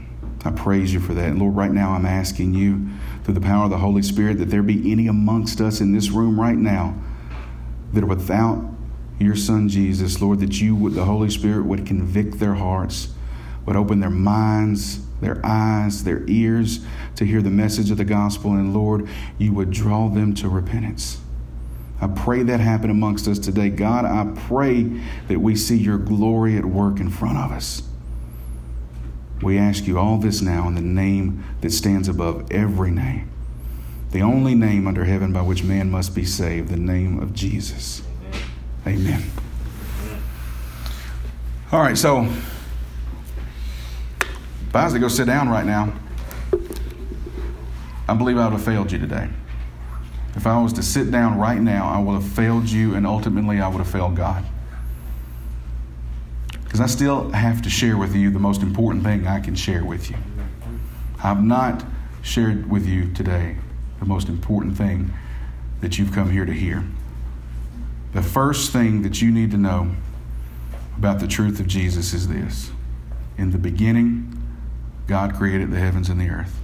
I 0.45 0.51
praise 0.51 0.93
you 0.93 0.99
for 0.99 1.13
that. 1.13 1.29
And 1.29 1.39
Lord, 1.39 1.55
right 1.55 1.71
now 1.71 1.91
I'm 1.91 2.05
asking 2.05 2.53
you 2.53 2.87
through 3.23 3.33
the 3.33 3.41
power 3.41 3.65
of 3.65 3.69
the 3.69 3.77
Holy 3.77 4.01
Spirit 4.01 4.37
that 4.39 4.45
there 4.45 4.63
be 4.63 4.91
any 4.91 5.07
amongst 5.07 5.59
us 5.59 5.81
in 5.81 5.91
this 5.91 6.09
room 6.09 6.39
right 6.39 6.57
now 6.57 6.95
that 7.93 8.03
are 8.03 8.07
without 8.07 8.65
your 9.19 9.35
Son 9.35 9.67
Jesus, 9.67 10.21
Lord, 10.21 10.39
that 10.39 10.61
you 10.61 10.75
would, 10.75 10.93
the 10.93 11.05
Holy 11.05 11.29
Spirit 11.29 11.65
would 11.65 11.85
convict 11.85 12.39
their 12.39 12.53
hearts, 12.53 13.09
would 13.67 13.75
open 13.75 13.99
their 13.99 14.09
minds, 14.09 15.01
their 15.19 15.45
eyes, 15.45 16.03
their 16.05 16.23
ears 16.27 16.79
to 17.17 17.25
hear 17.25 17.41
the 17.41 17.49
message 17.51 17.91
of 17.91 17.97
the 17.97 18.05
gospel, 18.05 18.53
and 18.53 18.73
Lord, 18.73 19.07
you 19.37 19.51
would 19.51 19.71
draw 19.71 20.07
them 20.07 20.33
to 20.35 20.49
repentance. 20.49 21.19
I 21.99 22.07
pray 22.07 22.43
that 22.43 22.59
happen 22.59 22.89
amongst 22.89 23.27
us 23.27 23.37
today. 23.37 23.69
God, 23.69 24.05
I 24.05 24.31
pray 24.47 24.83
that 25.27 25.39
we 25.39 25.55
see 25.55 25.77
your 25.77 25.97
glory 25.97 26.55
at 26.55 26.63
work 26.63 26.99
in 26.99 27.09
front 27.09 27.37
of 27.37 27.51
us. 27.51 27.83
We 29.41 29.57
ask 29.57 29.85
you 29.85 29.99
all 29.99 30.17
this 30.17 30.41
now 30.41 30.67
in 30.67 30.75
the 30.75 30.81
name 30.81 31.43
that 31.61 31.71
stands 31.71 32.07
above 32.07 32.49
every 32.51 32.91
name, 32.91 33.29
the 34.11 34.21
only 34.21 34.55
name 34.55 34.87
under 34.87 35.03
heaven 35.03 35.33
by 35.33 35.41
which 35.41 35.63
man 35.63 35.91
must 35.91 36.15
be 36.15 36.23
saved, 36.23 36.69
the 36.69 36.77
name 36.77 37.19
of 37.19 37.33
Jesus. 37.33 38.01
Amen. 38.85 39.23
Amen. 40.05 40.21
All 41.71 41.81
right, 41.81 41.97
so 41.97 42.29
I 44.77 44.83
was 44.85 44.93
to 44.93 44.99
go 44.99 45.07
sit 45.07 45.25
down 45.25 45.49
right 45.49 45.65
now, 45.65 45.93
I 48.07 48.13
believe 48.13 48.37
I 48.37 48.45
would 48.45 48.53
have 48.53 48.63
failed 48.63 48.91
you 48.91 48.99
today. 48.99 49.27
If 50.35 50.45
I 50.45 50.61
was 50.61 50.73
to 50.73 50.83
sit 50.83 51.09
down 51.09 51.37
right 51.37 51.59
now, 51.59 51.87
I 51.89 51.99
would 51.99 52.13
have 52.13 52.31
failed 52.31 52.69
you, 52.69 52.95
and 52.95 53.05
ultimately, 53.07 53.59
I 53.59 53.67
would 53.67 53.79
have 53.79 53.89
failed 53.89 54.15
God. 54.15 54.45
Because 56.63 56.79
I 56.79 56.85
still 56.85 57.31
have 57.31 57.61
to 57.63 57.69
share 57.69 57.97
with 57.97 58.15
you 58.15 58.29
the 58.29 58.39
most 58.39 58.61
important 58.61 59.03
thing 59.03 59.25
I 59.25 59.39
can 59.39 59.55
share 59.55 59.83
with 59.83 60.09
you. 60.11 60.17
I've 61.23 61.43
not 61.43 61.83
shared 62.21 62.69
with 62.69 62.85
you 62.85 63.11
today 63.13 63.55
the 63.99 64.05
most 64.05 64.29
important 64.29 64.77
thing 64.77 65.11
that 65.81 65.97
you've 65.97 66.11
come 66.11 66.29
here 66.29 66.45
to 66.45 66.53
hear. 66.53 66.83
The 68.13 68.21
first 68.21 68.71
thing 68.71 69.01
that 69.01 69.21
you 69.21 69.31
need 69.31 69.51
to 69.51 69.57
know 69.57 69.91
about 70.97 71.19
the 71.19 71.27
truth 71.27 71.59
of 71.59 71.67
Jesus 71.67 72.13
is 72.13 72.27
this 72.27 72.71
In 73.37 73.51
the 73.51 73.57
beginning, 73.57 74.26
God 75.07 75.35
created 75.35 75.71
the 75.71 75.79
heavens 75.79 76.09
and 76.09 76.19
the 76.19 76.29
earth. 76.29 76.59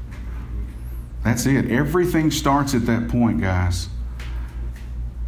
That's 1.24 1.46
it. 1.46 1.72
Everything 1.72 2.30
starts 2.30 2.74
at 2.74 2.86
that 2.86 3.08
point, 3.08 3.39
guys. 3.39 3.88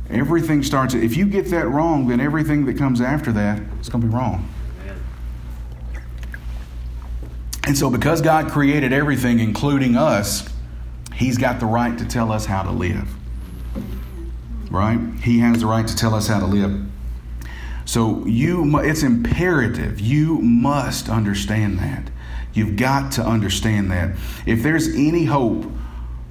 Everything 0.09 0.61
starts. 0.61 0.93
If 0.93 1.15
you 1.17 1.25
get 1.25 1.49
that 1.51 1.67
wrong, 1.67 2.07
then 2.07 2.19
everything 2.19 2.65
that 2.65 2.77
comes 2.77 3.01
after 3.01 3.31
that 3.31 3.61
is 3.79 3.89
going 3.89 4.01
to 4.01 4.07
be 4.07 4.13
wrong. 4.13 4.49
And 7.65 7.75
so, 7.75 7.89
because 7.89 8.21
God 8.21 8.51
created 8.51 8.93
everything, 8.93 9.39
including 9.39 9.95
us, 9.95 10.47
He's 11.15 11.37
got 11.37 11.59
the 11.59 11.65
right 11.65 11.97
to 11.97 12.05
tell 12.05 12.31
us 12.31 12.45
how 12.45 12.61
to 12.61 12.71
live. 12.71 13.09
Right? 14.69 14.99
He 15.23 15.39
has 15.39 15.61
the 15.61 15.65
right 15.65 15.87
to 15.87 15.95
tell 15.95 16.13
us 16.13 16.27
how 16.27 16.39
to 16.39 16.45
live. 16.45 16.85
So, 17.85 18.23
you, 18.25 18.77
it's 18.79 19.01
imperative. 19.01 19.99
You 19.99 20.39
must 20.41 21.09
understand 21.09 21.79
that. 21.79 22.11
You've 22.55 22.77
got 22.77 23.11
to 23.13 23.23
understand 23.23 23.91
that. 23.91 24.15
If 24.45 24.63
there's 24.63 24.87
any 24.87 25.25
hope 25.25 25.65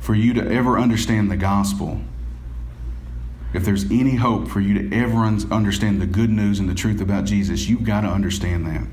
for 0.01 0.15
you 0.15 0.33
to 0.35 0.51
ever 0.51 0.79
understand 0.79 1.31
the 1.31 1.37
gospel, 1.37 2.01
if 3.53 3.65
there's 3.65 3.85
any 3.85 4.17
hope 4.17 4.49
for 4.49 4.61
you 4.61 4.89
to 4.89 4.97
ever 4.97 5.19
understand 5.19 6.01
the 6.01 6.07
good 6.07 6.31
news 6.31 6.59
and 6.59 6.69
the 6.69 6.75
truth 6.75 7.01
about 7.01 7.25
Jesus, 7.25 7.69
you've 7.69 7.85
got 7.85 8.01
to 8.01 8.09
understand 8.09 8.67
that. 8.67 8.85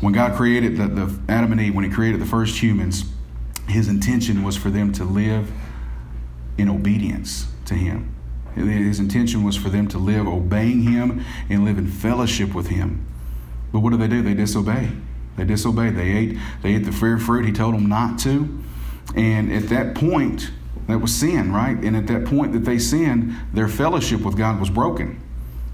When 0.00 0.12
God 0.12 0.36
created 0.36 0.76
the, 0.76 0.86
the 0.88 1.18
Adam 1.28 1.52
and 1.52 1.60
Eve, 1.60 1.74
when 1.74 1.84
He 1.84 1.90
created 1.90 2.20
the 2.20 2.26
first 2.26 2.62
humans, 2.62 3.04
His 3.66 3.88
intention 3.88 4.44
was 4.44 4.56
for 4.56 4.70
them 4.70 4.92
to 4.92 5.04
live 5.04 5.50
in 6.58 6.68
obedience 6.68 7.46
to 7.64 7.74
Him. 7.74 8.14
His 8.54 9.00
intention 9.00 9.42
was 9.42 9.56
for 9.56 9.70
them 9.70 9.88
to 9.88 9.98
live 9.98 10.28
obeying 10.28 10.82
Him 10.82 11.24
and 11.48 11.64
live 11.64 11.78
in 11.78 11.86
fellowship 11.86 12.54
with 12.54 12.68
Him. 12.68 13.06
But 13.72 13.80
what 13.80 13.90
do 13.90 13.96
they 13.96 14.08
do? 14.08 14.22
They 14.22 14.34
disobey. 14.34 14.90
They 15.36 15.44
disobeyed. 15.44 15.96
They 15.96 16.10
ate. 16.10 16.38
They 16.62 16.74
ate 16.74 16.84
the 16.84 16.92
fruit 16.92 17.44
He 17.44 17.52
told 17.52 17.74
them 17.74 17.88
not 17.88 18.18
to. 18.20 18.62
And 19.16 19.52
at 19.52 19.68
that 19.68 19.94
point, 19.94 20.50
that 20.86 20.98
was 20.98 21.14
sin, 21.14 21.52
right? 21.52 21.76
And 21.76 21.96
at 21.96 22.06
that 22.08 22.24
point 22.24 22.52
that 22.52 22.64
they 22.64 22.78
sinned, 22.78 23.34
their 23.52 23.68
fellowship 23.68 24.20
with 24.20 24.36
God 24.36 24.60
was 24.60 24.70
broken 24.70 25.20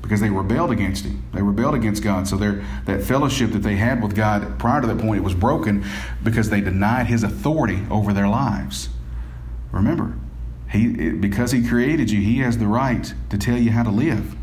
because 0.03 0.21
they 0.21 0.31
rebelled 0.31 0.71
against 0.71 1.05
Him. 1.05 1.23
They 1.33 1.43
rebelled 1.43 1.75
against 1.75 2.03
God. 2.03 2.29
So 2.29 2.37
their, 2.37 2.65
that 2.85 3.03
fellowship 3.03 3.51
that 3.53 3.63
they 3.63 3.77
had 3.77 4.03
with 4.03 4.15
God 4.15 4.59
prior 4.59 4.81
to 4.81 4.87
that 4.87 4.99
point, 4.99 5.19
it 5.19 5.25
was 5.25 5.35
broken 5.35 5.85
because 6.23 6.51
they 6.51 6.61
denied 6.61 7.07
His 7.07 7.23
authority 7.23 7.83
over 7.91 8.13
their 8.13 8.29
lives. 8.29 8.89
Remember, 9.73 10.17
he, 10.71 11.11
because 11.11 11.53
He 11.53 11.67
created 11.67 12.11
you, 12.11 12.21
He 12.21 12.39
has 12.39 12.59
the 12.59 12.67
right 12.67 13.13
to 13.31 13.39
tell 13.39 13.59
you 13.59 13.73
how 13.73 13.83
to 13.83 13.91
live. 13.91 14.37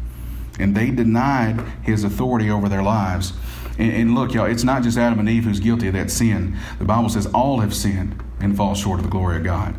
And 0.59 0.75
they 0.75 0.91
denied 0.91 1.63
His 1.81 2.03
authority 2.03 2.49
over 2.49 2.67
their 2.67 2.83
lives. 2.83 3.33
And, 3.77 3.91
and 3.91 4.15
look, 4.15 4.33
y'all, 4.33 4.45
it's 4.45 4.63
not 4.63 4.83
just 4.83 4.97
Adam 4.97 5.19
and 5.19 5.29
Eve 5.29 5.45
who's 5.45 5.59
guilty 5.59 5.87
of 5.87 5.93
that 5.93 6.11
sin. 6.11 6.57
The 6.79 6.85
Bible 6.85 7.09
says 7.09 7.25
all 7.27 7.59
have 7.59 7.73
sinned 7.73 8.21
and 8.39 8.55
fall 8.55 8.75
short 8.75 8.99
of 8.99 9.05
the 9.05 9.11
glory 9.11 9.37
of 9.37 9.43
God. 9.43 9.75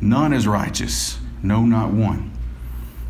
None 0.00 0.32
is 0.32 0.46
righteous, 0.46 1.18
no, 1.42 1.64
not 1.64 1.90
one. 1.90 2.32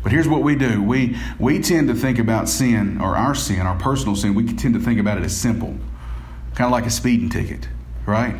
But 0.03 0.11
here's 0.11 0.27
what 0.27 0.41
we 0.41 0.55
do 0.55 0.81
we, 0.81 1.17
we 1.37 1.59
tend 1.59 1.89
to 1.89 1.95
think 1.95 2.19
about 2.19 2.47
sin, 2.47 3.01
or 3.01 3.17
our 3.17 3.35
sin, 3.35 3.61
our 3.61 3.77
personal 3.77 4.15
sin, 4.15 4.35
we 4.35 4.45
tend 4.45 4.73
to 4.75 4.79
think 4.79 4.99
about 4.99 5.17
it 5.17 5.23
as 5.23 5.35
simple, 5.35 5.75
kind 6.55 6.65
of 6.65 6.71
like 6.71 6.85
a 6.85 6.89
speeding 6.89 7.29
ticket, 7.29 7.67
right? 8.05 8.39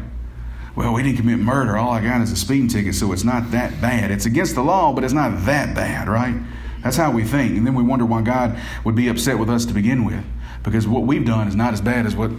Well, 0.77 0.93
we 0.93 1.01
didn't 1.01 1.17
commit 1.17 1.39
murder. 1.39 1.75
All 1.75 1.89
I 1.89 2.01
got 2.01 2.21
is 2.21 2.31
a 2.31 2.35
speeding 2.35 2.67
ticket, 2.67 2.93
so 2.93 3.11
it's 3.11 3.23
not 3.23 3.51
that 3.51 3.81
bad. 3.81 4.11
It's 4.11 4.27
against 4.27 4.53
the 4.53 4.61
law, 4.61 4.93
but 4.93 5.03
it's 5.03 5.13
not 5.13 5.45
that 5.45 5.75
bad, 5.75 6.07
right? 6.07 6.35
That's 6.83 6.95
how 6.95 7.11
we 7.11 7.23
think. 7.23 7.57
And 7.57 7.65
then 7.65 7.73
we 7.73 7.83
wonder 7.83 8.05
why 8.05 8.21
God 8.21 8.57
would 8.85 8.95
be 8.95 9.07
upset 9.07 9.39
with 9.39 9.49
us 9.49 9.65
to 9.65 9.73
begin 9.73 10.05
with. 10.05 10.23
Because 10.63 10.87
what 10.87 11.03
we've 11.03 11.25
done 11.25 11.47
is 11.47 11.55
not 11.55 11.73
as 11.73 11.81
bad 11.81 12.05
as 12.05 12.15
what 12.15 12.31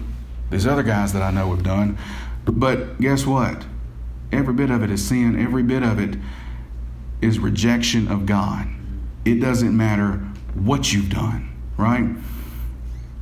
these 0.51 0.67
other 0.67 0.83
guys 0.83 1.13
that 1.13 1.23
I 1.23 1.31
know 1.31 1.51
have 1.55 1.63
done. 1.63 1.99
But 2.45 3.01
guess 3.01 3.27
what? 3.27 3.65
Every 4.33 4.55
bit 4.55 4.71
of 4.71 4.83
it 4.83 4.91
is 4.91 5.07
sin, 5.07 5.41
every 5.41 5.63
bit 5.63 5.83
of 5.83 5.99
it 5.99 6.19
is 7.21 7.39
rejection 7.39 8.09
of 8.09 8.27
God. 8.27 8.67
It 9.25 9.41
doesn't 9.41 9.77
matter 9.77 10.13
what 10.55 10.93
you've 10.93 11.11
done, 11.11 11.51
right? 11.77 12.09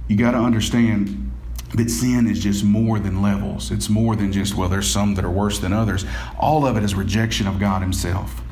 You 0.08 0.16
got 0.16 0.32
to 0.32 0.38
understand 0.38 1.32
that 1.74 1.90
sin 1.90 2.28
is 2.28 2.40
just 2.40 2.64
more 2.64 2.98
than 2.98 3.22
levels. 3.22 3.70
It's 3.70 3.88
more 3.88 4.14
than 4.14 4.32
just, 4.32 4.54
well, 4.54 4.68
there's 4.68 4.88
some 4.88 5.14
that 5.14 5.24
are 5.24 5.30
worse 5.30 5.58
than 5.58 5.72
others. 5.72 6.04
All 6.38 6.64
of 6.66 6.76
it 6.76 6.82
is 6.82 6.94
rejection 6.94 7.46
of 7.46 7.58
God 7.58 7.82
Himself. 7.82 8.42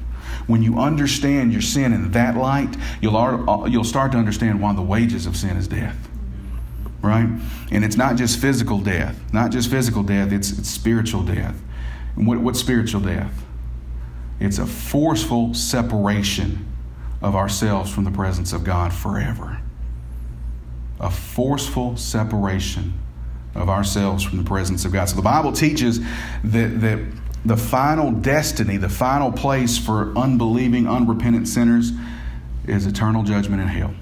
When 0.47 0.62
you 0.62 0.78
understand 0.78 1.53
your 1.53 1.62
sin 1.62 1.92
in 1.92 2.11
that 2.12 2.36
light, 2.36 2.76
you'll, 3.01 3.66
you'll 3.68 3.84
start 3.84 4.12
to 4.12 4.18
understand 4.18 4.61
why 4.61 4.74
the 4.74 4.82
wages 4.82 5.26
of 5.26 5.36
sin 5.36 5.57
is 5.57 5.68
death. 5.68 5.97
Right? 7.05 7.29
And 7.71 7.85
it's 7.85 7.97
not 7.97 8.17
just 8.17 8.39
physical 8.39 8.79
death, 8.81 9.21
not 9.31 9.51
just 9.51 9.71
physical 9.71 10.03
death, 10.03 10.33
it's, 10.33 10.51
it's 10.59 10.71
spiritual 10.71 11.23
death. 11.23 11.61
And 12.17 12.27
what, 12.27 12.39
what's 12.39 12.59
spiritual 12.59 13.03
death? 13.03 13.45
It's 14.41 14.59
a 14.59 14.65
forceful 14.65 15.53
separation 15.53 16.67
of 17.21 17.37
ourselves 17.37 17.93
from 17.93 18.05
the 18.05 18.11
presence 18.11 18.55
of 18.55 18.65
God 18.65 18.93
forever. 18.93 19.61
A 20.99 21.11
forceful 21.11 21.99
separation 21.99 22.95
of 23.55 23.69
ourselves 23.69 24.25
from 24.25 24.39
the 24.39 24.45
presence 24.45 24.87
of 24.87 24.93
God. 24.93 25.05
So 25.05 25.17
the 25.17 25.23
Bible 25.23 25.53
teaches 25.53 26.01
that, 26.01 26.81
that 26.81 27.01
the 27.45 27.57
final 27.57 28.13
destiny, 28.13 28.79
the 28.79 28.89
final 28.89 29.31
place 29.31 29.77
for 29.77 30.17
unbelieving, 30.17 30.89
unrepentant 30.89 31.49
sinners 31.49 31.93
is 32.67 32.87
eternal 32.87 33.23
judgment 33.23 33.61
in 33.61 33.69
hell. 33.69 33.95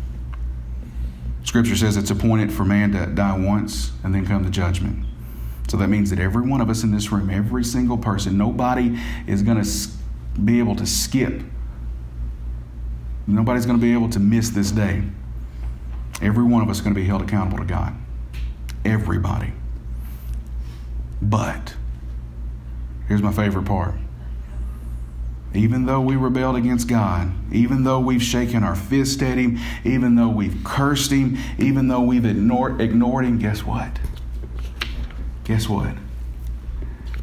Scripture 1.45 1.76
says 1.76 1.97
it's 1.97 2.11
appointed 2.11 2.53
for 2.53 2.64
man 2.64 2.93
to 2.93 3.07
die 3.07 3.36
once 3.36 3.93
and 4.05 4.14
then 4.14 4.26
come 4.26 4.45
the 4.45 4.51
judgment. 4.51 5.07
So 5.68 5.76
that 5.76 5.88
means 5.88 6.11
that 6.11 6.18
every 6.18 6.43
one 6.43 6.61
of 6.61 6.68
us 6.70 6.82
in 6.82 6.93
this 6.93 7.11
room, 7.11 7.30
every 7.30 7.64
single 7.64 7.99
person, 7.99 8.36
nobody 8.36 8.99
is 9.26 9.43
going 9.43 9.62
to 9.62 9.88
be 10.43 10.59
able 10.59 10.76
to 10.76 10.86
skip. 10.86 11.43
Nobody's 13.26 13.66
going 13.66 13.78
to 13.78 13.82
be 13.82 13.93
able 13.93 14.11
to 14.11 14.18
miss 14.18 14.51
this 14.51 14.70
day. 14.70 15.03
Every 16.20 16.45
one 16.45 16.62
of 16.62 16.68
us 16.68 16.76
is 16.76 16.82
going 16.82 16.95
to 16.95 17.01
be 17.01 17.07
held 17.07 17.22
accountable 17.22 17.59
to 17.59 17.64
God. 17.64 17.95
Everybody. 18.84 19.53
But 21.20 21.74
Here's 23.12 23.22
my 23.22 23.32
favorite 23.32 23.66
part. 23.66 23.95
Even 25.55 25.85
though 25.85 26.01
we 26.01 26.17
rebelled 26.17 26.57
against 26.57 26.89
God, 26.89 27.31
even 27.53 27.85
though 27.85 28.01
we've 28.01 28.23
shaken 28.23 28.65
our 28.65 28.75
fist 28.75 29.23
at 29.23 29.37
Him, 29.37 29.59
even 29.85 30.15
though 30.15 30.29
we've 30.29 30.57
cursed 30.65 31.11
Him, 31.11 31.37
even 31.59 31.89
though 31.89 32.01
we've 32.01 32.25
ignored, 32.25 32.81
ignored 32.81 33.25
Him, 33.25 33.39
guess 33.39 33.65
what? 33.65 33.99
Guess 35.45 35.69
what? 35.69 35.95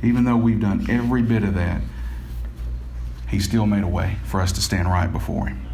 Even 0.04 0.26
though 0.26 0.38
we've 0.38 0.60
done 0.60 0.86
every 0.90 1.24
bit 1.24 1.44
of 1.44 1.56
that, 1.56 1.82
He 3.30 3.40
still 3.40 3.66
made 3.66 3.84
a 3.84 3.88
way 3.88 4.18
for 4.26 4.42
us 4.42 4.52
to 4.54 4.62
stand 4.62 4.88
right 4.88 5.12
before 5.12 5.48
Him. 5.48 5.66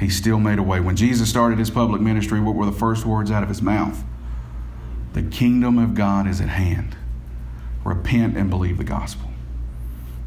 He 0.00 0.08
still 0.08 0.40
made 0.40 0.58
a 0.58 0.62
way. 0.62 0.80
When 0.80 0.96
Jesus 0.96 1.30
started 1.30 1.58
His 1.58 1.70
public 1.70 2.00
ministry, 2.00 2.40
what 2.40 2.56
were 2.56 2.66
the 2.66 2.72
first 2.72 3.06
words 3.06 3.30
out 3.30 3.44
of 3.44 3.48
His 3.48 3.62
mouth? 3.62 4.02
The 5.12 5.22
kingdom 5.22 5.78
of 5.78 5.94
God 5.94 6.26
is 6.26 6.40
at 6.40 6.48
hand 6.48 6.96
repent 7.84 8.36
and 8.36 8.48
believe 8.48 8.78
the 8.78 8.84
gospel. 8.84 9.28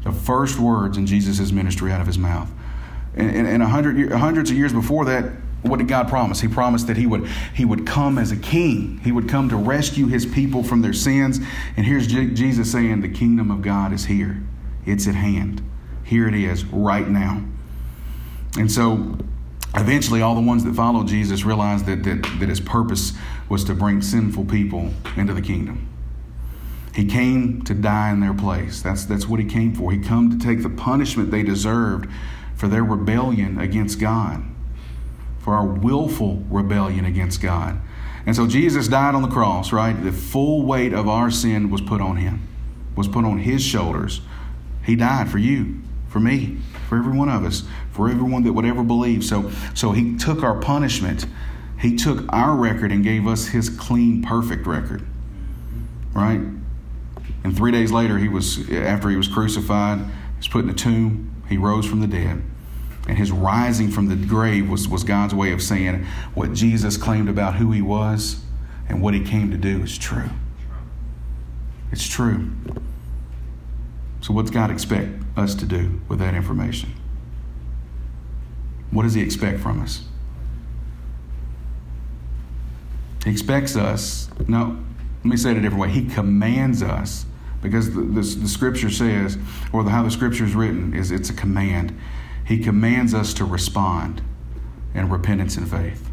The 0.04 0.12
first 0.12 0.58
words 0.58 0.96
in 0.96 1.06
Jesus' 1.06 1.52
ministry 1.52 1.92
out 1.92 2.00
of 2.00 2.06
his 2.06 2.18
mouth. 2.18 2.50
And, 3.14 3.30
and, 3.30 3.48
and 3.48 3.62
hundred, 3.62 4.12
hundreds 4.12 4.50
of 4.50 4.56
years 4.56 4.72
before 4.72 5.04
that, 5.06 5.32
what 5.62 5.78
did 5.78 5.88
God 5.88 6.08
promise? 6.08 6.40
He 6.40 6.48
promised 6.48 6.86
that 6.86 6.96
he 6.96 7.06
would, 7.06 7.26
he 7.54 7.64
would 7.64 7.84
come 7.84 8.16
as 8.16 8.30
a 8.30 8.36
king. 8.36 9.00
He 9.02 9.10
would 9.10 9.28
come 9.28 9.48
to 9.48 9.56
rescue 9.56 10.06
his 10.06 10.24
people 10.24 10.62
from 10.62 10.82
their 10.82 10.92
sins. 10.92 11.40
And 11.76 11.84
here's 11.84 12.06
J- 12.06 12.30
Jesus 12.30 12.70
saying, 12.70 13.00
The 13.00 13.08
kingdom 13.08 13.50
of 13.50 13.62
God 13.62 13.92
is 13.92 14.06
here, 14.06 14.40
it's 14.86 15.08
at 15.08 15.16
hand. 15.16 15.62
Here 16.04 16.28
it 16.28 16.34
is, 16.34 16.64
right 16.64 17.06
now. 17.06 17.44
And 18.56 18.70
so 18.70 19.18
eventually, 19.74 20.22
all 20.22 20.34
the 20.34 20.40
ones 20.40 20.64
that 20.64 20.74
followed 20.74 21.08
Jesus 21.08 21.44
realized 21.44 21.86
that, 21.86 22.04
that, 22.04 22.22
that 22.38 22.48
his 22.48 22.60
purpose 22.60 23.12
was 23.48 23.64
to 23.64 23.74
bring 23.74 24.00
sinful 24.00 24.44
people 24.46 24.90
into 25.16 25.34
the 25.34 25.42
kingdom. 25.42 25.88
He 26.94 27.04
came 27.04 27.62
to 27.62 27.74
die 27.74 28.10
in 28.10 28.20
their 28.20 28.34
place. 28.34 28.82
That's, 28.82 29.04
that's 29.04 29.28
what 29.28 29.40
he 29.40 29.46
came 29.46 29.74
for. 29.74 29.92
He 29.92 29.98
come 29.98 30.30
to 30.30 30.38
take 30.38 30.62
the 30.62 30.70
punishment 30.70 31.30
they 31.30 31.42
deserved 31.42 32.10
for 32.56 32.66
their 32.66 32.82
rebellion 32.82 33.58
against 33.60 34.00
God, 34.00 34.42
for 35.38 35.54
our 35.54 35.66
willful 35.66 36.44
rebellion 36.50 37.04
against 37.04 37.40
God. 37.40 37.80
And 38.26 38.34
so 38.34 38.46
Jesus 38.46 38.88
died 38.88 39.14
on 39.14 39.22
the 39.22 39.28
cross, 39.28 39.72
right? 39.72 39.92
The 39.92 40.12
full 40.12 40.62
weight 40.62 40.92
of 40.92 41.08
our 41.08 41.30
sin 41.30 41.70
was 41.70 41.80
put 41.80 42.00
on 42.00 42.16
him, 42.16 42.46
was 42.96 43.06
put 43.08 43.24
on 43.24 43.38
his 43.38 43.62
shoulders. 43.62 44.20
He 44.84 44.96
died 44.96 45.30
for 45.30 45.38
you, 45.38 45.80
for 46.08 46.20
me, 46.20 46.58
for 46.88 46.98
every 46.98 47.16
one 47.16 47.28
of 47.28 47.44
us, 47.44 47.62
for 47.92 48.08
everyone 48.08 48.42
that 48.42 48.52
would 48.52 48.64
ever 48.64 48.82
believe. 48.82 49.24
So, 49.24 49.50
so 49.74 49.92
he 49.92 50.16
took 50.16 50.42
our 50.42 50.58
punishment. 50.58 51.26
He 51.80 51.94
took 51.94 52.24
our 52.30 52.56
record 52.56 52.90
and 52.90 53.04
gave 53.04 53.26
us 53.26 53.48
his 53.48 53.70
clean, 53.70 54.22
perfect 54.22 54.66
record. 54.66 55.06
Right? 56.12 56.40
And 57.44 57.56
three 57.56 57.72
days 57.72 57.92
later, 57.92 58.18
he 58.18 58.28
was 58.28 58.70
after 58.70 59.10
he 59.10 59.16
was 59.16 59.28
crucified, 59.28 59.98
he 59.98 60.36
was 60.38 60.48
put 60.48 60.64
in 60.64 60.70
a 60.70 60.74
tomb. 60.74 61.42
He 61.48 61.56
rose 61.56 61.86
from 61.86 62.00
the 62.00 62.06
dead. 62.06 62.42
And 63.08 63.16
his 63.16 63.32
rising 63.32 63.90
from 63.90 64.08
the 64.08 64.16
grave 64.16 64.68
was, 64.68 64.86
was 64.86 65.02
God's 65.02 65.34
way 65.34 65.52
of 65.52 65.62
saying 65.62 66.04
what 66.34 66.52
Jesus 66.52 66.98
claimed 66.98 67.28
about 67.28 67.54
who 67.54 67.72
he 67.72 67.80
was 67.80 68.42
and 68.88 69.00
what 69.00 69.14
he 69.14 69.20
came 69.20 69.50
to 69.50 69.56
do 69.56 69.82
is 69.82 69.96
true. 69.96 70.28
It's 71.90 72.06
true. 72.06 72.50
So, 74.20 74.34
what's 74.34 74.50
God 74.50 74.70
expect 74.70 75.10
us 75.36 75.54
to 75.54 75.64
do 75.64 76.00
with 76.08 76.18
that 76.18 76.34
information? 76.34 76.92
What 78.90 79.04
does 79.04 79.14
he 79.14 79.22
expect 79.22 79.60
from 79.60 79.80
us? 79.80 80.04
He 83.24 83.30
expects 83.30 83.76
us, 83.76 84.28
no, 84.46 84.78
me 85.28 85.36
say 85.36 85.52
it 85.52 85.56
a 85.56 85.60
different 85.60 85.80
way. 85.80 85.90
He 85.90 86.06
commands 86.06 86.82
us 86.82 87.26
because 87.62 87.94
the, 87.94 88.02
the, 88.02 88.20
the 88.20 88.48
scripture 88.48 88.90
says, 88.90 89.36
or 89.72 89.82
the, 89.82 89.90
how 89.90 90.02
the 90.02 90.10
scripture 90.10 90.44
is 90.44 90.54
written, 90.54 90.94
is 90.94 91.10
it's 91.10 91.30
a 91.30 91.34
command. 91.34 91.98
He 92.44 92.58
commands 92.58 93.14
us 93.14 93.34
to 93.34 93.44
respond 93.44 94.22
in 94.94 95.08
repentance 95.08 95.56
and 95.56 95.68
faith. 95.68 96.08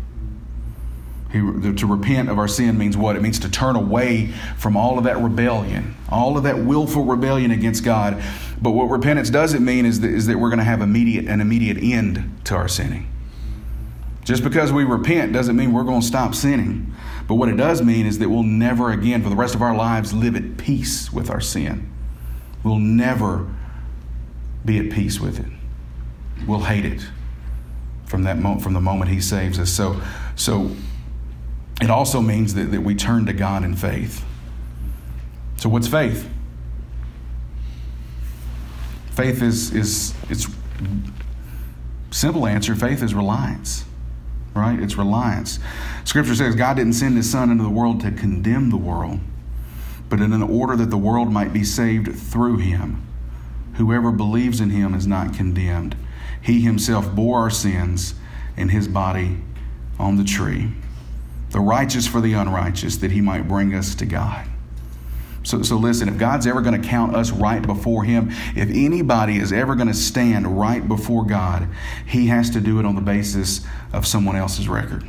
He, 1.32 1.40
to 1.40 1.86
repent 1.86 2.30
of 2.30 2.40
our 2.40 2.48
sin 2.48 2.78
means 2.78 2.96
what? 2.96 3.16
It 3.16 3.22
means 3.22 3.40
to 3.40 3.50
turn 3.50 3.76
away 3.76 4.28
from 4.58 4.78
all 4.78 4.98
of 4.98 5.04
that 5.04 5.18
rebellion, 5.18 5.96
all 6.10 6.38
of 6.38 6.44
that 6.44 6.60
willful 6.60 7.04
rebellion 7.04 7.52
against 7.52 7.84
God. 7.84 8.24
But 8.62 8.72
what 8.72 8.86
repentance 8.86 9.30
doesn't 9.30 9.64
mean 9.64 9.86
is 9.86 10.00
that, 10.00 10.12
is 10.12 10.28
that 10.28 10.38
we're 10.38 10.50
going 10.50 10.60
to 10.60 10.66
have 10.66 10.82
immediate, 10.82 11.26
an 11.26 11.42
immediate 11.42 11.78
end 11.82 12.40
to 12.46 12.56
our 12.56 12.68
sinning. 12.68 13.12
Just 14.24 14.44
because 14.44 14.72
we 14.72 14.84
repent 14.86 15.34
doesn't 15.34 15.56
mean 15.56 15.74
we're 15.74 15.84
going 15.84 16.02
to 16.02 16.08
stop 16.08 16.34
sinning. 16.34 16.94
But 17.28 17.36
what 17.36 17.50
it 17.50 17.58
does 17.58 17.82
mean 17.82 18.06
is 18.06 18.20
that 18.20 18.30
we'll 18.30 18.44
never 18.44 18.92
again, 18.92 19.24
for 19.24 19.30
the 19.30 19.36
rest 19.36 19.56
of 19.56 19.62
our 19.62 19.76
lives, 19.76 20.14
live 20.14 20.36
at 20.36 20.58
peace 20.58 21.12
with 21.12 21.30
our 21.30 21.42
sin. 21.42 21.92
We'll 22.64 22.80
never 22.80 23.48
be 24.64 24.80
at 24.80 24.92
peace 24.92 25.20
with 25.20 25.40
it. 25.40 25.52
We'll 26.48 26.62
hate 26.62 26.86
it 26.86 27.08
from 28.06 28.24
that 28.24 28.38
moment, 28.38 28.62
from 28.62 28.74
the 28.74 28.82
moment 28.82 29.10
He 29.10 29.22
saves 29.22 29.58
us. 29.60 29.72
So, 29.72 30.02
so 30.36 30.72
it 31.82 31.90
also 31.90 32.22
means 32.22 32.54
that, 32.54 32.72
that 32.72 32.82
we 32.82 32.94
turn 32.94 33.26
to 33.26 33.34
God 33.34 33.64
in 33.64 33.76
faith. 33.76 34.24
So, 35.58 35.70
what's 35.70 35.88
faith? 35.88 36.30
Faith 39.12 39.42
is 39.42 39.74
is 39.74 40.14
it's 40.30 40.48
simple 42.12 42.46
answer. 42.46 42.76
Faith 42.76 43.02
is 43.02 43.16
reliance 43.16 43.86
right? 44.56 44.80
It's 44.80 44.98
reliance. 44.98 45.60
Scripture 46.06 46.34
says 46.34 46.56
God 46.56 46.78
didn't 46.78 46.94
send 46.94 47.18
his 47.18 47.30
son 47.30 47.52
into 47.52 47.64
the 47.64 47.70
world 47.70 48.00
to 48.02 48.12
condemn 48.12 48.70
the 48.70 48.78
world, 48.78 49.20
but 50.10 50.22
in 50.22 50.34
an 50.34 50.42
order 50.42 50.76
that 50.78 50.90
the 50.90 50.98
world 50.98 51.32
might 51.32 51.54
be 51.54 51.64
saved 51.64 52.16
through 52.16 52.58
him. 52.58 53.06
Whoever 53.74 54.12
believes 54.12 54.62
in 54.62 54.70
him 54.70 54.94
is 54.94 55.06
not 55.06 55.34
condemned. 55.34 55.98
He 56.42 56.62
himself 56.62 57.14
bore 57.14 57.40
our 57.40 57.50
sins 57.50 58.16
in 58.56 58.70
his 58.70 58.88
body 58.88 59.38
on 60.00 60.16
the 60.16 60.24
tree, 60.24 60.72
the 61.50 61.60
righteous 61.60 62.08
for 62.08 62.22
the 62.22 62.34
unrighteous, 62.34 62.98
that 62.98 63.12
he 63.12 63.20
might 63.20 63.48
bring 63.48 63.74
us 63.74 63.94
to 63.96 64.06
God. 64.06 64.48
So, 65.46 65.62
so 65.62 65.78
listen, 65.78 66.10
if 66.10 66.18
God's 66.18 66.48
ever 66.48 66.62
going 66.62 66.82
to 66.82 66.88
count 66.88 67.16
us 67.16 67.30
right 67.30 67.62
before 67.62 68.04
Him, 68.04 68.32
if 68.56 68.68
anybody 68.70 69.38
is 69.38 69.54
ever 69.54 69.76
going 69.76 69.88
to 69.88 69.94
stand 69.94 70.60
right 70.60 70.86
before 70.86 71.24
God, 71.24 71.70
He 72.08 72.28
has 72.28 72.50
to 72.50 72.60
do 72.60 72.80
it 72.80 72.86
on 72.86 72.96
the 72.96 73.02
basis 73.02 73.62
of 73.94 74.08
someone 74.08 74.36
else's 74.36 74.68
record. 74.68 75.06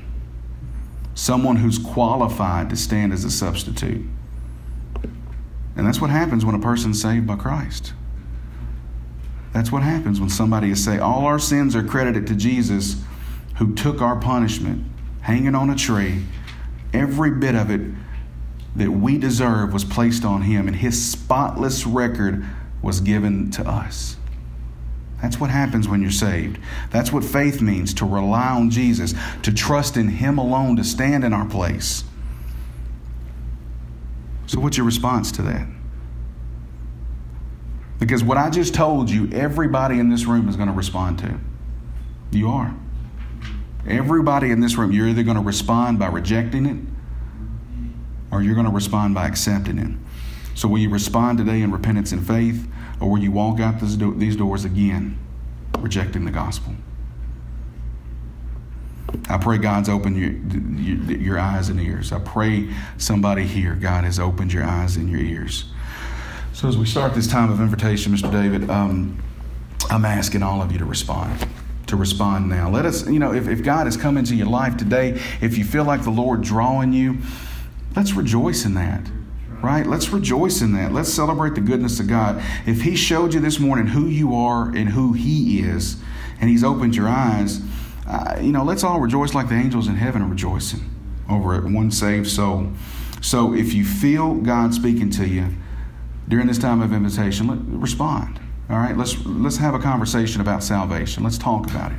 Someone 1.14 1.56
who's 1.56 1.78
qualified 1.78 2.68
to 2.68 2.76
stand 2.76 3.14
as 3.14 3.24
a 3.24 3.30
substitute. 3.30 4.06
And 5.74 5.86
that's 5.86 6.02
what 6.02 6.10
happens 6.10 6.44
when 6.44 6.54
a 6.54 6.60
person's 6.60 7.00
saved 7.00 7.26
by 7.26 7.36
Christ. 7.36 7.94
That's 9.54 9.72
what 9.72 9.82
happens 9.82 10.20
when 10.20 10.28
somebody 10.28 10.70
is 10.70 10.84
saved. 10.84 11.00
All 11.00 11.24
our 11.24 11.38
sins 11.38 11.74
are 11.74 11.82
credited 11.82 12.26
to 12.26 12.34
Jesus 12.34 13.02
who 13.56 13.74
took 13.74 14.02
our 14.02 14.16
punishment, 14.16 14.84
hanging 15.22 15.54
on 15.54 15.70
a 15.70 15.76
tree, 15.76 16.24
every 16.92 17.30
bit 17.30 17.54
of 17.54 17.70
it 17.70 17.80
that 18.76 18.90
we 18.90 19.16
deserve 19.16 19.72
was 19.72 19.84
placed 19.84 20.24
on 20.24 20.42
him, 20.42 20.66
and 20.68 20.76
his 20.76 21.02
spotless 21.02 21.86
record 21.86 22.44
was 22.82 23.00
given 23.00 23.50
to 23.52 23.66
us. 23.66 24.16
That's 25.22 25.40
what 25.40 25.48
happens 25.48 25.88
when 25.88 26.02
you're 26.02 26.10
saved. 26.10 26.58
That's 26.90 27.10
what 27.10 27.24
faith 27.24 27.62
means 27.62 27.94
to 27.94 28.04
rely 28.04 28.48
on 28.48 28.70
Jesus, 28.70 29.14
to 29.42 29.52
trust 29.52 29.96
in 29.96 30.08
him 30.08 30.36
alone, 30.36 30.76
to 30.76 30.84
stand 30.84 31.24
in 31.24 31.32
our 31.32 31.46
place. 31.46 32.04
So, 34.46 34.60
what's 34.60 34.76
your 34.76 34.86
response 34.86 35.32
to 35.32 35.42
that? 35.42 35.66
Because 37.98 38.22
what 38.22 38.36
I 38.36 38.50
just 38.50 38.74
told 38.74 39.10
you, 39.10 39.28
everybody 39.32 39.98
in 39.98 40.10
this 40.10 40.26
room 40.26 40.50
is 40.50 40.56
going 40.56 40.68
to 40.68 40.74
respond 40.74 41.18
to. 41.20 41.40
You 42.30 42.50
are. 42.50 42.76
Everybody 43.88 44.50
in 44.50 44.60
this 44.60 44.76
room, 44.76 44.92
you're 44.92 45.08
either 45.08 45.22
going 45.22 45.38
to 45.38 45.42
respond 45.42 45.98
by 45.98 46.08
rejecting 46.08 46.66
it 46.66 46.95
or 48.36 48.42
you're 48.42 48.54
going 48.54 48.66
to 48.66 48.72
respond 48.72 49.14
by 49.14 49.26
accepting 49.26 49.78
it. 49.78 49.96
So, 50.54 50.68
will 50.68 50.78
you 50.78 50.90
respond 50.90 51.38
today 51.38 51.62
in 51.62 51.72
repentance 51.72 52.12
and 52.12 52.26
faith, 52.26 52.68
or 53.00 53.10
will 53.10 53.18
you 53.18 53.32
walk 53.32 53.60
out 53.60 53.80
these 53.80 54.36
doors 54.36 54.64
again, 54.64 55.18
rejecting 55.78 56.24
the 56.24 56.30
gospel? 56.30 56.74
I 59.28 59.38
pray 59.38 59.58
God's 59.58 59.88
opened 59.88 60.18
your, 60.18 61.16
your, 61.16 61.38
eyes 61.38 61.68
and 61.68 61.80
ears. 61.80 62.12
I 62.12 62.18
pray 62.18 62.72
somebody 62.98 63.44
here, 63.44 63.74
God 63.74 64.04
has 64.04 64.18
opened 64.18 64.52
your 64.52 64.64
eyes 64.64 64.96
and 64.96 65.08
your 65.08 65.20
ears. 65.20 65.64
So, 66.52 66.68
as 66.68 66.76
we 66.76 66.86
start 66.86 67.14
this 67.14 67.26
time 67.26 67.50
of 67.50 67.60
invitation, 67.60 68.12
Mr. 68.12 68.30
David, 68.30 68.68
um, 68.68 69.22
I'm 69.90 70.04
asking 70.04 70.42
all 70.42 70.60
of 70.60 70.72
you 70.72 70.78
to 70.78 70.84
respond. 70.84 71.46
To 71.86 71.96
respond 71.96 72.48
now. 72.48 72.68
Let 72.68 72.84
us, 72.84 73.06
you 73.06 73.18
know, 73.18 73.32
if, 73.32 73.48
if 73.48 73.62
God 73.62 73.86
has 73.86 73.96
come 73.96 74.16
into 74.16 74.34
your 74.34 74.48
life 74.48 74.76
today, 74.76 75.20
if 75.40 75.56
you 75.56 75.64
feel 75.64 75.84
like 75.84 76.02
the 76.02 76.10
Lord 76.10 76.42
drawing 76.42 76.92
you, 76.92 77.18
let's 77.96 78.12
rejoice 78.12 78.64
in 78.64 78.74
that 78.74 79.08
right? 79.62 79.86
Let's 79.86 80.10
rejoice 80.10 80.60
in 80.60 80.72
that. 80.74 80.92
Let's 80.92 81.12
celebrate 81.12 81.54
the 81.54 81.60
goodness 81.60 81.98
of 81.98 82.06
God. 82.06 82.42
If 82.66 82.82
He 82.82 82.94
showed 82.94 83.34
you 83.34 83.40
this 83.40 83.58
morning 83.58 83.88
who 83.88 84.06
you 84.06 84.34
are 84.34 84.68
and 84.68 84.90
who 84.90 85.12
He 85.12 85.60
is, 85.60 85.96
and 86.40 86.50
He's 86.50 86.62
opened 86.62 86.94
your 86.94 87.08
eyes, 87.08 87.60
uh, 88.06 88.38
you 88.40 88.52
know, 88.52 88.62
let's 88.62 88.84
all 88.84 89.00
rejoice 89.00 89.34
like 89.34 89.48
the 89.48 89.54
angels 89.54 89.88
in 89.88 89.96
heaven 89.96 90.22
are 90.22 90.28
rejoicing 90.28 90.88
over 91.28 91.60
one 91.62 91.90
saved 91.90 92.28
soul. 92.28 92.72
So 93.20 93.54
if 93.54 93.74
you 93.74 93.84
feel 93.84 94.34
God 94.34 94.74
speaking 94.74 95.10
to 95.10 95.26
you 95.26 95.48
during 96.28 96.46
this 96.46 96.58
time 96.58 96.80
of 96.80 96.92
invitation, 96.92 97.48
let, 97.48 97.58
respond. 97.62 98.38
All 98.68 98.76
right, 98.76 98.96
let's 98.96 99.24
let's 99.24 99.56
have 99.56 99.74
a 99.74 99.78
conversation 99.78 100.40
about 100.40 100.62
salvation. 100.62 101.24
Let's 101.24 101.38
talk 101.38 101.68
about 101.70 101.92
it. 101.92 101.98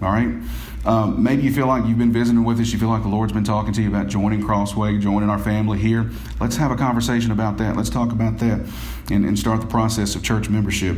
All 0.00 0.10
right. 0.10 0.34
Um, 0.88 1.22
maybe 1.22 1.42
you 1.42 1.52
feel 1.52 1.66
like 1.66 1.84
you've 1.84 1.98
been 1.98 2.14
visiting 2.14 2.44
with 2.44 2.58
us. 2.60 2.72
You 2.72 2.78
feel 2.78 2.88
like 2.88 3.02
the 3.02 3.10
Lord's 3.10 3.34
been 3.34 3.44
talking 3.44 3.74
to 3.74 3.82
you 3.82 3.88
about 3.88 4.06
joining 4.06 4.42
Crossway, 4.42 4.96
joining 4.96 5.28
our 5.28 5.38
family 5.38 5.78
here. 5.78 6.10
Let's 6.40 6.56
have 6.56 6.70
a 6.70 6.76
conversation 6.76 7.30
about 7.30 7.58
that. 7.58 7.76
Let's 7.76 7.90
talk 7.90 8.10
about 8.10 8.38
that 8.38 8.66
and, 9.10 9.26
and 9.26 9.38
start 9.38 9.60
the 9.60 9.66
process 9.66 10.14
of 10.14 10.22
church 10.22 10.48
membership. 10.48 10.96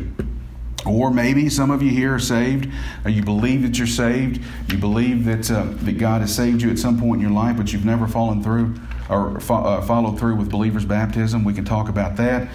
Or 0.86 1.10
maybe 1.10 1.48
some 1.48 1.72
of 1.72 1.82
you 1.82 1.90
here 1.90 2.14
are 2.14 2.20
saved. 2.20 2.68
You 3.04 3.24
believe 3.24 3.62
that 3.62 3.78
you're 3.78 3.88
saved. 3.88 4.40
You 4.70 4.78
believe 4.78 5.24
that 5.24 5.50
uh, 5.50 5.64
that 5.64 5.98
God 5.98 6.20
has 6.20 6.32
saved 6.32 6.62
you 6.62 6.70
at 6.70 6.78
some 6.78 7.00
point 7.00 7.20
in 7.20 7.28
your 7.28 7.36
life, 7.36 7.56
but 7.56 7.72
you've 7.72 7.84
never 7.84 8.06
fallen 8.06 8.44
through 8.44 8.76
or 9.08 9.40
fo- 9.40 9.64
uh, 9.64 9.82
followed 9.82 10.20
through 10.20 10.36
with 10.36 10.52
believers' 10.52 10.84
baptism. 10.84 11.42
We 11.42 11.52
can 11.52 11.64
talk 11.64 11.88
about 11.88 12.16
that. 12.16 12.48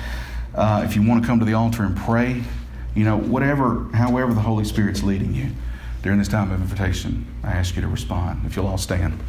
Uh, 0.55 0.83
if 0.85 0.95
you 0.95 1.03
want 1.05 1.21
to 1.21 1.27
come 1.27 1.39
to 1.39 1.45
the 1.45 1.53
altar 1.53 1.83
and 1.83 1.97
pray, 1.97 2.41
you 2.95 3.03
know, 3.03 3.17
whatever, 3.17 3.89
however 3.93 4.33
the 4.33 4.39
Holy 4.39 4.63
Spirit's 4.63 5.03
leading 5.03 5.35
you 5.35 5.51
during 6.05 6.19
this 6.19 6.27
time 6.27 6.51
of 6.51 6.61
invitation, 6.61 7.25
I 7.43 7.53
ask 7.53 7.75
you 7.75 7.81
to 7.81 7.87
respond. 7.87 8.45
If 8.45 8.55
you'll 8.55 8.67
all 8.67 8.77
stand. 8.77 9.19